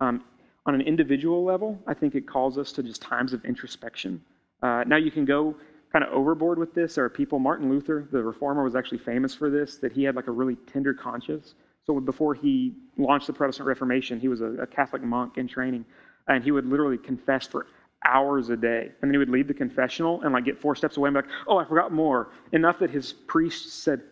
Um, 0.00 0.24
on 0.64 0.74
an 0.74 0.80
individual 0.80 1.44
level, 1.44 1.78
I 1.86 1.92
think 1.92 2.14
it 2.14 2.26
calls 2.26 2.56
us 2.56 2.72
to 2.72 2.82
just 2.82 3.02
times 3.02 3.34
of 3.34 3.44
introspection. 3.44 4.22
Uh, 4.62 4.84
now, 4.86 4.96
you 4.96 5.10
can 5.10 5.26
go 5.26 5.54
kind 5.92 6.04
of 6.04 6.12
overboard 6.12 6.58
with 6.58 6.74
this. 6.74 6.98
Are 6.98 7.08
people, 7.08 7.38
Martin 7.38 7.70
Luther, 7.70 8.08
the 8.12 8.22
reformer, 8.22 8.62
was 8.62 8.76
actually 8.76 8.98
famous 8.98 9.34
for 9.34 9.50
this, 9.50 9.76
that 9.78 9.92
he 9.92 10.04
had 10.04 10.16
like 10.16 10.26
a 10.26 10.32
really 10.32 10.56
tender 10.70 10.94
conscience. 10.94 11.54
So, 11.86 11.98
before 12.00 12.34
he 12.34 12.74
launched 12.98 13.26
the 13.26 13.32
Protestant 13.32 13.66
Reformation, 13.66 14.20
he 14.20 14.28
was 14.28 14.40
a, 14.40 14.52
a 14.62 14.66
Catholic 14.66 15.02
monk 15.02 15.38
in 15.38 15.48
training, 15.48 15.84
and 16.26 16.44
he 16.44 16.50
would 16.50 16.66
literally 16.66 16.98
confess 16.98 17.46
for 17.46 17.66
hours 18.06 18.50
a 18.50 18.56
day. 18.56 18.92
And 19.00 19.08
then 19.08 19.12
he 19.12 19.18
would 19.18 19.30
leave 19.30 19.48
the 19.48 19.54
confessional 19.54 20.22
and 20.22 20.32
like 20.32 20.44
get 20.44 20.60
four 20.60 20.76
steps 20.76 20.96
away 20.96 21.08
and 21.08 21.14
be 21.14 21.22
like, 21.22 21.30
oh, 21.46 21.58
I 21.58 21.64
forgot 21.64 21.92
more. 21.92 22.30
Enough 22.52 22.78
that 22.80 22.90
his 22.90 23.12
priest 23.12 23.82
said, 23.82 24.02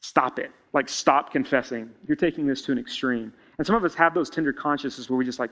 stop 0.00 0.38
it. 0.38 0.50
Like, 0.72 0.88
stop 0.88 1.32
confessing. 1.32 1.90
You're 2.06 2.16
taking 2.16 2.46
this 2.46 2.62
to 2.62 2.72
an 2.72 2.78
extreme. 2.78 3.32
And 3.58 3.66
some 3.66 3.76
of 3.76 3.84
us 3.84 3.94
have 3.94 4.14
those 4.14 4.30
tender 4.30 4.52
consciences 4.52 5.08
where 5.08 5.16
we 5.16 5.24
just 5.24 5.38
like 5.38 5.50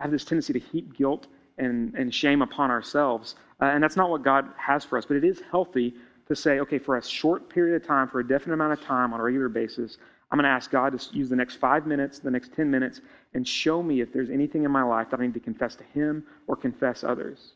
have 0.00 0.10
this 0.10 0.24
tendency 0.24 0.52
to 0.52 0.58
heap 0.58 0.96
guilt 0.96 1.26
and, 1.58 1.94
and 1.94 2.12
shame 2.14 2.42
upon 2.42 2.70
ourselves. 2.70 3.34
Uh, 3.60 3.66
and 3.66 3.82
that's 3.82 3.96
not 3.96 4.10
what 4.10 4.22
God 4.22 4.46
has 4.56 4.84
for 4.84 4.98
us. 4.98 5.04
But 5.04 5.16
it 5.16 5.24
is 5.24 5.42
healthy 5.50 5.94
to 6.28 6.36
say, 6.36 6.60
okay, 6.60 6.78
for 6.78 6.96
a 6.96 7.02
short 7.02 7.48
period 7.48 7.80
of 7.80 7.86
time, 7.86 8.08
for 8.08 8.20
a 8.20 8.26
definite 8.26 8.54
amount 8.54 8.72
of 8.72 8.80
time 8.82 9.12
on 9.12 9.20
a 9.20 9.22
regular 9.22 9.48
basis, 9.48 9.98
I'm 10.30 10.36
going 10.36 10.44
to 10.44 10.50
ask 10.50 10.70
God 10.70 10.98
to 10.98 11.16
use 11.16 11.28
the 11.28 11.36
next 11.36 11.56
five 11.56 11.86
minutes, 11.86 12.18
the 12.18 12.30
next 12.30 12.52
10 12.54 12.70
minutes, 12.70 13.00
and 13.34 13.48
show 13.48 13.82
me 13.82 14.00
if 14.00 14.12
there's 14.12 14.30
anything 14.30 14.64
in 14.64 14.70
my 14.70 14.82
life 14.82 15.08
that 15.10 15.20
I 15.20 15.24
need 15.24 15.34
to 15.34 15.40
confess 15.40 15.74
to 15.76 15.84
Him 15.84 16.24
or 16.46 16.54
confess 16.54 17.02
others. 17.02 17.52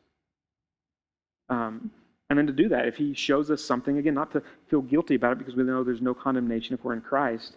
Um, 1.50 1.90
and 2.30 2.38
then 2.38 2.46
to 2.46 2.52
do 2.52 2.70
that, 2.70 2.88
if 2.88 2.96
He 2.96 3.12
shows 3.12 3.50
us 3.50 3.62
something, 3.62 3.98
again, 3.98 4.14
not 4.14 4.32
to 4.32 4.42
feel 4.68 4.80
guilty 4.80 5.16
about 5.16 5.32
it 5.32 5.38
because 5.38 5.54
we 5.54 5.64
know 5.64 5.84
there's 5.84 6.00
no 6.00 6.14
condemnation 6.14 6.74
if 6.74 6.82
we're 6.82 6.94
in 6.94 7.02
Christ, 7.02 7.56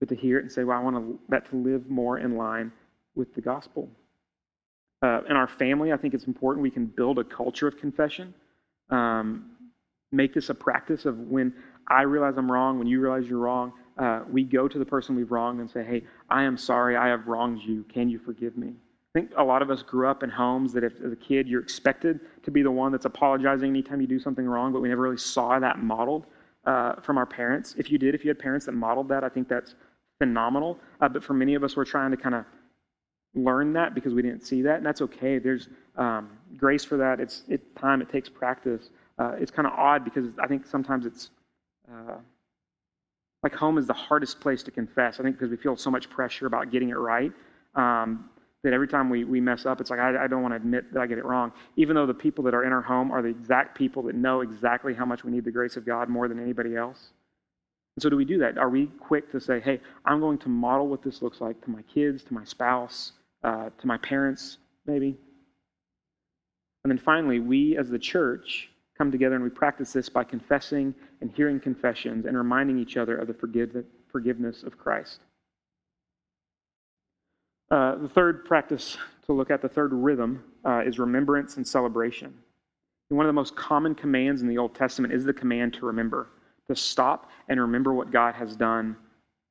but 0.00 0.08
to 0.08 0.14
hear 0.14 0.38
it 0.38 0.44
and 0.44 0.52
say, 0.52 0.64
well, 0.64 0.78
I 0.78 0.82
want 0.82 0.96
to, 0.96 1.18
that 1.28 1.50
to 1.50 1.56
live 1.56 1.90
more 1.90 2.18
in 2.18 2.36
line 2.36 2.72
with 3.14 3.34
the 3.34 3.42
gospel. 3.42 3.90
Uh, 5.00 5.20
in 5.28 5.36
our 5.36 5.46
family, 5.46 5.92
I 5.92 5.96
think 5.96 6.14
it's 6.14 6.24
important 6.24 6.62
we 6.62 6.70
can 6.70 6.86
build 6.86 7.18
a 7.18 7.24
culture 7.24 7.68
of 7.68 7.78
confession. 7.78 8.34
Um, 8.90 9.52
make 10.10 10.34
this 10.34 10.50
a 10.50 10.54
practice 10.54 11.04
of 11.04 11.18
when 11.18 11.52
I 11.88 12.02
realize 12.02 12.36
I'm 12.36 12.50
wrong, 12.50 12.78
when 12.78 12.88
you 12.88 13.00
realize 13.00 13.28
you're 13.28 13.38
wrong, 13.38 13.72
uh, 13.98 14.22
we 14.30 14.44
go 14.44 14.68
to 14.68 14.78
the 14.78 14.84
person 14.84 15.14
we've 15.14 15.30
wronged 15.30 15.60
and 15.60 15.70
say, 15.70 15.84
Hey, 15.84 16.04
I 16.30 16.42
am 16.42 16.56
sorry, 16.56 16.96
I 16.96 17.08
have 17.08 17.26
wronged 17.26 17.62
you. 17.62 17.84
Can 17.92 18.08
you 18.08 18.18
forgive 18.18 18.56
me? 18.56 18.68
I 18.68 19.20
think 19.20 19.32
a 19.36 19.42
lot 19.42 19.62
of 19.62 19.70
us 19.70 19.82
grew 19.82 20.06
up 20.06 20.22
in 20.22 20.30
homes 20.30 20.72
that, 20.74 20.84
if, 20.84 21.00
as 21.04 21.12
a 21.12 21.16
kid, 21.16 21.48
you're 21.48 21.62
expected 21.62 22.20
to 22.42 22.50
be 22.50 22.62
the 22.62 22.70
one 22.70 22.92
that's 22.92 23.06
apologizing 23.06 23.70
anytime 23.70 24.00
you 24.00 24.06
do 24.06 24.20
something 24.20 24.46
wrong, 24.46 24.72
but 24.72 24.80
we 24.80 24.88
never 24.88 25.02
really 25.02 25.16
saw 25.16 25.58
that 25.58 25.78
modeled 25.78 26.26
uh, 26.66 26.96
from 27.00 27.16
our 27.16 27.26
parents. 27.26 27.74
If 27.78 27.90
you 27.90 27.98
did, 27.98 28.14
if 28.14 28.24
you 28.24 28.28
had 28.28 28.38
parents 28.38 28.66
that 28.66 28.72
modeled 28.72 29.08
that, 29.08 29.24
I 29.24 29.28
think 29.28 29.48
that's 29.48 29.74
phenomenal. 30.18 30.78
Uh, 31.00 31.08
but 31.08 31.24
for 31.24 31.32
many 31.32 31.54
of 31.54 31.64
us, 31.64 31.76
we're 31.76 31.84
trying 31.84 32.10
to 32.10 32.16
kind 32.16 32.34
of 32.34 32.44
learn 33.34 33.72
that 33.74 33.94
because 33.94 34.14
we 34.14 34.22
didn't 34.22 34.42
see 34.42 34.62
that, 34.62 34.76
and 34.76 34.86
that's 34.86 35.02
okay. 35.02 35.38
There's 35.38 35.68
um, 35.96 36.30
grace 36.56 36.84
for 36.84 36.96
that. 36.96 37.20
It's 37.20 37.42
it, 37.48 37.76
time. 37.76 38.00
It 38.00 38.10
takes 38.10 38.28
practice. 38.28 38.90
Uh, 39.18 39.32
it's 39.38 39.50
kind 39.50 39.66
of 39.66 39.74
odd 39.74 40.04
because 40.04 40.26
I 40.42 40.46
think 40.46 40.66
sometimes 40.66 41.06
it's 41.06 41.30
uh, 41.90 42.16
like 43.42 43.54
home 43.54 43.78
is 43.78 43.86
the 43.86 43.92
hardest 43.92 44.40
place 44.40 44.62
to 44.64 44.70
confess. 44.70 45.20
I 45.20 45.22
think 45.22 45.36
because 45.36 45.50
we 45.50 45.56
feel 45.56 45.76
so 45.76 45.90
much 45.90 46.08
pressure 46.10 46.46
about 46.46 46.70
getting 46.70 46.90
it 46.90 46.98
right. 46.98 47.32
Um, 47.74 48.30
that 48.64 48.72
every 48.72 48.88
time 48.88 49.08
we, 49.08 49.24
we 49.24 49.40
mess 49.40 49.66
up, 49.66 49.80
it's 49.80 49.88
like, 49.88 50.00
I, 50.00 50.24
I 50.24 50.26
don't 50.26 50.42
want 50.42 50.52
to 50.52 50.56
admit 50.56 50.92
that 50.92 51.00
I 51.00 51.06
get 51.06 51.18
it 51.18 51.24
wrong. 51.24 51.52
Even 51.76 51.94
though 51.94 52.06
the 52.06 52.14
people 52.14 52.42
that 52.44 52.54
are 52.54 52.64
in 52.64 52.72
our 52.72 52.82
home 52.82 53.12
are 53.12 53.22
the 53.22 53.28
exact 53.28 53.78
people 53.78 54.02
that 54.04 54.16
know 54.16 54.40
exactly 54.40 54.94
how 54.94 55.04
much 55.04 55.22
we 55.22 55.30
need 55.30 55.44
the 55.44 55.52
grace 55.52 55.76
of 55.76 55.86
God 55.86 56.08
more 56.08 56.26
than 56.26 56.40
anybody 56.40 56.74
else. 56.74 57.10
And 57.96 58.02
so, 58.02 58.08
do 58.08 58.16
we 58.16 58.24
do 58.24 58.38
that? 58.38 58.58
Are 58.58 58.68
we 58.68 58.86
quick 58.86 59.30
to 59.32 59.40
say, 59.40 59.60
hey, 59.60 59.80
I'm 60.04 60.20
going 60.20 60.38
to 60.38 60.48
model 60.48 60.88
what 60.88 61.02
this 61.02 61.22
looks 61.22 61.40
like 61.40 61.60
to 61.64 61.70
my 61.70 61.82
kids, 61.82 62.22
to 62.24 62.34
my 62.34 62.44
spouse, 62.44 63.12
uh, 63.42 63.70
to 63.78 63.86
my 63.86 63.96
parents, 63.98 64.58
maybe? 64.86 65.16
And 66.84 66.90
then 66.90 66.98
finally, 66.98 67.40
we 67.40 67.76
as 67.76 67.88
the 67.88 67.98
church 67.98 68.70
come 68.96 69.12
together 69.12 69.34
and 69.34 69.44
we 69.44 69.50
practice 69.50 69.92
this 69.92 70.08
by 70.08 70.24
confessing 70.24 70.94
and 71.20 71.30
hearing 71.34 71.60
confessions 71.60 72.26
and 72.26 72.36
reminding 72.36 72.78
each 72.78 72.96
other 72.96 73.16
of 73.16 73.28
the 73.28 73.34
forgive, 73.34 73.84
forgiveness 74.10 74.62
of 74.62 74.76
Christ. 74.78 75.20
Uh, 77.70 77.96
the 77.96 78.08
third 78.08 78.44
practice 78.44 78.96
to 79.26 79.32
look 79.32 79.50
at, 79.50 79.60
the 79.60 79.68
third 79.68 79.92
rhythm, 79.92 80.42
uh, 80.64 80.80
is 80.80 80.98
remembrance 80.98 81.56
and 81.56 81.66
celebration. 81.66 82.34
One 83.10 83.24
of 83.24 83.28
the 83.28 83.34
most 83.34 83.56
common 83.56 83.94
commands 83.94 84.42
in 84.42 84.48
the 84.48 84.58
Old 84.58 84.74
Testament 84.74 85.14
is 85.14 85.24
the 85.24 85.32
command 85.32 85.74
to 85.74 85.86
remember, 85.86 86.28
to 86.68 86.76
stop 86.76 87.30
and 87.48 87.60
remember 87.60 87.94
what 87.94 88.10
God 88.10 88.34
has 88.34 88.56
done 88.56 88.96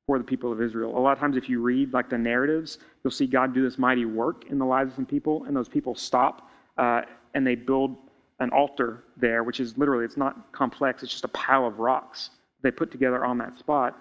for 0.08 0.16
the 0.16 0.24
people 0.24 0.50
of 0.50 0.62
Israel. 0.62 0.96
A 0.96 0.98
lot 0.98 1.12
of 1.12 1.18
times, 1.18 1.36
if 1.36 1.50
you 1.50 1.60
read 1.60 1.92
like 1.92 2.08
the 2.08 2.16
narratives, 2.16 2.78
you'll 3.04 3.10
see 3.10 3.26
God 3.26 3.52
do 3.52 3.62
this 3.62 3.76
mighty 3.76 4.06
work 4.06 4.46
in 4.48 4.58
the 4.58 4.64
lives 4.64 4.92
of 4.92 4.96
some 4.96 5.04
people, 5.04 5.44
and 5.44 5.54
those 5.54 5.68
people 5.68 5.94
stop 5.94 6.48
uh, 6.78 7.02
and 7.34 7.46
they 7.46 7.54
build 7.54 7.94
an 8.40 8.48
altar 8.48 9.04
there, 9.18 9.44
which 9.44 9.60
is 9.60 9.76
literally, 9.76 10.06
it's 10.06 10.16
not 10.16 10.50
complex, 10.50 11.02
it's 11.02 11.12
just 11.12 11.24
a 11.24 11.28
pile 11.28 11.66
of 11.66 11.78
rocks 11.78 12.30
they 12.62 12.70
put 12.70 12.90
together 12.90 13.22
on 13.22 13.36
that 13.36 13.58
spot. 13.58 13.98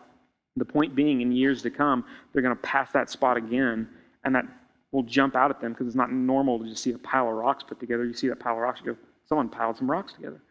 The 0.55 0.63
point 0.63 0.95
being, 0.95 1.19
in 1.19 1.33
years 1.33 1.61
to 1.63 1.69
come, 1.69 2.05
they're 2.31 2.41
going 2.41 2.55
to 2.55 2.61
pass 2.61 2.93
that 2.93 3.09
spot 3.09 3.35
again, 3.35 3.89
and 4.23 4.33
that 4.33 4.45
will 4.93 5.03
jump 5.03 5.35
out 5.35 5.51
at 5.51 5.59
them 5.59 5.73
because 5.73 5.87
it's 5.87 5.95
not 5.97 6.13
normal 6.13 6.57
to 6.59 6.69
just 6.69 6.83
see 6.83 6.93
a 6.93 6.97
pile 6.99 7.27
of 7.27 7.35
rocks 7.35 7.65
put 7.65 7.81
together. 7.81 8.05
You 8.05 8.13
see 8.13 8.29
that 8.29 8.39
pile 8.39 8.53
of 8.53 8.59
rocks, 8.59 8.79
you 8.81 8.93
go, 8.93 8.97
someone 9.27 9.49
piled 9.49 9.75
some 9.75 9.91
rocks 9.91 10.13
together. 10.13 10.41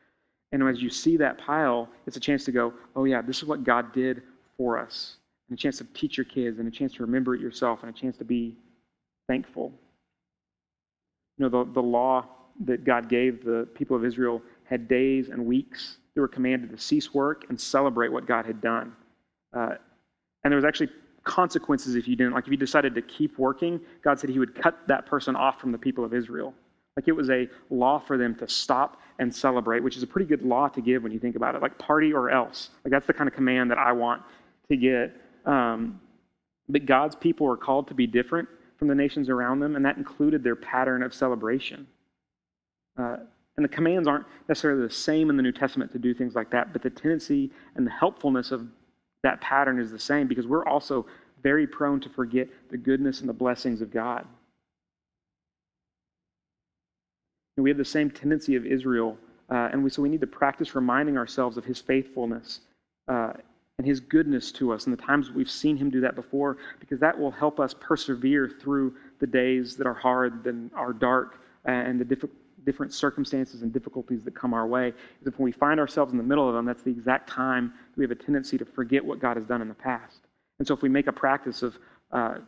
And 0.52 0.62
as 0.64 0.82
you 0.82 0.90
see 0.90 1.16
that 1.16 1.38
pile, 1.38 1.88
it's 2.06 2.18
a 2.18 2.20
chance 2.20 2.44
to 2.44 2.52
go, 2.52 2.74
oh, 2.94 3.04
yeah, 3.04 3.22
this 3.22 3.38
is 3.38 3.44
what 3.46 3.64
God 3.64 3.94
did 3.94 4.22
for 4.58 4.78
us. 4.78 5.16
And 5.48 5.58
a 5.58 5.60
chance 5.60 5.78
to 5.78 5.84
teach 5.94 6.16
your 6.16 6.24
kids, 6.24 6.58
and 6.58 6.66
a 6.66 6.70
chance 6.70 6.94
to 6.94 7.02
remember 7.02 7.34
it 7.34 7.40
yourself, 7.40 7.82
and 7.82 7.94
a 7.94 7.98
chance 7.98 8.16
to 8.18 8.24
be 8.24 8.56
thankful. 9.28 9.72
You 11.38 11.48
know, 11.48 11.64
the, 11.64 11.72
the 11.72 11.82
law 11.82 12.26
that 12.64 12.84
God 12.84 13.08
gave 13.08 13.44
the 13.44 13.68
people 13.74 13.96
of 13.96 14.04
Israel 14.04 14.42
had 14.64 14.88
days 14.88 15.28
and 15.28 15.44
weeks. 15.44 15.98
They 16.14 16.20
were 16.20 16.28
commanded 16.28 16.70
to 16.70 16.78
cease 16.78 17.12
work 17.12 17.44
and 17.48 17.60
celebrate 17.60 18.10
what 18.10 18.26
God 18.26 18.46
had 18.46 18.60
done. 18.60 18.92
Uh, 19.54 19.74
and 20.42 20.50
there 20.50 20.56
was 20.56 20.64
actually 20.64 20.88
consequences 21.24 21.96
if 21.96 22.08
you 22.08 22.16
didn't. 22.16 22.32
Like 22.32 22.44
if 22.44 22.50
you 22.50 22.56
decided 22.56 22.94
to 22.94 23.02
keep 23.02 23.38
working, 23.38 23.80
God 24.02 24.18
said 24.18 24.30
He 24.30 24.38
would 24.38 24.54
cut 24.54 24.78
that 24.88 25.06
person 25.06 25.36
off 25.36 25.60
from 25.60 25.72
the 25.72 25.78
people 25.78 26.04
of 26.04 26.14
Israel. 26.14 26.54
Like 26.96 27.08
it 27.08 27.12
was 27.12 27.28
a 27.28 27.48
law 27.68 27.98
for 27.98 28.16
them 28.16 28.34
to 28.36 28.48
stop 28.48 29.02
and 29.18 29.34
celebrate, 29.34 29.82
which 29.82 29.96
is 29.96 30.02
a 30.02 30.06
pretty 30.06 30.26
good 30.26 30.42
law 30.42 30.68
to 30.68 30.80
give 30.80 31.02
when 31.02 31.12
you 31.12 31.18
think 31.18 31.36
about 31.36 31.54
it. 31.54 31.62
Like 31.62 31.76
party 31.78 32.12
or 32.12 32.30
else. 32.30 32.70
Like 32.84 32.92
that's 32.92 33.06
the 33.06 33.12
kind 33.12 33.28
of 33.28 33.34
command 33.34 33.70
that 33.70 33.78
I 33.78 33.92
want 33.92 34.22
to 34.70 34.76
get. 34.76 35.14
Um, 35.46 36.00
but 36.68 36.84
God's 36.84 37.14
people 37.14 37.46
are 37.50 37.56
called 37.56 37.88
to 37.88 37.94
be 37.94 38.06
different 38.06 38.48
from 38.78 38.88
the 38.88 38.94
nations 38.94 39.28
around 39.28 39.60
them, 39.60 39.76
and 39.76 39.84
that 39.84 39.96
included 39.96 40.42
their 40.42 40.56
pattern 40.56 41.02
of 41.02 41.14
celebration. 41.14 41.86
Uh, 42.98 43.18
and 43.56 43.64
the 43.64 43.68
commands 43.68 44.06
aren't 44.06 44.26
necessarily 44.48 44.82
the 44.86 44.92
same 44.92 45.30
in 45.30 45.36
the 45.36 45.42
New 45.42 45.52
Testament 45.52 45.92
to 45.92 45.98
do 45.98 46.12
things 46.12 46.34
like 46.34 46.50
that, 46.50 46.72
but 46.72 46.82
the 46.82 46.90
tendency 46.90 47.50
and 47.74 47.86
the 47.86 47.90
helpfulness 47.90 48.50
of 48.50 48.66
that 49.22 49.40
pattern 49.40 49.78
is 49.78 49.90
the 49.90 49.98
same 49.98 50.26
because 50.26 50.46
we're 50.46 50.66
also 50.66 51.06
very 51.42 51.66
prone 51.66 52.00
to 52.00 52.08
forget 52.10 52.48
the 52.70 52.76
goodness 52.76 53.20
and 53.20 53.28
the 53.28 53.32
blessings 53.32 53.80
of 53.80 53.90
God. 53.90 54.26
And 57.56 57.64
we 57.64 57.70
have 57.70 57.78
the 57.78 57.84
same 57.84 58.10
tendency 58.10 58.56
of 58.56 58.66
Israel, 58.66 59.16
uh, 59.48 59.70
and 59.72 59.82
we, 59.82 59.88
so 59.88 60.02
we 60.02 60.10
need 60.10 60.20
to 60.20 60.26
practice 60.26 60.74
reminding 60.74 61.16
ourselves 61.16 61.56
of 61.56 61.64
his 61.64 61.80
faithfulness 61.80 62.60
uh, 63.08 63.32
and 63.78 63.86
his 63.86 64.00
goodness 64.00 64.50
to 64.52 64.72
us 64.72 64.86
and 64.86 64.96
the 64.96 65.02
times 65.02 65.30
we've 65.30 65.50
seen 65.50 65.76
him 65.76 65.90
do 65.90 66.00
that 66.00 66.14
before, 66.14 66.56
because 66.80 66.98
that 67.00 67.18
will 67.18 67.30
help 67.30 67.60
us 67.60 67.74
persevere 67.78 68.48
through 68.48 68.94
the 69.20 69.26
days 69.26 69.76
that 69.76 69.86
are 69.86 69.94
hard 69.94 70.46
and 70.46 70.70
are 70.74 70.92
dark 70.92 71.40
and 71.64 72.00
the 72.00 72.04
difficult 72.04 72.36
different 72.66 72.92
circumstances 72.92 73.62
and 73.62 73.72
difficulties 73.72 74.24
that 74.24 74.34
come 74.34 74.52
our 74.52 74.66
way 74.66 74.88
is 75.20 75.26
if 75.26 75.38
we 75.38 75.52
find 75.52 75.78
ourselves 75.78 76.10
in 76.12 76.18
the 76.18 76.24
middle 76.24 76.48
of 76.48 76.54
them, 76.54 76.66
that's 76.66 76.82
the 76.82 76.90
exact 76.90 77.30
time 77.30 77.72
we 77.96 78.02
have 78.02 78.10
a 78.10 78.14
tendency 78.16 78.58
to 78.58 78.64
forget 78.64 79.02
what 79.02 79.20
God 79.20 79.36
has 79.36 79.46
done 79.46 79.62
in 79.62 79.68
the 79.68 79.74
past. 79.74 80.18
And 80.58 80.66
so 80.66 80.74
if 80.74 80.82
we 80.82 80.88
make 80.88 81.06
a 81.06 81.12
practice 81.12 81.62
of 81.62 81.78
uh, 82.10 82.38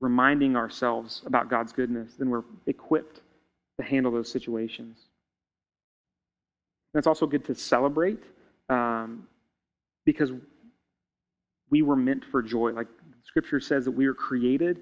reminding 0.00 0.54
ourselves 0.54 1.22
about 1.24 1.48
God's 1.48 1.72
goodness, 1.72 2.12
then 2.18 2.28
we're 2.28 2.44
equipped 2.66 3.22
to 3.80 3.86
handle 3.86 4.12
those 4.12 4.30
situations. 4.30 4.98
And 6.92 6.98
it's 6.98 7.06
also 7.06 7.26
good 7.26 7.44
to 7.46 7.54
celebrate 7.54 8.22
um, 8.68 9.26
because 10.04 10.30
we 11.70 11.82
were 11.82 11.96
meant 11.96 12.24
for 12.24 12.42
joy. 12.42 12.72
Like 12.72 12.88
Scripture 13.24 13.60
says 13.60 13.84
that 13.84 13.92
we 13.92 14.06
are 14.06 14.14
created 14.14 14.80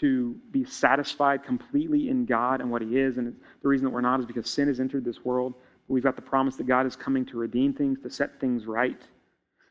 to 0.00 0.36
be 0.52 0.64
satisfied 0.64 1.42
completely 1.42 2.08
in 2.08 2.24
God 2.24 2.60
and 2.60 2.70
what 2.70 2.82
He 2.82 2.98
is. 2.98 3.18
And 3.18 3.34
the 3.62 3.68
reason 3.68 3.84
that 3.84 3.90
we're 3.90 4.00
not 4.00 4.20
is 4.20 4.26
because 4.26 4.48
sin 4.48 4.68
has 4.68 4.80
entered 4.80 5.04
this 5.04 5.24
world. 5.24 5.54
We've 5.88 6.02
got 6.02 6.16
the 6.16 6.22
promise 6.22 6.56
that 6.56 6.66
God 6.66 6.86
is 6.86 6.94
coming 6.94 7.24
to 7.26 7.38
redeem 7.38 7.72
things, 7.72 7.98
to 8.02 8.10
set 8.10 8.38
things 8.40 8.66
right. 8.66 9.00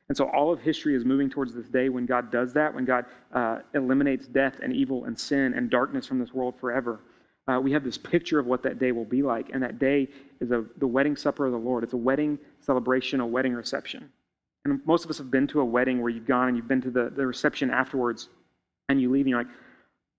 And 0.10 0.18
so 0.18 0.30
all 0.30 0.52
of 0.52 0.60
history 0.62 0.96
is 0.96 1.06
moving 1.06 1.30
towards 1.30 1.54
this 1.54 1.68
day 1.68 1.90
when 1.90 2.06
God 2.06 2.32
does 2.32 2.54
that, 2.54 2.74
when 2.74 2.86
God 2.86 3.06
uh, 3.34 3.60
eliminates 3.74 4.28
death 4.28 4.60
and 4.64 4.74
evil 4.74 5.06
and 5.06 5.18
sin 5.18 5.54
and 5.54 5.70
darkness 5.70 6.06
from 6.08 6.18
this 6.20 6.34
world 6.34 6.56
forever. 6.60 7.02
Uh, 7.48 7.60
we 7.62 7.72
have 7.72 7.84
this 7.84 7.98
picture 7.98 8.40
of 8.40 8.46
what 8.46 8.64
that 8.64 8.80
day 8.80 8.92
will 8.92 9.06
be 9.06 9.22
like. 9.22 9.50
And 9.54 9.62
that 9.64 9.80
day 9.80 10.08
is 10.42 10.52
a, 10.52 10.66
the 10.78 10.88
wedding 10.88 11.16
supper 11.16 11.46
of 11.46 11.52
the 11.52 11.58
Lord. 11.58 11.84
It's 11.84 11.94
a 11.94 11.98
wedding 11.98 12.40
celebration, 12.60 13.20
a 13.20 13.28
wedding 13.28 13.54
reception. 13.54 14.10
And 14.68 14.82
most 14.86 15.06
of 15.06 15.10
us 15.10 15.18
have 15.18 15.32
been 15.32 15.48
to 15.48 15.62
a 15.62 15.66
wedding 15.66 16.02
where 16.02 16.10
you've 16.10 16.28
gone 16.28 16.48
and 16.48 16.58
you've 16.58 16.68
been 16.68 16.82
to 16.82 16.92
the, 16.92 17.12
the 17.16 17.26
reception 17.26 17.70
afterwards 17.70 18.30
and 18.90 19.02
you 19.02 19.10
leave 19.10 19.22
and 19.22 19.30
you're 19.30 19.40
like, 19.40 19.52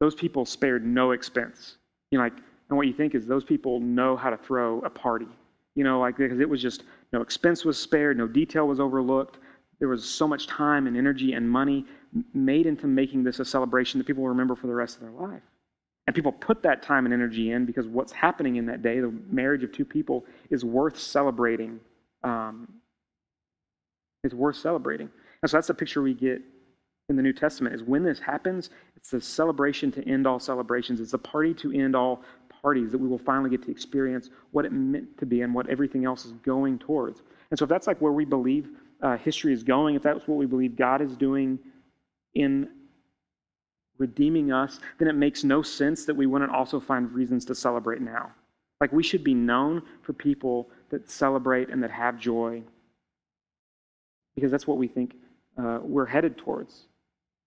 those 0.01 0.14
people 0.14 0.44
spared 0.44 0.84
no 0.84 1.12
expense. 1.12 1.76
You 2.11 2.18
know, 2.18 2.24
like, 2.24 2.34
and 2.68 2.76
what 2.76 2.86
you 2.86 2.92
think 2.92 3.14
is 3.14 3.26
those 3.26 3.44
people 3.44 3.80
know 3.80 4.16
how 4.16 4.30
to 4.30 4.36
throw 4.36 4.80
a 4.80 4.90
party. 4.90 5.28
You 5.74 5.84
know, 5.84 6.01
like 6.01 6.16
because 6.16 6.40
it 6.40 6.49
was 6.49 6.61
just 6.61 6.84
no 7.12 7.20
expense 7.20 7.64
was 7.64 7.78
spared, 7.78 8.18
no 8.18 8.26
detail 8.26 8.66
was 8.66 8.80
overlooked. 8.80 9.38
There 9.78 9.88
was 9.88 10.05
so 10.05 10.26
much 10.26 10.46
time 10.46 10.86
and 10.86 10.96
energy 10.96 11.34
and 11.34 11.49
money 11.49 11.84
made 12.34 12.66
into 12.66 12.86
making 12.86 13.22
this 13.22 13.38
a 13.38 13.44
celebration 13.44 13.99
that 13.99 14.07
people 14.07 14.22
will 14.22 14.30
remember 14.30 14.57
for 14.57 14.66
the 14.66 14.74
rest 14.74 14.96
of 14.96 15.03
their 15.03 15.12
life. 15.12 15.42
And 16.07 16.14
people 16.14 16.32
put 16.32 16.62
that 16.62 16.82
time 16.82 17.05
and 17.05 17.12
energy 17.12 17.53
in 17.53 17.66
because 17.66 17.86
what's 17.86 18.12
happening 18.12 18.57
in 18.57 18.66
that 18.66 18.82
day, 18.82 18.99
the 19.01 19.12
marriage 19.30 19.62
of 19.62 19.72
two 19.72 19.84
people, 19.84 20.24
is 20.51 20.64
worth 20.64 20.99
celebrating. 20.99 21.78
Um, 22.24 22.66
is 24.24 24.34
worth 24.34 24.56
celebrating. 24.56 25.08
And 25.42 25.50
so 25.50 25.56
that's 25.56 25.68
the 25.68 25.74
picture 25.74 26.02
we 26.02 26.14
get 26.14 26.42
in 27.08 27.16
the 27.16 27.22
New 27.22 27.32
Testament 27.32 27.74
is 27.74 27.82
when 27.82 28.02
this 28.02 28.18
happens, 28.18 28.70
it's 28.96 29.10
the 29.10 29.20
celebration 29.20 29.90
to 29.92 30.06
end 30.08 30.26
all 30.26 30.38
celebrations. 30.38 31.00
It's 31.00 31.12
the 31.12 31.18
party 31.18 31.54
to 31.54 31.72
end 31.72 31.96
all 31.96 32.22
parties 32.62 32.92
that 32.92 32.98
we 32.98 33.08
will 33.08 33.18
finally 33.18 33.48
get 33.48 33.62
to 33.62 33.70
experience 33.70 34.30
what 34.50 34.64
it 34.64 34.72
meant 34.72 35.16
to 35.18 35.26
be 35.26 35.42
and 35.42 35.54
what 35.54 35.68
everything 35.68 36.04
else 36.04 36.26
is 36.26 36.32
going 36.44 36.78
towards. 36.78 37.22
And 37.50 37.58
so 37.58 37.64
if 37.64 37.68
that's 37.68 37.86
like 37.86 38.00
where 38.00 38.12
we 38.12 38.24
believe 38.24 38.68
uh, 39.00 39.16
history 39.16 39.52
is 39.52 39.62
going, 39.62 39.94
if 39.94 40.02
that's 40.02 40.26
what 40.26 40.36
we 40.36 40.46
believe 40.46 40.76
God 40.76 41.00
is 41.00 41.16
doing 41.16 41.58
in 42.34 42.68
redeeming 43.96 44.52
us, 44.52 44.80
then 44.98 45.08
it 45.08 45.14
makes 45.14 45.44
no 45.44 45.62
sense 45.62 46.04
that 46.04 46.14
we 46.14 46.26
wouldn't 46.26 46.52
also 46.52 46.78
find 46.78 47.10
reasons 47.12 47.44
to 47.46 47.54
celebrate 47.54 48.02
now. 48.02 48.30
Like 48.80 48.92
we 48.92 49.02
should 49.02 49.24
be 49.24 49.34
known 49.34 49.82
for 50.02 50.12
people 50.12 50.68
that 50.90 51.10
celebrate 51.10 51.70
and 51.70 51.82
that 51.82 51.90
have 51.90 52.18
joy 52.18 52.62
because 54.39 54.51
that's 54.51 54.66
what 54.66 54.78
we 54.78 54.89
think 54.89 55.14
uh, 55.59 55.80
we're 55.82 56.07
headed 56.07 56.39
towards. 56.39 56.86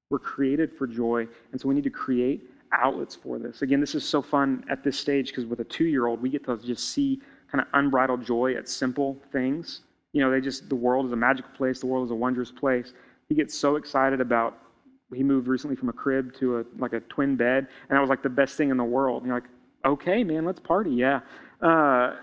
We're 0.09 0.19
created 0.19 0.71
for 0.77 0.87
joy, 0.87 1.27
and 1.51 1.61
so 1.61 1.67
we 1.69 1.75
need 1.75 1.85
to 1.85 1.89
create 1.89 2.43
outlets 2.73 3.15
for 3.15 3.39
this. 3.39 3.61
Again, 3.61 3.79
this 3.79 3.95
is 3.95 4.07
so 4.07 4.21
fun 4.21 4.63
at 4.69 4.83
this 4.83 4.97
stage 4.99 5.27
because 5.27 5.45
with 5.45 5.59
a 5.59 5.63
two 5.63 5.85
year 5.85 6.07
old, 6.07 6.21
we 6.21 6.29
get 6.29 6.45
to 6.45 6.57
just 6.57 6.89
see 6.89 7.21
kind 7.51 7.61
of 7.61 7.67
unbridled 7.73 8.25
joy 8.25 8.55
at 8.55 8.67
simple 8.67 9.17
things. 9.31 9.81
You 10.13 10.21
know, 10.21 10.31
they 10.31 10.41
just, 10.41 10.69
the 10.69 10.75
world 10.75 11.05
is 11.05 11.11
a 11.11 11.17
magical 11.17 11.51
place, 11.55 11.79
the 11.79 11.85
world 11.85 12.05
is 12.05 12.11
a 12.11 12.15
wondrous 12.15 12.51
place. 12.51 12.93
He 13.29 13.35
gets 13.35 13.57
so 13.57 13.75
excited 13.75 14.19
about, 14.19 14.57
he 15.13 15.23
moved 15.23 15.47
recently 15.47 15.75
from 15.75 15.89
a 15.89 15.93
crib 15.93 16.33
to 16.39 16.59
a, 16.59 16.65
like 16.77 16.93
a 16.93 16.99
twin 17.01 17.35
bed, 17.35 17.67
and 17.89 17.95
that 17.95 17.99
was 17.99 18.09
like 18.09 18.23
the 18.23 18.29
best 18.29 18.55
thing 18.55 18.69
in 18.69 18.77
the 18.77 18.83
world. 18.83 19.23
And 19.23 19.27
you're 19.27 19.37
like, 19.37 19.49
okay, 19.85 20.23
man, 20.23 20.45
let's 20.45 20.59
party, 20.59 20.91
yeah. 20.91 21.21
Uh, 21.61 22.15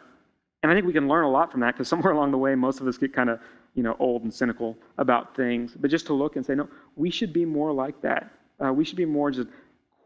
and 0.62 0.72
I 0.72 0.74
think 0.74 0.86
we 0.86 0.92
can 0.92 1.08
learn 1.08 1.24
a 1.24 1.30
lot 1.30 1.50
from 1.50 1.60
that 1.60 1.74
because 1.74 1.88
somewhere 1.88 2.12
along 2.14 2.30
the 2.30 2.38
way, 2.38 2.54
most 2.54 2.80
of 2.80 2.86
us 2.86 2.98
get 2.98 3.14
kind 3.14 3.30
of 3.30 3.40
you 3.74 3.82
know, 3.82 3.96
old 3.98 4.22
and 4.22 4.32
cynical 4.32 4.76
about 4.98 5.36
things, 5.36 5.76
but 5.78 5.90
just 5.90 6.06
to 6.06 6.14
look 6.14 6.36
and 6.36 6.44
say, 6.44 6.54
no, 6.54 6.68
we 6.96 7.10
should 7.10 7.32
be 7.32 7.44
more 7.44 7.72
like 7.72 8.00
that. 8.02 8.30
Uh, 8.64 8.72
we 8.72 8.84
should 8.84 8.96
be 8.96 9.04
more 9.04 9.30
just 9.30 9.48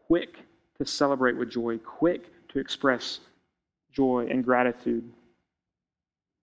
quick 0.07 0.37
to 0.77 0.85
celebrate 0.85 1.35
with 1.35 1.49
joy, 1.49 1.77
quick 1.79 2.29
to 2.49 2.59
express 2.59 3.19
joy 3.91 4.27
and 4.29 4.43
gratitude. 4.43 5.03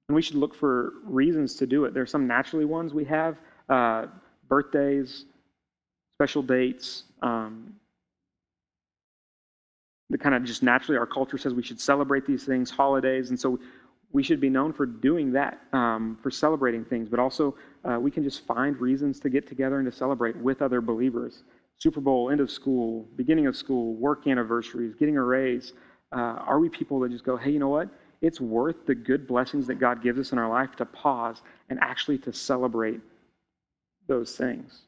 And 0.09 0.17
we 0.17 0.23
should 0.23 0.37
look 0.37 0.55
for 0.55 0.95
reasons 1.05 1.55
to 1.57 1.67
do 1.67 1.85
it. 1.85 1.95
There 1.95 2.03
are 2.03 2.07
some 2.07 2.27
naturally 2.27 2.65
ones 2.65 2.93
we 2.93 3.05
have 3.05 3.37
uh, 3.69 4.07
birthdays, 4.49 5.25
special 6.17 6.43
dates, 6.43 7.05
um, 7.23 7.75
the 10.11 10.19
kind 10.19 10.35
of 10.35 10.43
just 10.43 10.63
naturally 10.63 10.99
our 10.99 11.07
culture 11.07 11.39
says 11.39 11.55
we 11.55 11.63
should 11.63 11.81
celebrate 11.81 12.27
these 12.27 12.45
things, 12.45 12.71
holidays. 12.71 13.31
And 13.31 13.39
so 13.39 13.59
we 14.13 14.23
should 14.23 14.41
be 14.41 14.49
known 14.49 14.73
for 14.73 14.87
doing 14.87 15.33
that, 15.33 15.61
um, 15.73 16.19
for 16.23 16.31
celebrating 16.31 16.85
things, 16.85 17.09
but 17.09 17.21
also 17.21 17.55
uh, 17.85 17.99
we 18.01 18.11
can 18.11 18.25
just 18.25 18.47
find 18.47 18.77
reasons 18.81 19.21
to 19.21 19.31
get 19.31 19.47
together 19.47 19.79
and 19.79 19.91
to 19.91 19.97
celebrate 19.97 20.37
with 20.37 20.63
other 20.63 20.81
believers. 20.81 21.45
Super 21.79 22.01
Bowl, 22.01 22.31
end 22.31 22.41
of 22.41 22.51
school, 22.51 23.09
beginning 23.17 23.47
of 23.47 23.57
school, 23.57 23.95
work 23.95 24.27
anniversaries, 24.27 24.95
getting 24.99 25.17
a 25.17 25.23
raise. 25.23 25.73
Uh, 26.13 26.43
are 26.47 26.59
we 26.59 26.69
people 26.69 26.99
that 27.01 27.11
just 27.11 27.25
go, 27.25 27.37
hey, 27.37 27.51
you 27.51 27.59
know 27.59 27.69
what? 27.69 27.89
It's 28.21 28.41
worth 28.41 28.85
the 28.85 28.95
good 28.95 29.27
blessings 29.27 29.67
that 29.69 29.77
God 29.77 30.03
gives 30.03 30.19
us 30.19 30.33
in 30.33 30.39
our 30.39 30.49
life 30.49 30.77
to 30.77 30.85
pause 30.85 31.41
and 31.71 31.79
actually 31.81 32.19
to 32.19 32.33
celebrate 32.33 33.01
those 34.09 34.37
things. 34.37 34.83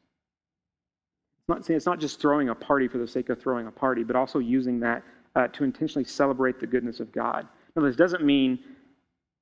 It's 1.39 1.49
not, 1.49 1.69
it's 1.69 1.85
not 1.85 1.99
just 1.99 2.19
throwing 2.19 2.49
a 2.49 2.55
party 2.55 2.87
for 2.87 2.99
the 2.99 3.07
sake 3.07 3.29
of 3.29 3.41
throwing 3.41 3.67
a 3.67 3.71
party, 3.71 4.03
but 4.03 4.15
also 4.15 4.39
using 4.39 4.79
that 4.81 5.01
uh, 5.35 5.47
to 5.47 5.63
intentionally 5.63 6.05
celebrate 6.05 6.59
the 6.59 6.67
goodness 6.67 6.99
of 6.99 7.11
God. 7.11 7.47
Now, 7.75 7.81
this 7.83 7.95
doesn't 7.95 8.23
mean 8.23 8.59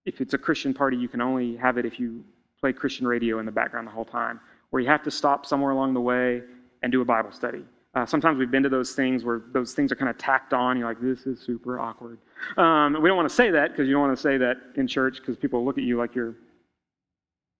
if 0.06 0.22
it's 0.22 0.34
a 0.34 0.38
Christian 0.38 0.74
party, 0.74 0.98
you 0.98 1.08
can 1.08 1.22
only 1.22 1.56
have 1.58 1.78
it 1.78 1.86
if 1.86 2.00
you 2.00 2.24
play 2.60 2.74
Christian 2.74 3.08
radio 3.08 3.40
in 3.40 3.46
the 3.46 3.52
background 3.52 3.88
the 3.88 3.92
whole 3.92 4.06
time, 4.06 4.40
or 4.72 4.80
you 4.80 4.88
have 4.88 5.04
to 5.04 5.12
stop 5.12 5.46
somewhere 5.46 5.72
along 5.72 5.94
the 5.94 6.02
way 6.02 6.42
and 6.84 6.92
do 6.92 7.02
a 7.02 7.06
Bible 7.06 7.32
study. 7.32 7.64
Uh, 7.94 8.06
sometimes 8.06 8.38
we've 8.38 8.52
been 8.52 8.64
to 8.64 8.70
those 8.70 8.94
things 8.94 9.26
where 9.26 9.42
those 9.52 9.74
things 9.74 9.92
are 9.92 9.96
kind 9.96 10.10
of 10.10 10.18
tacked 10.18 10.54
on. 10.54 10.78
You're 10.78 10.88
like, 10.88 11.02
this 11.02 11.26
is 11.26 11.42
super 11.42 11.80
awkward. 11.80 12.20
Um, 12.58 13.02
we 13.02 13.10
don't 13.10 13.18
want 13.18 13.28
to 13.28 13.36
say 13.36 13.52
that 13.52 13.72
because 13.72 13.88
you 13.88 13.94
don't 13.94 14.02
want 14.02 14.16
to 14.16 14.22
say 14.22 14.38
that 14.38 14.58
in 14.76 14.88
church 14.88 15.18
because 15.18 15.36
people 15.36 15.66
look 15.66 15.78
at 15.78 15.84
you 15.84 15.98
like 15.98 16.16
you're 16.16 16.36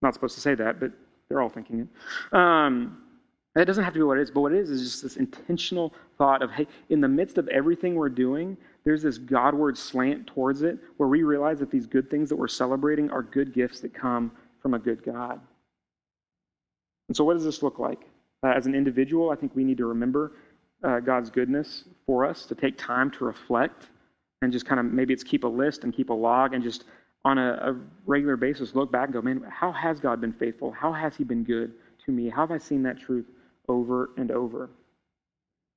not 0.00 0.14
supposed 0.14 0.34
to 0.36 0.40
say 0.40 0.54
that, 0.54 0.80
but 0.80 0.90
they're 1.28 1.42
all 1.42 1.50
thinking 1.50 1.80
it. 1.80 2.36
Um, 2.36 3.02
doesn't 3.54 3.84
have 3.84 3.92
to 3.92 3.98
be 3.98 4.04
what 4.04 4.18
it 4.18 4.22
is, 4.22 4.30
but 4.30 4.40
what 4.40 4.52
it 4.52 4.58
is 4.58 4.70
is 4.70 4.82
just 4.82 5.02
this 5.02 5.16
intentional 5.16 5.92
thought 6.16 6.42
of, 6.42 6.50
hey, 6.50 6.66
in 6.88 7.02
the 7.02 7.08
midst 7.08 7.36
of 7.36 7.46
everything 7.48 7.94
we're 7.94 8.08
doing, 8.08 8.56
there's 8.84 9.02
this 9.02 9.18
Godward 9.18 9.78
slant 9.78 10.26
towards 10.26 10.62
it 10.62 10.78
where 10.96 11.08
we 11.08 11.22
realize 11.22 11.58
that 11.60 11.70
these 11.70 11.86
good 11.86 12.10
things 12.10 12.28
that 12.28 12.36
we're 12.36 12.48
celebrating 12.48 13.10
are 13.10 13.22
good 13.22 13.52
gifts 13.52 13.80
that 13.80 13.94
come 13.94 14.32
from 14.60 14.74
a 14.74 14.78
good 14.78 15.02
God. 15.04 15.40
And 17.08 17.16
so, 17.16 17.24
what 17.24 17.34
does 17.34 17.44
this 17.44 17.62
look 17.62 17.78
like? 17.78 18.00
Uh, 18.44 18.48
as 18.48 18.66
an 18.66 18.74
individual, 18.74 19.30
I 19.30 19.36
think 19.36 19.54
we 19.54 19.64
need 19.64 19.78
to 19.78 19.86
remember 19.86 20.32
uh, 20.82 21.00
God's 21.00 21.30
goodness 21.30 21.84
for 22.06 22.24
us, 22.24 22.46
to 22.46 22.54
take 22.54 22.76
time 22.76 23.10
to 23.12 23.24
reflect 23.24 23.88
and 24.42 24.52
just 24.52 24.66
kind 24.66 24.80
of 24.80 24.86
maybe 24.86 25.12
it's 25.12 25.22
keep 25.22 25.44
a 25.44 25.48
list 25.48 25.84
and 25.84 25.94
keep 25.94 26.10
a 26.10 26.14
log 26.14 26.54
and 26.54 26.62
just 26.62 26.84
on 27.24 27.38
a, 27.38 27.52
a 27.62 27.76
regular 28.04 28.36
basis 28.36 28.74
look 28.74 28.90
back 28.90 29.04
and 29.04 29.12
go, 29.12 29.22
man, 29.22 29.44
how 29.48 29.70
has 29.70 30.00
God 30.00 30.20
been 30.20 30.32
faithful? 30.32 30.72
How 30.72 30.92
has 30.92 31.14
He 31.14 31.22
been 31.22 31.44
good 31.44 31.72
to 32.04 32.12
me? 32.12 32.28
How 32.28 32.42
have 32.42 32.50
I 32.50 32.58
seen 32.58 32.82
that 32.82 32.98
truth 32.98 33.26
over 33.68 34.10
and 34.16 34.32
over? 34.32 34.70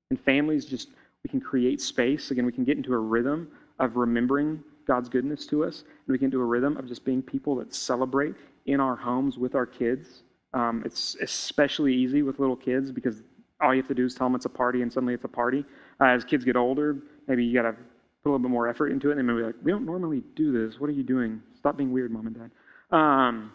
And 0.09 0.19
families 0.19 0.65
just 0.65 0.89
we 1.25 1.29
can 1.29 1.41
create 1.41 1.81
space. 1.81 2.29
Again, 2.29 2.45
we 2.45 2.51
can 2.51 2.63
get 2.63 2.77
into 2.77 2.93
a 2.93 2.99
rhythm 2.99 3.47
of 3.79 3.95
remembering 3.95 4.63
God's 4.87 5.09
goodness 5.09 5.47
to 5.47 5.63
us. 5.63 5.79
And 5.81 6.13
we 6.13 6.19
can 6.19 6.29
do 6.29 6.39
a 6.39 6.45
rhythm 6.45 6.77
of 6.77 6.87
just 6.87 7.03
being 7.03 7.23
people 7.23 7.55
that 7.55 7.73
celebrate 7.73 8.35
in 8.67 8.79
our 8.79 8.95
homes 8.95 9.39
with 9.39 9.55
our 9.55 9.65
kids. 9.65 10.21
Um, 10.53 10.83
it's 10.85 11.15
especially 11.23 11.95
easy 11.95 12.21
with 12.21 12.37
little 12.37 12.55
kids 12.55 12.91
because 12.91 13.23
all 13.59 13.73
you 13.73 13.81
have 13.81 13.87
to 13.87 13.95
do 13.95 14.05
is 14.05 14.13
tell 14.13 14.27
them 14.27 14.35
it's 14.35 14.45
a 14.45 14.49
party 14.49 14.83
and 14.83 14.93
suddenly 14.93 15.15
it's 15.15 15.23
a 15.23 15.27
party. 15.27 15.65
Uh, 15.99 16.09
as 16.09 16.23
kids 16.23 16.45
get 16.45 16.55
older, 16.55 16.97
maybe 17.27 17.43
you 17.43 17.55
got 17.55 17.63
to 17.63 17.71
put 17.71 18.29
a 18.29 18.29
little 18.29 18.37
bit 18.37 18.51
more 18.51 18.67
effort 18.67 18.91
into 18.91 19.09
it. 19.09 19.17
And 19.17 19.27
they 19.27 19.33
may 19.33 19.39
be 19.39 19.47
like, 19.47 19.55
we 19.63 19.71
don't 19.71 19.83
normally 19.83 20.21
do 20.35 20.51
this. 20.51 20.79
What 20.79 20.91
are 20.91 20.93
you 20.93 21.01
doing? 21.01 21.41
Stop 21.57 21.75
being 21.75 21.91
weird, 21.91 22.11
mom 22.11 22.27
and 22.27 22.37
dad. 22.37 22.51
Um, 22.95 23.51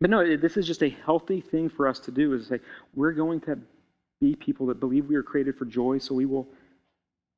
but 0.00 0.10
no, 0.10 0.36
this 0.36 0.56
is 0.56 0.66
just 0.66 0.82
a 0.82 0.90
healthy 0.90 1.40
thing 1.40 1.68
for 1.68 1.86
us 1.86 2.00
to 2.00 2.10
do 2.10 2.34
is 2.34 2.48
to 2.48 2.58
say, 2.58 2.64
we're 2.92 3.12
going 3.12 3.40
to 3.42 3.56
be 4.20 4.34
people 4.34 4.66
that 4.66 4.80
believe 4.80 5.06
we 5.06 5.14
are 5.14 5.22
created 5.22 5.56
for 5.56 5.64
joy, 5.64 5.98
so 5.98 6.12
we 6.12 6.26
will 6.26 6.48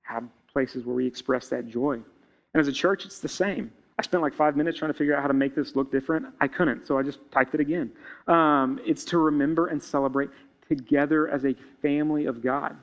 have 0.06 0.24
places 0.52 0.84
where 0.84 0.96
we 0.96 1.06
express 1.06 1.48
that 1.48 1.68
joy. 1.68 1.94
And 1.94 2.60
as 2.60 2.68
a 2.68 2.72
church, 2.72 3.04
it's 3.04 3.18
the 3.18 3.28
same. 3.28 3.70
I 3.98 4.02
spent 4.02 4.22
like 4.22 4.34
five 4.34 4.56
minutes 4.56 4.78
trying 4.78 4.92
to 4.92 4.98
figure 4.98 5.16
out 5.16 5.22
how 5.22 5.28
to 5.28 5.34
make 5.34 5.54
this 5.54 5.74
look 5.74 5.90
different. 5.90 6.26
I 6.40 6.48
couldn't, 6.48 6.86
so 6.86 6.98
I 6.98 7.02
just 7.02 7.18
typed 7.30 7.54
it 7.54 7.60
again. 7.60 7.90
Um, 8.26 8.78
it's 8.84 9.04
to 9.06 9.18
remember 9.18 9.68
and 9.68 9.82
celebrate 9.82 10.30
together 10.68 11.28
as 11.28 11.44
a 11.44 11.54
family 11.80 12.26
of 12.26 12.42
God. 12.42 12.76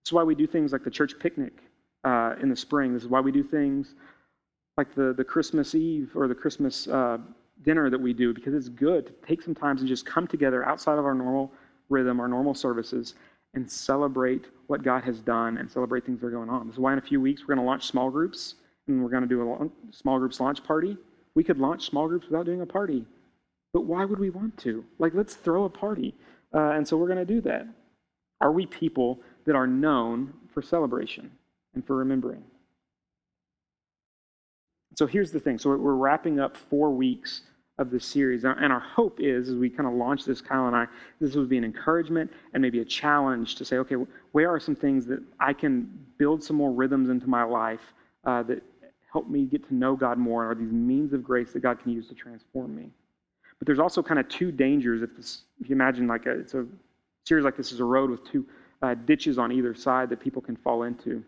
That's 0.00 0.12
why 0.12 0.22
we 0.22 0.34
do 0.34 0.46
things 0.46 0.72
like 0.72 0.84
the 0.84 0.90
church 0.90 1.18
picnic 1.18 1.52
uh, 2.04 2.34
in 2.42 2.48
the 2.50 2.56
spring. 2.56 2.92
This 2.92 3.02
is 3.02 3.08
why 3.08 3.20
we 3.20 3.32
do 3.32 3.42
things 3.42 3.94
like 4.76 4.94
the, 4.94 5.14
the 5.16 5.24
Christmas 5.24 5.74
Eve 5.74 6.10
or 6.14 6.28
the 6.28 6.34
Christmas 6.34 6.88
uh, 6.88 7.18
dinner 7.62 7.88
that 7.88 8.00
we 8.00 8.12
do, 8.12 8.34
because 8.34 8.54
it's 8.54 8.68
good 8.68 9.06
to 9.06 9.12
take 9.26 9.42
some 9.42 9.54
time 9.54 9.78
and 9.78 9.86
just 9.86 10.04
come 10.04 10.26
together 10.26 10.64
outside 10.64 10.98
of 10.98 11.04
our 11.04 11.14
normal 11.14 11.52
rhythm, 11.88 12.20
our 12.20 12.28
normal 12.28 12.54
services, 12.54 13.14
and 13.54 13.70
celebrate 13.70 14.46
what 14.66 14.82
God 14.82 15.04
has 15.04 15.20
done 15.20 15.58
and 15.58 15.70
celebrate 15.70 16.06
things 16.06 16.20
that 16.20 16.26
are 16.26 16.30
going 16.30 16.48
on. 16.48 16.66
This 16.66 16.74
is 16.74 16.80
why 16.80 16.92
in 16.92 16.98
a 16.98 17.02
few 17.02 17.20
weeks 17.20 17.42
we're 17.42 17.54
going 17.54 17.64
to 17.64 17.68
launch 17.68 17.86
small 17.86 18.10
groups 18.10 18.54
and 18.86 19.02
we're 19.02 19.10
going 19.10 19.22
to 19.22 19.28
do 19.28 19.52
a 19.52 19.92
small 19.92 20.18
groups 20.18 20.40
launch 20.40 20.64
party. 20.64 20.96
We 21.34 21.44
could 21.44 21.58
launch 21.58 21.86
small 21.86 22.08
groups 22.08 22.26
without 22.26 22.46
doing 22.46 22.62
a 22.62 22.66
party, 22.66 23.04
but 23.72 23.82
why 23.82 24.04
would 24.04 24.18
we 24.18 24.30
want 24.30 24.56
to? 24.58 24.84
Like, 24.98 25.14
let's 25.14 25.34
throw 25.34 25.64
a 25.64 25.70
party. 25.70 26.14
Uh, 26.54 26.70
and 26.70 26.86
so 26.86 26.96
we're 26.96 27.06
going 27.06 27.18
to 27.18 27.24
do 27.24 27.40
that. 27.42 27.66
Are 28.40 28.52
we 28.52 28.66
people 28.66 29.20
that 29.46 29.54
are 29.54 29.66
known 29.66 30.32
for 30.52 30.62
celebration 30.62 31.30
and 31.74 31.86
for 31.86 31.96
remembering? 31.96 32.44
So 34.96 35.06
here's 35.06 35.30
the 35.30 35.40
thing. 35.40 35.58
So 35.58 35.70
we're 35.70 35.94
wrapping 35.94 36.38
up 36.38 36.56
four 36.56 36.90
weeks 36.90 37.42
of 37.78 37.90
this 37.90 38.04
series. 38.04 38.44
And 38.44 38.72
our 38.72 38.80
hope 38.80 39.18
is, 39.20 39.48
as 39.48 39.54
we 39.54 39.70
kind 39.70 39.88
of 39.88 39.94
launch 39.94 40.24
this, 40.24 40.40
Kyle 40.40 40.66
and 40.66 40.76
I, 40.76 40.86
this 41.20 41.34
would 41.34 41.48
be 41.48 41.58
an 41.58 41.64
encouragement 41.64 42.30
and 42.52 42.62
maybe 42.62 42.80
a 42.80 42.84
challenge 42.84 43.54
to 43.56 43.64
say, 43.64 43.76
okay, 43.78 43.96
where 44.32 44.50
are 44.52 44.60
some 44.60 44.76
things 44.76 45.06
that 45.06 45.22
I 45.40 45.52
can 45.52 45.90
build 46.18 46.42
some 46.42 46.56
more 46.56 46.70
rhythms 46.70 47.08
into 47.08 47.28
my 47.28 47.44
life 47.44 47.94
uh, 48.24 48.42
that 48.44 48.62
help 49.10 49.28
me 49.28 49.44
get 49.44 49.66
to 49.68 49.74
know 49.74 49.96
God 49.96 50.18
more? 50.18 50.50
Are 50.50 50.54
these 50.54 50.72
means 50.72 51.12
of 51.12 51.24
grace 51.24 51.52
that 51.52 51.60
God 51.60 51.80
can 51.80 51.92
use 51.92 52.08
to 52.08 52.14
transform 52.14 52.76
me? 52.76 52.90
But 53.58 53.66
there's 53.66 53.78
also 53.78 54.02
kind 54.02 54.20
of 54.20 54.28
two 54.28 54.52
dangers. 54.52 55.02
If, 55.02 55.16
this, 55.16 55.42
if 55.60 55.70
you 55.70 55.74
imagine 55.74 56.06
like 56.06 56.26
a, 56.26 56.32
it's 56.40 56.54
a 56.54 56.66
series 57.24 57.44
like 57.44 57.56
this 57.56 57.72
is 57.72 57.80
a 57.80 57.84
road 57.84 58.10
with 58.10 58.24
two 58.30 58.44
uh, 58.82 58.94
ditches 58.94 59.38
on 59.38 59.50
either 59.50 59.74
side 59.74 60.10
that 60.10 60.20
people 60.20 60.42
can 60.42 60.56
fall 60.56 60.82
into. 60.82 61.24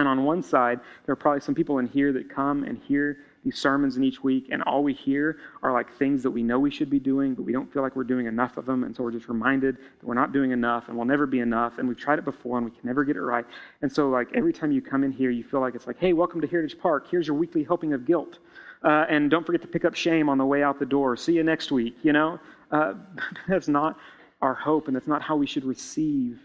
And 0.00 0.06
on 0.06 0.22
one 0.22 0.44
side, 0.44 0.78
there 1.04 1.12
are 1.12 1.16
probably 1.16 1.40
some 1.40 1.56
people 1.56 1.78
in 1.78 1.88
here 1.88 2.12
that 2.12 2.30
come 2.30 2.62
and 2.62 2.78
hear 2.78 3.18
these 3.44 3.58
sermons 3.58 3.96
in 3.96 4.04
each 4.04 4.22
week, 4.22 4.46
and 4.52 4.62
all 4.62 4.84
we 4.84 4.92
hear 4.92 5.38
are 5.60 5.72
like 5.72 5.92
things 5.96 6.22
that 6.22 6.30
we 6.30 6.40
know 6.40 6.60
we 6.60 6.70
should 6.70 6.88
be 6.88 7.00
doing, 7.00 7.34
but 7.34 7.42
we 7.42 7.52
don't 7.52 7.72
feel 7.72 7.82
like 7.82 7.96
we're 7.96 8.04
doing 8.04 8.26
enough 8.26 8.58
of 8.58 8.64
them. 8.64 8.84
And 8.84 8.94
so 8.94 9.02
we're 9.02 9.10
just 9.10 9.28
reminded 9.28 9.76
that 9.76 10.06
we're 10.06 10.14
not 10.14 10.32
doing 10.32 10.52
enough 10.52 10.86
and 10.86 10.96
we'll 10.96 11.04
never 11.06 11.26
be 11.26 11.40
enough. 11.40 11.78
And 11.78 11.88
we've 11.88 11.98
tried 11.98 12.20
it 12.20 12.24
before 12.24 12.58
and 12.58 12.64
we 12.64 12.70
can 12.70 12.86
never 12.86 13.02
get 13.02 13.16
it 13.16 13.22
right. 13.22 13.44
And 13.82 13.90
so, 13.90 14.08
like, 14.08 14.28
every 14.36 14.52
time 14.52 14.70
you 14.70 14.80
come 14.80 15.02
in 15.02 15.10
here, 15.10 15.30
you 15.30 15.42
feel 15.42 15.58
like 15.58 15.74
it's 15.74 15.88
like, 15.88 15.98
hey, 15.98 16.12
welcome 16.12 16.40
to 16.42 16.46
Heritage 16.46 16.78
Park. 16.78 17.08
Here's 17.10 17.26
your 17.26 17.36
weekly 17.36 17.64
helping 17.64 17.92
of 17.92 18.06
guilt. 18.06 18.38
Uh, 18.84 19.04
and 19.08 19.28
don't 19.28 19.44
forget 19.44 19.62
to 19.62 19.68
pick 19.68 19.84
up 19.84 19.96
shame 19.96 20.28
on 20.28 20.38
the 20.38 20.46
way 20.46 20.62
out 20.62 20.78
the 20.78 20.86
door. 20.86 21.16
See 21.16 21.32
you 21.32 21.42
next 21.42 21.72
week, 21.72 21.96
you 22.04 22.12
know? 22.12 22.38
Uh, 22.70 22.94
that's 23.48 23.66
not 23.66 23.98
our 24.42 24.54
hope, 24.54 24.86
and 24.86 24.94
that's 24.94 25.08
not 25.08 25.22
how 25.22 25.34
we 25.34 25.46
should 25.46 25.64
receive 25.64 26.38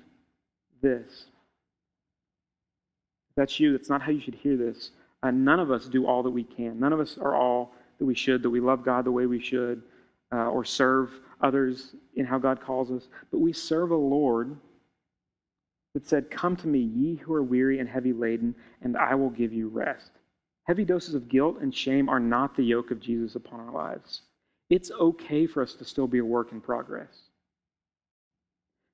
this 0.81 1.25
that's 3.35 3.59
you, 3.59 3.71
that's 3.71 3.89
not 3.89 4.01
how 4.01 4.11
you 4.11 4.21
should 4.21 4.35
hear 4.35 4.57
this. 4.57 4.91
Uh, 5.21 5.31
none 5.31 5.59
of 5.59 5.71
us 5.71 5.85
do 5.85 6.05
all 6.05 6.23
that 6.23 6.29
we 6.29 6.43
can. 6.43 6.79
None 6.79 6.93
of 6.93 6.99
us 6.99 7.17
are 7.17 7.35
all 7.35 7.73
that 7.99 8.05
we 8.05 8.15
should, 8.15 8.43
that 8.43 8.49
we 8.49 8.59
love 8.59 8.83
God 8.83 9.05
the 9.05 9.11
way 9.11 9.25
we 9.25 9.39
should, 9.39 9.81
uh, 10.33 10.49
or 10.49 10.65
serve 10.65 11.11
others 11.41 11.95
in 12.15 12.25
how 12.25 12.37
God 12.37 12.61
calls 12.61 12.91
us. 12.91 13.07
But 13.31 13.39
we 13.39 13.53
serve 13.53 13.91
a 13.91 13.95
Lord 13.95 14.55
that 15.93 16.07
said, 16.07 16.29
Come 16.29 16.55
to 16.57 16.67
me, 16.67 16.79
ye 16.79 17.15
who 17.15 17.33
are 17.33 17.43
weary 17.43 17.79
and 17.79 17.87
heavy 17.87 18.13
laden, 18.13 18.55
and 18.81 18.97
I 18.97 19.15
will 19.15 19.29
give 19.29 19.53
you 19.53 19.69
rest. 19.69 20.11
Heavy 20.65 20.85
doses 20.85 21.13
of 21.13 21.27
guilt 21.27 21.57
and 21.61 21.73
shame 21.73 22.09
are 22.09 22.19
not 22.19 22.55
the 22.55 22.63
yoke 22.63 22.91
of 22.91 22.99
Jesus 22.99 23.35
upon 23.35 23.59
our 23.59 23.71
lives. 23.71 24.21
It's 24.69 24.91
okay 24.91 25.45
for 25.45 25.61
us 25.61 25.73
to 25.75 25.85
still 25.85 26.07
be 26.07 26.19
a 26.19 26.25
work 26.25 26.51
in 26.51 26.61
progress. 26.61 27.13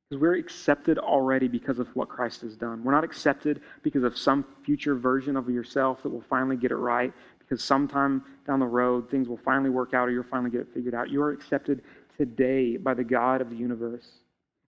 Because 0.10 0.22
we're 0.22 0.38
accepted 0.38 0.98
already 0.98 1.48
because 1.48 1.78
of 1.78 1.88
what 1.96 2.10
Christ 2.10 2.42
has 2.42 2.56
done. 2.56 2.84
We're 2.84 2.94
not 2.94 3.04
accepted 3.04 3.62
because 3.84 4.04
of 4.04 4.18
some 4.18 4.44
future 4.66 4.96
version 4.96 5.38
of 5.38 5.48
yourself 5.50 6.02
that 6.02 6.10
will 6.10 6.24
finally 6.28 6.58
get 6.58 6.72
it 6.72 6.78
right, 6.78 7.14
because 7.38 7.64
sometime 7.64 8.24
down 8.48 8.60
the 8.60 8.66
road 8.66 9.10
things 9.12 9.28
will 9.28 9.38
finally 9.38 9.70
work 9.70 9.94
out 9.94 10.08
or 10.08 10.12
you'll 10.12 10.24
finally 10.24 10.50
get 10.50 10.62
it 10.62 10.68
figured 10.74 10.96
out. 10.96 11.12
You 11.12 11.22
are 11.22 11.32
accepted 11.32 11.84
today 12.18 12.76
by 12.76 12.96
the 12.96 13.04
God 13.04 13.40
of 13.40 13.52
the 13.52 13.56
universe. 13.56 14.10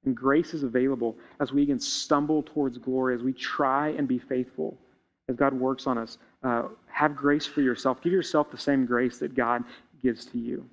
And 0.05 0.15
grace 0.15 0.53
is 0.53 0.63
available 0.63 1.17
as 1.39 1.51
we 1.51 1.63
again 1.63 1.79
stumble 1.79 2.43
towards 2.43 2.77
glory, 2.77 3.15
as 3.15 3.21
we 3.21 3.33
try 3.33 3.89
and 3.89 4.07
be 4.07 4.19
faithful, 4.19 4.77
as 5.27 5.35
God 5.35 5.53
works 5.53 5.87
on 5.87 5.97
us. 5.97 6.17
Uh, 6.43 6.63
have 6.87 7.15
grace 7.15 7.45
for 7.45 7.61
yourself. 7.61 8.01
Give 8.01 8.13
yourself 8.13 8.51
the 8.51 8.57
same 8.57 8.85
grace 8.85 9.17
that 9.19 9.35
God 9.35 9.63
gives 10.01 10.25
to 10.25 10.39
you. 10.39 10.67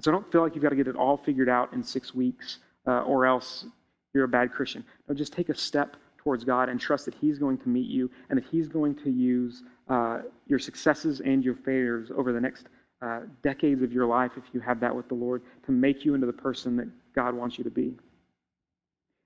So 0.00 0.10
don't 0.10 0.30
feel 0.32 0.42
like 0.42 0.54
you've 0.54 0.62
got 0.62 0.70
to 0.70 0.76
get 0.76 0.88
it 0.88 0.96
all 0.96 1.16
figured 1.16 1.48
out 1.48 1.72
in 1.72 1.82
six 1.82 2.14
weeks 2.14 2.58
uh, 2.86 3.02
or 3.02 3.26
else 3.26 3.66
you're 4.12 4.24
a 4.24 4.28
bad 4.28 4.52
Christian. 4.52 4.84
No, 5.08 5.14
just 5.14 5.32
take 5.32 5.48
a 5.48 5.54
step 5.54 5.96
towards 6.18 6.44
God 6.44 6.68
and 6.68 6.80
trust 6.80 7.04
that 7.04 7.14
He's 7.14 7.38
going 7.38 7.58
to 7.58 7.68
meet 7.68 7.88
you 7.88 8.10
and 8.30 8.36
that 8.38 8.44
He's 8.50 8.68
going 8.68 8.94
to 8.96 9.10
use 9.10 9.62
uh, 9.88 10.20
your 10.46 10.58
successes 10.58 11.20
and 11.20 11.44
your 11.44 11.54
failures 11.54 12.10
over 12.16 12.32
the 12.32 12.40
next 12.40 12.66
uh, 13.02 13.20
decades 13.42 13.82
of 13.82 13.92
your 13.92 14.06
life, 14.06 14.32
if 14.36 14.44
you 14.52 14.60
have 14.60 14.80
that 14.80 14.94
with 14.94 15.08
the 15.08 15.14
Lord, 15.14 15.42
to 15.66 15.72
make 15.72 16.04
you 16.04 16.14
into 16.14 16.26
the 16.26 16.32
person 16.32 16.76
that 16.76 16.88
God 17.14 17.34
wants 17.34 17.58
you 17.58 17.64
to 17.64 17.70
be. 17.70 17.94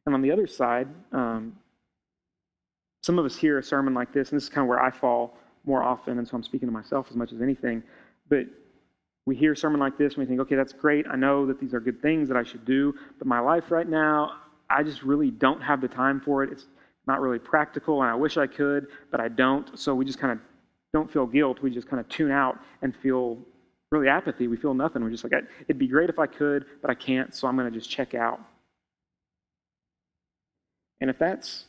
And 0.06 0.14
on 0.14 0.22
the 0.22 0.32
other 0.32 0.46
side, 0.46 0.88
um, 1.12 1.56
some 3.02 3.18
of 3.18 3.24
us 3.24 3.36
hear 3.36 3.58
a 3.58 3.62
sermon 3.62 3.94
like 3.94 4.12
this, 4.12 4.30
and 4.30 4.36
this 4.36 4.44
is 4.44 4.48
kind 4.48 4.64
of 4.64 4.68
where 4.68 4.80
I 4.80 4.90
fall 4.90 5.36
more 5.64 5.82
often, 5.82 6.18
and 6.18 6.26
so 6.26 6.36
I'm 6.36 6.42
speaking 6.42 6.66
to 6.66 6.72
myself 6.72 7.06
as 7.10 7.16
much 7.16 7.32
as 7.32 7.40
anything. 7.40 7.82
But 8.28 8.46
we 9.28 9.36
hear 9.36 9.52
a 9.52 9.56
sermon 9.56 9.78
like 9.78 9.98
this 9.98 10.14
and 10.14 10.22
we 10.22 10.26
think, 10.26 10.40
okay, 10.40 10.56
that's 10.56 10.72
great. 10.72 11.06
I 11.06 11.14
know 11.14 11.44
that 11.46 11.60
these 11.60 11.74
are 11.74 11.80
good 11.80 12.00
things 12.00 12.28
that 12.28 12.36
I 12.36 12.42
should 12.42 12.64
do, 12.64 12.94
but 13.18 13.26
my 13.26 13.38
life 13.38 13.70
right 13.70 13.86
now, 13.86 14.32
I 14.70 14.82
just 14.82 15.02
really 15.02 15.30
don't 15.30 15.60
have 15.60 15.82
the 15.82 15.88
time 15.88 16.20
for 16.20 16.42
it. 16.42 16.50
It's 16.50 16.66
not 17.06 17.20
really 17.20 17.38
practical, 17.38 18.02
and 18.02 18.10
I 18.10 18.14
wish 18.14 18.38
I 18.38 18.46
could, 18.46 18.86
but 19.10 19.20
I 19.20 19.28
don't. 19.28 19.78
So 19.78 19.94
we 19.94 20.06
just 20.06 20.18
kind 20.18 20.32
of 20.32 20.38
don't 20.94 21.12
feel 21.12 21.26
guilt. 21.26 21.60
We 21.62 21.70
just 21.70 21.88
kind 21.88 22.00
of 22.00 22.08
tune 22.08 22.30
out 22.30 22.58
and 22.80 22.96
feel 22.96 23.38
really 23.90 24.08
apathy. 24.08 24.48
We 24.48 24.56
feel 24.56 24.72
nothing. 24.72 25.02
We're 25.02 25.10
just 25.10 25.24
like, 25.24 25.34
it'd 25.64 25.78
be 25.78 25.88
great 25.88 26.08
if 26.08 26.18
I 26.18 26.26
could, 26.26 26.64
but 26.80 26.90
I 26.90 26.94
can't, 26.94 27.34
so 27.34 27.48
I'm 27.48 27.56
going 27.56 27.70
to 27.70 27.78
just 27.78 27.90
check 27.90 28.14
out. 28.14 28.40
And 31.00 31.10
if 31.10 31.18
that's 31.18 31.66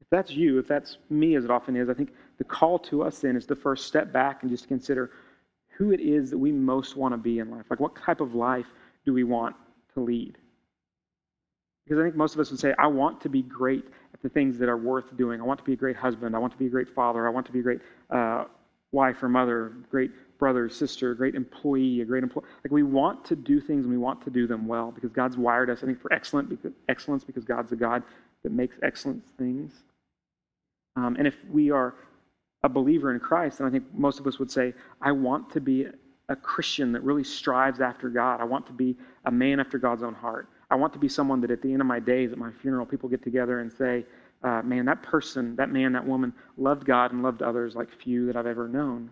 if 0.00 0.10
that's 0.10 0.30
you, 0.30 0.58
if 0.58 0.66
that's 0.66 0.96
me 1.10 1.36
as 1.36 1.44
it 1.44 1.50
often 1.50 1.76
is, 1.76 1.88
I 1.88 1.94
think 1.94 2.14
the 2.38 2.44
call 2.44 2.78
to 2.80 3.02
us 3.02 3.18
then 3.18 3.36
is 3.36 3.46
to 3.46 3.54
first 3.54 3.86
step 3.86 4.10
back 4.10 4.42
and 4.42 4.50
just 4.50 4.66
consider 4.66 5.10
who 5.78 5.92
it 5.92 6.00
is 6.00 6.30
that 6.30 6.38
we 6.38 6.50
most 6.50 6.96
want 6.96 7.14
to 7.14 7.16
be 7.16 7.38
in 7.38 7.50
life. 7.50 7.66
Like, 7.70 7.78
what 7.78 7.94
type 7.96 8.20
of 8.20 8.34
life 8.34 8.66
do 9.06 9.12
we 9.12 9.22
want 9.22 9.54
to 9.94 10.00
lead? 10.00 10.36
Because 11.84 12.00
I 12.00 12.02
think 12.02 12.16
most 12.16 12.34
of 12.34 12.40
us 12.40 12.50
would 12.50 12.58
say, 12.58 12.74
I 12.78 12.88
want 12.88 13.20
to 13.22 13.28
be 13.28 13.42
great 13.42 13.84
at 14.12 14.20
the 14.20 14.28
things 14.28 14.58
that 14.58 14.68
are 14.68 14.76
worth 14.76 15.16
doing. 15.16 15.40
I 15.40 15.44
want 15.44 15.58
to 15.60 15.64
be 15.64 15.74
a 15.74 15.76
great 15.76 15.96
husband. 15.96 16.34
I 16.34 16.38
want 16.38 16.52
to 16.52 16.58
be 16.58 16.66
a 16.66 16.68
great 16.68 16.88
father. 16.88 17.26
I 17.26 17.30
want 17.30 17.46
to 17.46 17.52
be 17.52 17.60
a 17.60 17.62
great 17.62 17.80
uh, 18.10 18.44
wife 18.90 19.22
or 19.22 19.28
mother, 19.28 19.72
great 19.88 20.10
brother, 20.38 20.68
sister, 20.68 21.14
great 21.14 21.36
employee, 21.36 22.00
a 22.00 22.04
great 22.04 22.24
employee. 22.24 22.46
Like 22.64 22.72
we 22.72 22.82
want 22.82 23.24
to 23.26 23.36
do 23.36 23.60
things 23.60 23.84
and 23.84 23.90
we 23.90 23.98
want 23.98 24.20
to 24.24 24.30
do 24.30 24.48
them 24.48 24.66
well 24.66 24.90
because 24.90 25.12
God's 25.12 25.36
wired 25.36 25.70
us, 25.70 25.82
I 25.82 25.86
think, 25.86 26.00
for 26.00 26.12
excellent 26.12 26.48
because, 26.48 26.72
excellence 26.88 27.22
because 27.22 27.44
God's 27.44 27.70
a 27.70 27.76
God 27.76 28.02
that 28.42 28.52
makes 28.52 28.76
excellent 28.82 29.22
things. 29.38 29.72
Um, 30.96 31.14
and 31.16 31.26
if 31.26 31.36
we 31.48 31.70
are 31.70 31.94
a 32.64 32.68
believer 32.68 33.12
in 33.12 33.20
Christ, 33.20 33.60
and 33.60 33.68
I 33.68 33.70
think 33.70 33.84
most 33.94 34.18
of 34.18 34.26
us 34.26 34.38
would 34.38 34.50
say, 34.50 34.74
I 35.00 35.12
want 35.12 35.50
to 35.50 35.60
be 35.60 35.86
a 36.28 36.36
Christian 36.36 36.92
that 36.92 37.02
really 37.02 37.24
strives 37.24 37.80
after 37.80 38.08
God. 38.08 38.40
I 38.40 38.44
want 38.44 38.66
to 38.66 38.72
be 38.72 38.96
a 39.24 39.30
man 39.30 39.60
after 39.60 39.78
God's 39.78 40.02
own 40.02 40.14
heart. 40.14 40.48
I 40.70 40.74
want 40.74 40.92
to 40.92 40.98
be 40.98 41.08
someone 41.08 41.40
that 41.42 41.50
at 41.50 41.62
the 41.62 41.72
end 41.72 41.80
of 41.80 41.86
my 41.86 42.00
days, 42.00 42.32
at 42.32 42.38
my 42.38 42.50
funeral, 42.60 42.84
people 42.84 43.08
get 43.08 43.22
together 43.22 43.60
and 43.60 43.72
say, 43.72 44.04
uh, 44.42 44.62
man, 44.62 44.84
that 44.84 45.02
person, 45.02 45.56
that 45.56 45.70
man, 45.70 45.92
that 45.92 46.06
woman 46.06 46.32
loved 46.56 46.84
God 46.84 47.12
and 47.12 47.22
loved 47.22 47.42
others 47.42 47.74
like 47.74 47.88
few 47.90 48.26
that 48.26 48.36
I've 48.36 48.46
ever 48.46 48.68
known. 48.68 49.10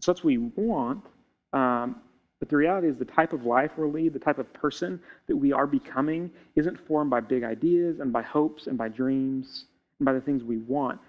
So 0.00 0.12
that's 0.12 0.24
what 0.24 0.26
we 0.26 0.38
want. 0.38 1.04
Um, 1.52 1.96
but 2.40 2.50
the 2.50 2.56
reality 2.56 2.88
is, 2.88 2.96
the 2.98 3.06
type 3.06 3.32
of 3.32 3.44
life 3.44 3.70
we'll 3.78 3.90
lead, 3.90 4.12
the 4.12 4.18
type 4.18 4.38
of 4.38 4.52
person 4.52 5.00
that 5.26 5.36
we 5.36 5.52
are 5.52 5.66
becoming, 5.66 6.30
isn't 6.54 6.78
formed 6.86 7.10
by 7.10 7.20
big 7.20 7.44
ideas 7.44 8.00
and 8.00 8.12
by 8.12 8.22
hopes 8.22 8.66
and 8.66 8.76
by 8.76 8.88
dreams 8.88 9.66
and 9.98 10.04
by 10.04 10.12
the 10.12 10.20
things 10.20 10.42
we 10.42 10.58
want 10.58 11.00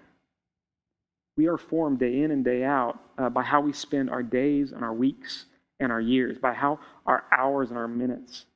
we 1.38 1.46
are 1.46 1.56
formed 1.56 2.00
day 2.00 2.22
in 2.22 2.32
and 2.32 2.44
day 2.44 2.64
out 2.64 2.98
uh, 3.16 3.30
by 3.30 3.42
how 3.42 3.60
we 3.60 3.72
spend 3.72 4.10
our 4.10 4.24
days 4.24 4.72
and 4.72 4.82
our 4.84 4.92
weeks 4.92 5.46
and 5.78 5.92
our 5.92 6.00
years, 6.00 6.36
by 6.36 6.52
how 6.52 6.80
our 7.06 7.24
hours 7.30 7.70
and 7.70 7.78
our 7.78 7.86
minutes 7.86 8.46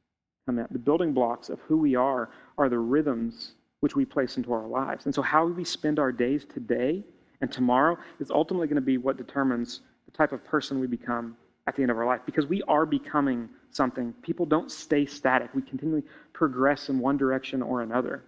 come 0.47 0.59
out. 0.59 0.71
The 0.73 0.81
building 0.81 1.15
blocks 1.15 1.49
of 1.49 1.61
who 1.61 1.79
we 1.79 1.95
are 1.95 2.31
are 2.59 2.69
the 2.69 2.81
rhythms 2.81 3.53
which 3.81 3.95
we 3.95 4.05
place 4.05 4.37
into 4.37 4.53
our 4.53 4.67
lives. 4.67 5.07
And 5.07 5.15
so, 5.15 5.23
how 5.23 5.47
we 5.47 5.65
spend 5.65 6.01
our 6.01 6.11
days 6.11 6.45
today 6.45 7.05
and 7.41 7.51
tomorrow 7.53 7.97
is 8.19 8.33
ultimately 8.33 8.67
going 8.67 8.75
to 8.75 8.81
be 8.83 8.99
what 8.99 9.17
determines 9.17 9.81
the 10.05 10.11
type 10.11 10.33
of 10.33 10.45
person 10.45 10.81
we 10.81 10.89
become 10.89 11.37
at 11.69 11.77
the 11.77 11.83
end 11.83 11.93
of 11.93 11.97
our 11.97 12.05
life 12.05 12.23
because 12.27 12.47
we 12.47 12.63
are 12.65 12.85
becoming 12.85 13.49
something. 13.71 14.13
People 14.23 14.45
don't 14.45 14.73
stay 14.73 15.07
static, 15.07 15.55
we 15.55 15.63
continually 15.63 16.03
progress 16.33 16.89
in 16.89 16.99
one 16.99 17.17
direction 17.17 17.63
or 17.63 17.83
another. 17.83 18.25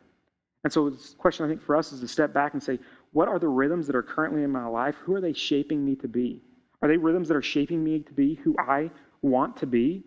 And 0.63 0.73
so, 0.73 0.91
the 0.91 1.15
question 1.19 1.45
I 1.45 1.49
think 1.49 1.61
for 1.61 1.77
us 1.77 1.93
is 1.93 2.01
to 2.01 2.09
step 2.09 2.33
back 2.33 2.55
and 2.55 2.63
say, 2.63 2.79
what 3.15 3.29
are 3.29 3.39
the 3.39 3.49
rhythms 3.49 3.87
that 3.87 3.97
are 3.97 4.03
currently 4.03 4.43
in 4.43 4.51
my 4.51 4.67
life? 4.67 4.97
Who 5.05 5.15
are 5.15 5.21
they 5.21 5.33
shaping 5.33 5.85
me 5.85 5.95
to 5.97 6.09
be? 6.09 6.43
Are 6.83 6.89
they 6.89 6.97
rhythms 6.97 7.29
that 7.29 7.37
are 7.37 7.43
shaping 7.43 7.83
me 7.83 8.01
to 8.01 8.13
be 8.13 8.35
who 8.35 8.57
I 8.59 8.91
want 9.23 9.57
to 9.59 9.67
be 9.67 10.03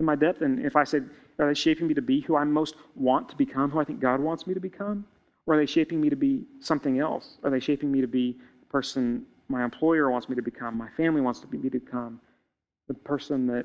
in 0.00 0.06
my 0.06 0.16
depth? 0.16 0.40
And 0.40 0.64
if 0.64 0.74
I 0.74 0.84
said, 0.84 1.10
are 1.38 1.46
they 1.46 1.54
shaping 1.54 1.86
me 1.86 1.94
to 1.94 2.02
be 2.02 2.22
who 2.22 2.36
I 2.36 2.44
most 2.44 2.74
want 2.96 3.28
to 3.28 3.36
become, 3.36 3.70
who 3.70 3.78
I 3.78 3.84
think 3.84 4.00
God 4.00 4.18
wants 4.18 4.46
me 4.46 4.54
to 4.54 4.60
become? 4.60 5.06
Or 5.46 5.54
are 5.54 5.58
they 5.58 5.66
shaping 5.66 6.00
me 6.00 6.08
to 6.08 6.16
be 6.16 6.46
something 6.60 6.98
else? 6.98 7.36
Are 7.44 7.50
they 7.50 7.60
shaping 7.60 7.92
me 7.92 8.00
to 8.00 8.06
be 8.06 8.38
the 8.60 8.66
person 8.66 9.26
my 9.48 9.62
employer 9.62 10.10
wants 10.10 10.28
me 10.28 10.34
to 10.34 10.42
become, 10.42 10.76
my 10.76 10.88
family 10.96 11.20
wants 11.20 11.44
me 11.50 11.58
to 11.58 11.70
become, 11.70 12.20
the 12.86 12.94
person 12.94 13.46
that 13.46 13.64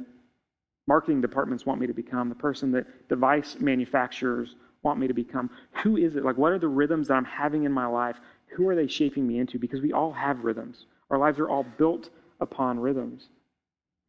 marketing 0.87 1.21
departments 1.21 1.65
want 1.65 1.79
me 1.79 1.87
to 1.87 1.93
become, 1.93 2.29
the 2.29 2.35
person 2.35 2.71
that 2.73 2.85
device 3.09 3.57
manufacturers 3.59 4.55
want 4.83 4.99
me 4.99 5.07
to 5.07 5.13
become? 5.13 5.49
Who 5.83 5.97
is 5.97 6.15
it? 6.15 6.23
Like, 6.23 6.37
what 6.37 6.51
are 6.51 6.59
the 6.59 6.67
rhythms 6.67 7.07
that 7.07 7.15
I'm 7.15 7.25
having 7.25 7.63
in 7.63 7.71
my 7.71 7.85
life 7.85 8.17
who 8.55 8.67
are 8.67 8.75
they 8.75 8.87
shaping 8.87 9.27
me 9.27 9.39
into? 9.39 9.59
Because 9.59 9.81
we 9.81 9.93
all 9.93 10.11
have 10.11 10.43
rhythms. 10.43 10.85
Our 11.09 11.17
lives 11.17 11.39
are 11.39 11.49
all 11.49 11.65
built 11.77 12.09
upon 12.39 12.79
rhythms. 12.79 13.29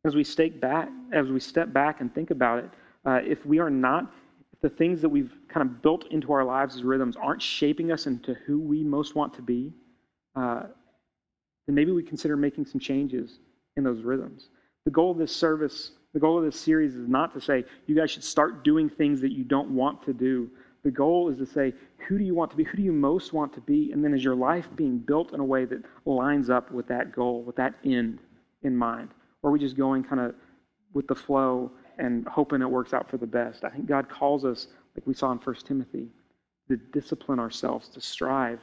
As 0.04 0.14
we 0.14 0.24
step 0.24 0.60
back, 0.60 0.88
as 1.12 1.28
we 1.28 1.40
step 1.40 1.72
back 1.72 2.00
and 2.00 2.14
think 2.14 2.30
about 2.30 2.58
it, 2.58 2.70
uh, 3.06 3.20
if 3.24 3.44
we 3.46 3.58
are 3.58 3.70
not, 3.70 4.12
if 4.52 4.60
the 4.60 4.68
things 4.68 5.00
that 5.02 5.08
we've 5.08 5.32
kind 5.48 5.68
of 5.68 5.82
built 5.82 6.06
into 6.10 6.32
our 6.32 6.44
lives 6.44 6.76
as 6.76 6.82
rhythms 6.82 7.16
aren't 7.16 7.42
shaping 7.42 7.90
us 7.90 8.06
into 8.06 8.34
who 8.46 8.58
we 8.58 8.82
most 8.82 9.14
want 9.14 9.34
to 9.34 9.42
be, 9.42 9.72
uh, 10.36 10.64
then 11.66 11.74
maybe 11.74 11.92
we 11.92 12.02
consider 12.02 12.36
making 12.36 12.66
some 12.66 12.80
changes 12.80 13.38
in 13.76 13.84
those 13.84 14.02
rhythms. 14.02 14.48
The 14.84 14.90
goal 14.90 15.10
of 15.10 15.18
this 15.18 15.34
service, 15.34 15.92
the 16.12 16.20
goal 16.20 16.38
of 16.38 16.44
this 16.44 16.60
series 16.60 16.94
is 16.94 17.08
not 17.08 17.32
to 17.34 17.40
say 17.40 17.64
you 17.86 17.94
guys 17.94 18.10
should 18.10 18.24
start 18.24 18.64
doing 18.64 18.88
things 18.88 19.20
that 19.22 19.32
you 19.32 19.44
don't 19.44 19.70
want 19.70 20.02
to 20.04 20.12
do. 20.12 20.50
The 20.84 20.90
goal 20.90 21.30
is 21.30 21.38
to 21.38 21.46
say, 21.46 21.72
who 22.06 22.18
do 22.18 22.24
you 22.24 22.34
want 22.34 22.50
to 22.50 22.56
be? 22.56 22.64
Who 22.64 22.76
do 22.76 22.82
you 22.82 22.92
most 22.92 23.32
want 23.32 23.54
to 23.54 23.60
be? 23.62 23.90
And 23.92 24.04
then 24.04 24.12
is 24.12 24.22
your 24.22 24.34
life 24.34 24.68
being 24.76 24.98
built 24.98 25.32
in 25.32 25.40
a 25.40 25.44
way 25.44 25.64
that 25.64 25.82
lines 26.04 26.50
up 26.50 26.70
with 26.70 26.86
that 26.88 27.12
goal, 27.12 27.42
with 27.42 27.56
that 27.56 27.74
end 27.84 28.18
in 28.62 28.76
mind? 28.76 29.08
Or 29.42 29.48
are 29.48 29.52
we 29.52 29.58
just 29.58 29.76
going 29.76 30.04
kind 30.04 30.20
of 30.20 30.34
with 30.92 31.06
the 31.06 31.14
flow 31.14 31.70
and 31.98 32.28
hoping 32.28 32.60
it 32.60 32.70
works 32.70 32.92
out 32.92 33.08
for 33.10 33.16
the 33.16 33.26
best? 33.26 33.64
I 33.64 33.70
think 33.70 33.86
God 33.86 34.10
calls 34.10 34.44
us, 34.44 34.68
like 34.94 35.06
we 35.06 35.14
saw 35.14 35.32
in 35.32 35.38
1 35.38 35.54
Timothy, 35.66 36.08
to 36.68 36.76
discipline 36.76 37.38
ourselves, 37.38 37.88
to 37.88 38.00
strive. 38.02 38.60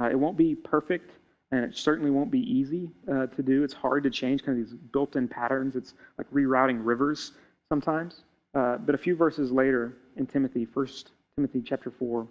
Uh, 0.00 0.10
it 0.10 0.18
won't 0.18 0.36
be 0.36 0.56
perfect, 0.56 1.12
and 1.52 1.64
it 1.64 1.76
certainly 1.76 2.10
won't 2.10 2.32
be 2.32 2.40
easy 2.40 2.90
uh, 3.12 3.26
to 3.26 3.42
do. 3.44 3.62
It's 3.62 3.74
hard 3.74 4.02
to 4.02 4.10
change 4.10 4.42
kind 4.44 4.58
of 4.60 4.66
these 4.66 4.76
built 4.92 5.14
in 5.14 5.28
patterns. 5.28 5.76
It's 5.76 5.94
like 6.18 6.28
rerouting 6.32 6.80
rivers 6.82 7.32
sometimes. 7.68 8.24
Uh, 8.54 8.76
but 8.78 8.96
a 8.96 8.98
few 8.98 9.14
verses 9.14 9.52
later 9.52 9.96
in 10.16 10.26
Timothy, 10.26 10.66
1 10.72 10.88
Timothy 11.36 11.62
chapter 11.64 11.90
4, 11.90 12.26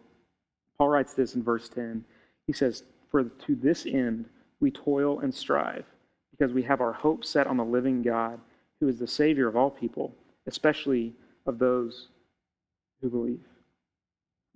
Paul 0.78 0.90
writes 0.90 1.14
this 1.14 1.36
in 1.36 1.44
verse 1.44 1.70
10. 1.70 2.04
He 2.48 2.54
says, 2.54 2.84
For 3.12 3.24
to 3.24 3.56
this 3.56 3.86
end 3.86 4.26
we 4.60 4.72
toil 4.72 5.20
and 5.20 5.34
strive, 5.34 5.86
because 6.32 6.54
we 6.54 6.64
have 6.64 6.82
our 6.82 6.94
hope 6.94 7.26
set 7.26 7.48
on 7.48 7.58
the 7.58 7.66
living 7.66 8.02
God, 8.02 8.40
who 8.80 8.88
is 8.88 9.00
the 9.00 9.08
Savior 9.08 9.48
of 9.48 9.56
all 9.56 9.70
people, 9.70 10.14
especially 10.48 11.14
of 11.46 11.60
those 11.60 12.10
who 13.02 13.10
believe. 13.10 13.42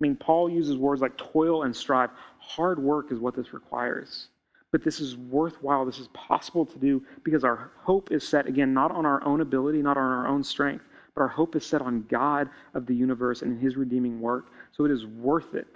mean, 0.00 0.16
Paul 0.16 0.48
uses 0.48 0.76
words 0.76 1.02
like 1.02 1.16
toil 1.16 1.64
and 1.64 1.74
strive. 1.74 2.10
Hard 2.38 2.78
work 2.78 3.10
is 3.10 3.18
what 3.18 3.34
this 3.34 3.52
requires. 3.52 4.28
But 4.70 4.84
this 4.84 5.00
is 5.00 5.16
worthwhile. 5.16 5.84
This 5.84 5.98
is 5.98 6.08
possible 6.08 6.64
to 6.66 6.78
do 6.78 7.02
because 7.24 7.42
our 7.42 7.70
hope 7.82 8.12
is 8.12 8.26
set, 8.26 8.46
again, 8.46 8.74
not 8.74 8.92
on 8.92 9.06
our 9.06 9.24
own 9.24 9.40
ability, 9.40 9.82
not 9.82 9.96
on 9.96 10.02
our 10.02 10.26
own 10.26 10.44
strength, 10.44 10.84
but 11.18 11.24
our 11.24 11.28
hope 11.28 11.56
is 11.56 11.66
set 11.66 11.82
on 11.82 12.06
God 12.08 12.48
of 12.74 12.86
the 12.86 12.94
universe 12.94 13.42
and 13.42 13.50
in 13.50 13.58
his 13.58 13.76
redeeming 13.76 14.20
work. 14.20 14.52
So 14.70 14.84
it 14.84 14.92
is 14.92 15.04
worth 15.04 15.52
it 15.56 15.66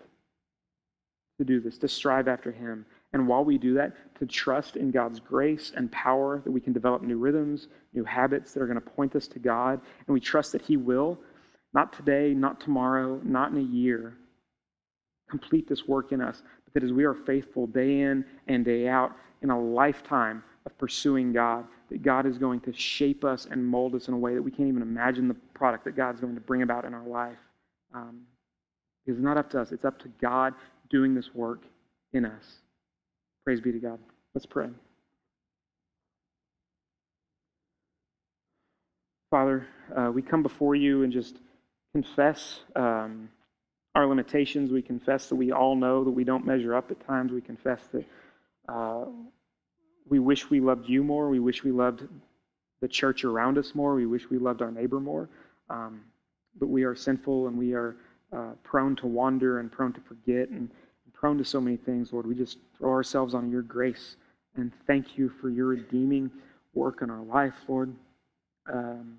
to 1.39 1.45
do 1.45 1.59
this, 1.59 1.79
to 1.79 1.89
strive 1.89 2.29
after 2.29 2.53
him. 2.53 2.87
And 3.13 3.27
while 3.27 3.45
we 3.45 3.59
do 3.59 3.75
that, 3.75 3.93
to 4.21 4.27
trust 4.27 4.77
in 4.77 4.93
God's 4.93 5.19
grace 5.19 5.73
and 5.75 5.91
power 5.91 6.41
that 6.45 6.51
we 6.53 6.61
can 6.61 6.73
develop 6.73 7.03
new 7.03 7.19
rhythms, 7.19 7.67
new 7.93 8.05
habits 8.05 8.53
that 8.53 8.63
are 8.63 8.69
going 8.69 8.81
to 8.81 8.91
point 8.91 9.17
us 9.17 9.27
to 9.27 9.41
God. 9.41 9.81
And 10.07 10.15
we 10.15 10.21
trust 10.21 10.53
that 10.53 10.63
he 10.63 10.77
will, 10.77 11.19
not 11.75 11.93
today, 11.93 12.35
not 12.35 12.61
tomorrow, 12.61 13.21
not 13.25 13.51
in 13.51 13.59
a 13.59 13.63
year, 13.63 14.15
complete 15.29 15.69
this 15.69 15.89
work 15.89 16.13
in 16.13 16.21
us, 16.21 16.45
but 16.65 16.75
that 16.75 16.85
as 16.85 16.93
we 16.93 17.03
are 17.03 17.15
faithful 17.15 17.67
day 17.67 18.03
in 18.03 18.25
and 18.47 18.65
day 18.65 18.87
out 18.87 19.11
in 19.43 19.51
a 19.51 19.61
lifetime 19.61 20.45
of 20.67 20.79
pursuing 20.79 21.33
God, 21.33 21.65
that 21.93 22.03
God 22.03 22.27
is 22.27 22.39
going 22.39 22.61
to 22.61 22.73
shape 22.73 23.23
us 23.23 23.47
and 23.51 23.65
mold 23.65 23.95
us 23.95 24.09
in 24.09 24.15
a 24.15 24.19
way 24.19 24.35
that 24.35 24.43
we 24.43 24.51
can't 24.51 24.69
even 24.69 24.81
imagine 24.81 25.29
the 25.29 25.37
product 25.55 25.85
that 25.85 25.95
God's 25.95 26.21
going 26.21 26.35
to 26.35 26.41
bring 26.41 26.63
about 26.63 26.87
in 26.87 26.95
our 26.95 27.07
life. 27.07 27.37
Um, 27.95 28.23
it's 29.07 29.19
not 29.19 29.37
up 29.37 29.51
to 29.51 29.61
us, 29.61 29.73
it's 29.73 29.85
up 29.85 29.99
to 30.01 30.09
God 30.21 30.55
doing 30.89 31.15
this 31.15 31.35
work 31.35 31.65
in 32.15 32.25
us. 32.25 32.61
Praise 33.45 33.61
be 33.61 33.73
to 33.73 33.79
God. 33.79 33.99
Let's 34.35 34.47
pray. 34.47 34.69
Father, 39.31 39.67
uh, 39.95 40.11
we 40.13 40.23
come 40.23 40.43
before 40.43 40.75
you 40.75 41.03
and 41.03 41.13
just 41.13 41.37
confess 41.95 42.61
um, 42.75 43.29
our 43.95 44.07
limitations. 44.07 44.71
We 44.71 44.81
confess 44.81 45.29
that 45.29 45.37
we 45.37 45.53
all 45.53 45.77
know 45.77 46.05
that 46.05 46.11
we 46.11 46.25
don't 46.25 46.47
measure 46.47 46.75
up 46.75 46.91
at 46.91 47.07
times. 47.07 47.33
We 47.33 47.43
confess 47.43 47.81
that 47.93 48.05
uh, 48.69 49.05
we 50.09 50.19
wish 50.19 50.51
we 50.51 50.61
loved 50.61 50.89
you 50.89 51.03
more. 51.03 51.29
We 51.29 51.41
wish 51.41 51.65
we 51.65 51.73
loved 51.73 52.07
the 52.81 52.89
church 52.89 53.25
around 53.25 53.59
us 53.59 53.75
more. 53.75 53.95
We 53.95 54.07
wish 54.07 54.29
we 54.29 54.39
loved 54.39 54.63
our 54.63 54.71
neighbor 54.71 55.01
more. 55.01 55.29
Um, 55.71 56.03
but 56.59 56.69
we 56.69 56.85
are 56.85 56.95
sinful 56.95 57.47
and 57.47 57.57
we 57.57 57.73
are 57.73 57.97
uh, 58.33 58.53
prone 58.63 58.97
to 58.97 59.07
wander 59.07 59.61
and 59.61 59.71
prone 59.71 59.93
to 59.93 60.01
forget 60.01 60.49
and, 60.49 60.69
and 60.69 61.15
prone 61.15 61.39
to 61.39 61.45
so 61.45 61.61
many 61.61 61.77
things, 61.77 62.13
Lord. 62.13 62.27
We 62.27 62.35
just 62.35 62.59
throw 62.77 62.91
ourselves 62.91 63.35
on 63.35 63.51
your 63.51 63.63
grace 63.63 64.17
and 64.57 64.73
thank 64.87 65.17
you 65.17 65.31
for 65.41 65.49
your 65.49 65.67
redeeming 65.67 66.31
work 66.75 67.01
in 67.03 67.11
our 67.11 67.23
life, 67.23 67.55
Lord. 67.69 67.95
Um, 68.73 69.19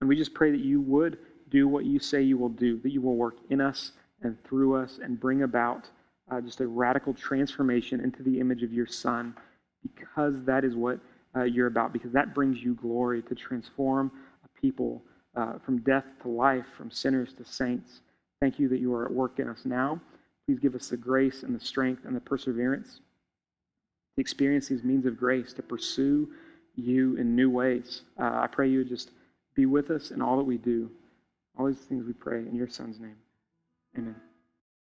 and 0.00 0.08
we 0.08 0.16
just 0.16 0.34
pray 0.34 0.50
that 0.50 0.60
you 0.60 0.80
would 0.82 1.18
do 1.50 1.66
what 1.66 1.84
you 1.84 1.98
say 1.98 2.22
you 2.22 2.38
will 2.38 2.48
do, 2.50 2.78
that 2.80 2.90
you 2.90 3.00
will 3.00 3.16
work 3.16 3.36
in 3.50 3.60
us 3.60 3.92
and 4.22 4.42
through 4.44 4.76
us 4.76 5.00
and 5.02 5.18
bring 5.18 5.42
about 5.42 5.88
uh, 6.30 6.40
just 6.40 6.60
a 6.60 6.66
radical 6.66 7.14
transformation 7.14 8.00
into 8.00 8.22
the 8.22 8.38
image 8.38 8.62
of 8.62 8.72
your 8.72 8.86
Son 8.86 9.34
because 9.96 10.44
that 10.44 10.64
is 10.64 10.74
what 10.74 10.98
uh, 11.36 11.44
you're 11.44 11.66
about, 11.66 11.92
because 11.92 12.12
that 12.12 12.34
brings 12.34 12.58
you 12.58 12.74
glory 12.74 13.22
to 13.22 13.34
transform 13.34 14.10
a 14.44 14.60
people 14.60 15.02
uh, 15.36 15.58
from 15.64 15.80
death 15.82 16.04
to 16.22 16.28
life, 16.28 16.66
from 16.76 16.90
sinners 16.90 17.32
to 17.34 17.44
saints. 17.44 18.00
Thank 18.40 18.58
you 18.58 18.68
that 18.68 18.80
you 18.80 18.92
are 18.94 19.04
at 19.04 19.12
work 19.12 19.38
in 19.38 19.48
us 19.48 19.64
now. 19.64 20.00
Please 20.46 20.58
give 20.58 20.74
us 20.74 20.88
the 20.88 20.96
grace 20.96 21.42
and 21.42 21.54
the 21.54 21.64
strength 21.64 22.04
and 22.04 22.16
the 22.16 22.20
perseverance 22.20 23.00
to 24.16 24.20
experience 24.20 24.68
these 24.68 24.82
means 24.82 25.06
of 25.06 25.16
grace, 25.16 25.52
to 25.52 25.62
pursue 25.62 26.28
you 26.76 27.16
in 27.16 27.36
new 27.36 27.50
ways. 27.50 28.02
Uh, 28.18 28.40
I 28.42 28.46
pray 28.46 28.68
you 28.68 28.78
would 28.78 28.88
just 28.88 29.10
be 29.54 29.66
with 29.66 29.90
us 29.90 30.10
in 30.10 30.22
all 30.22 30.36
that 30.36 30.44
we 30.44 30.58
do. 30.58 30.90
All 31.58 31.66
these 31.66 31.78
things 31.78 32.06
we 32.06 32.12
pray 32.12 32.38
in 32.38 32.54
your 32.54 32.68
Son's 32.68 33.00
name. 33.00 33.16
Amen. 33.96 34.16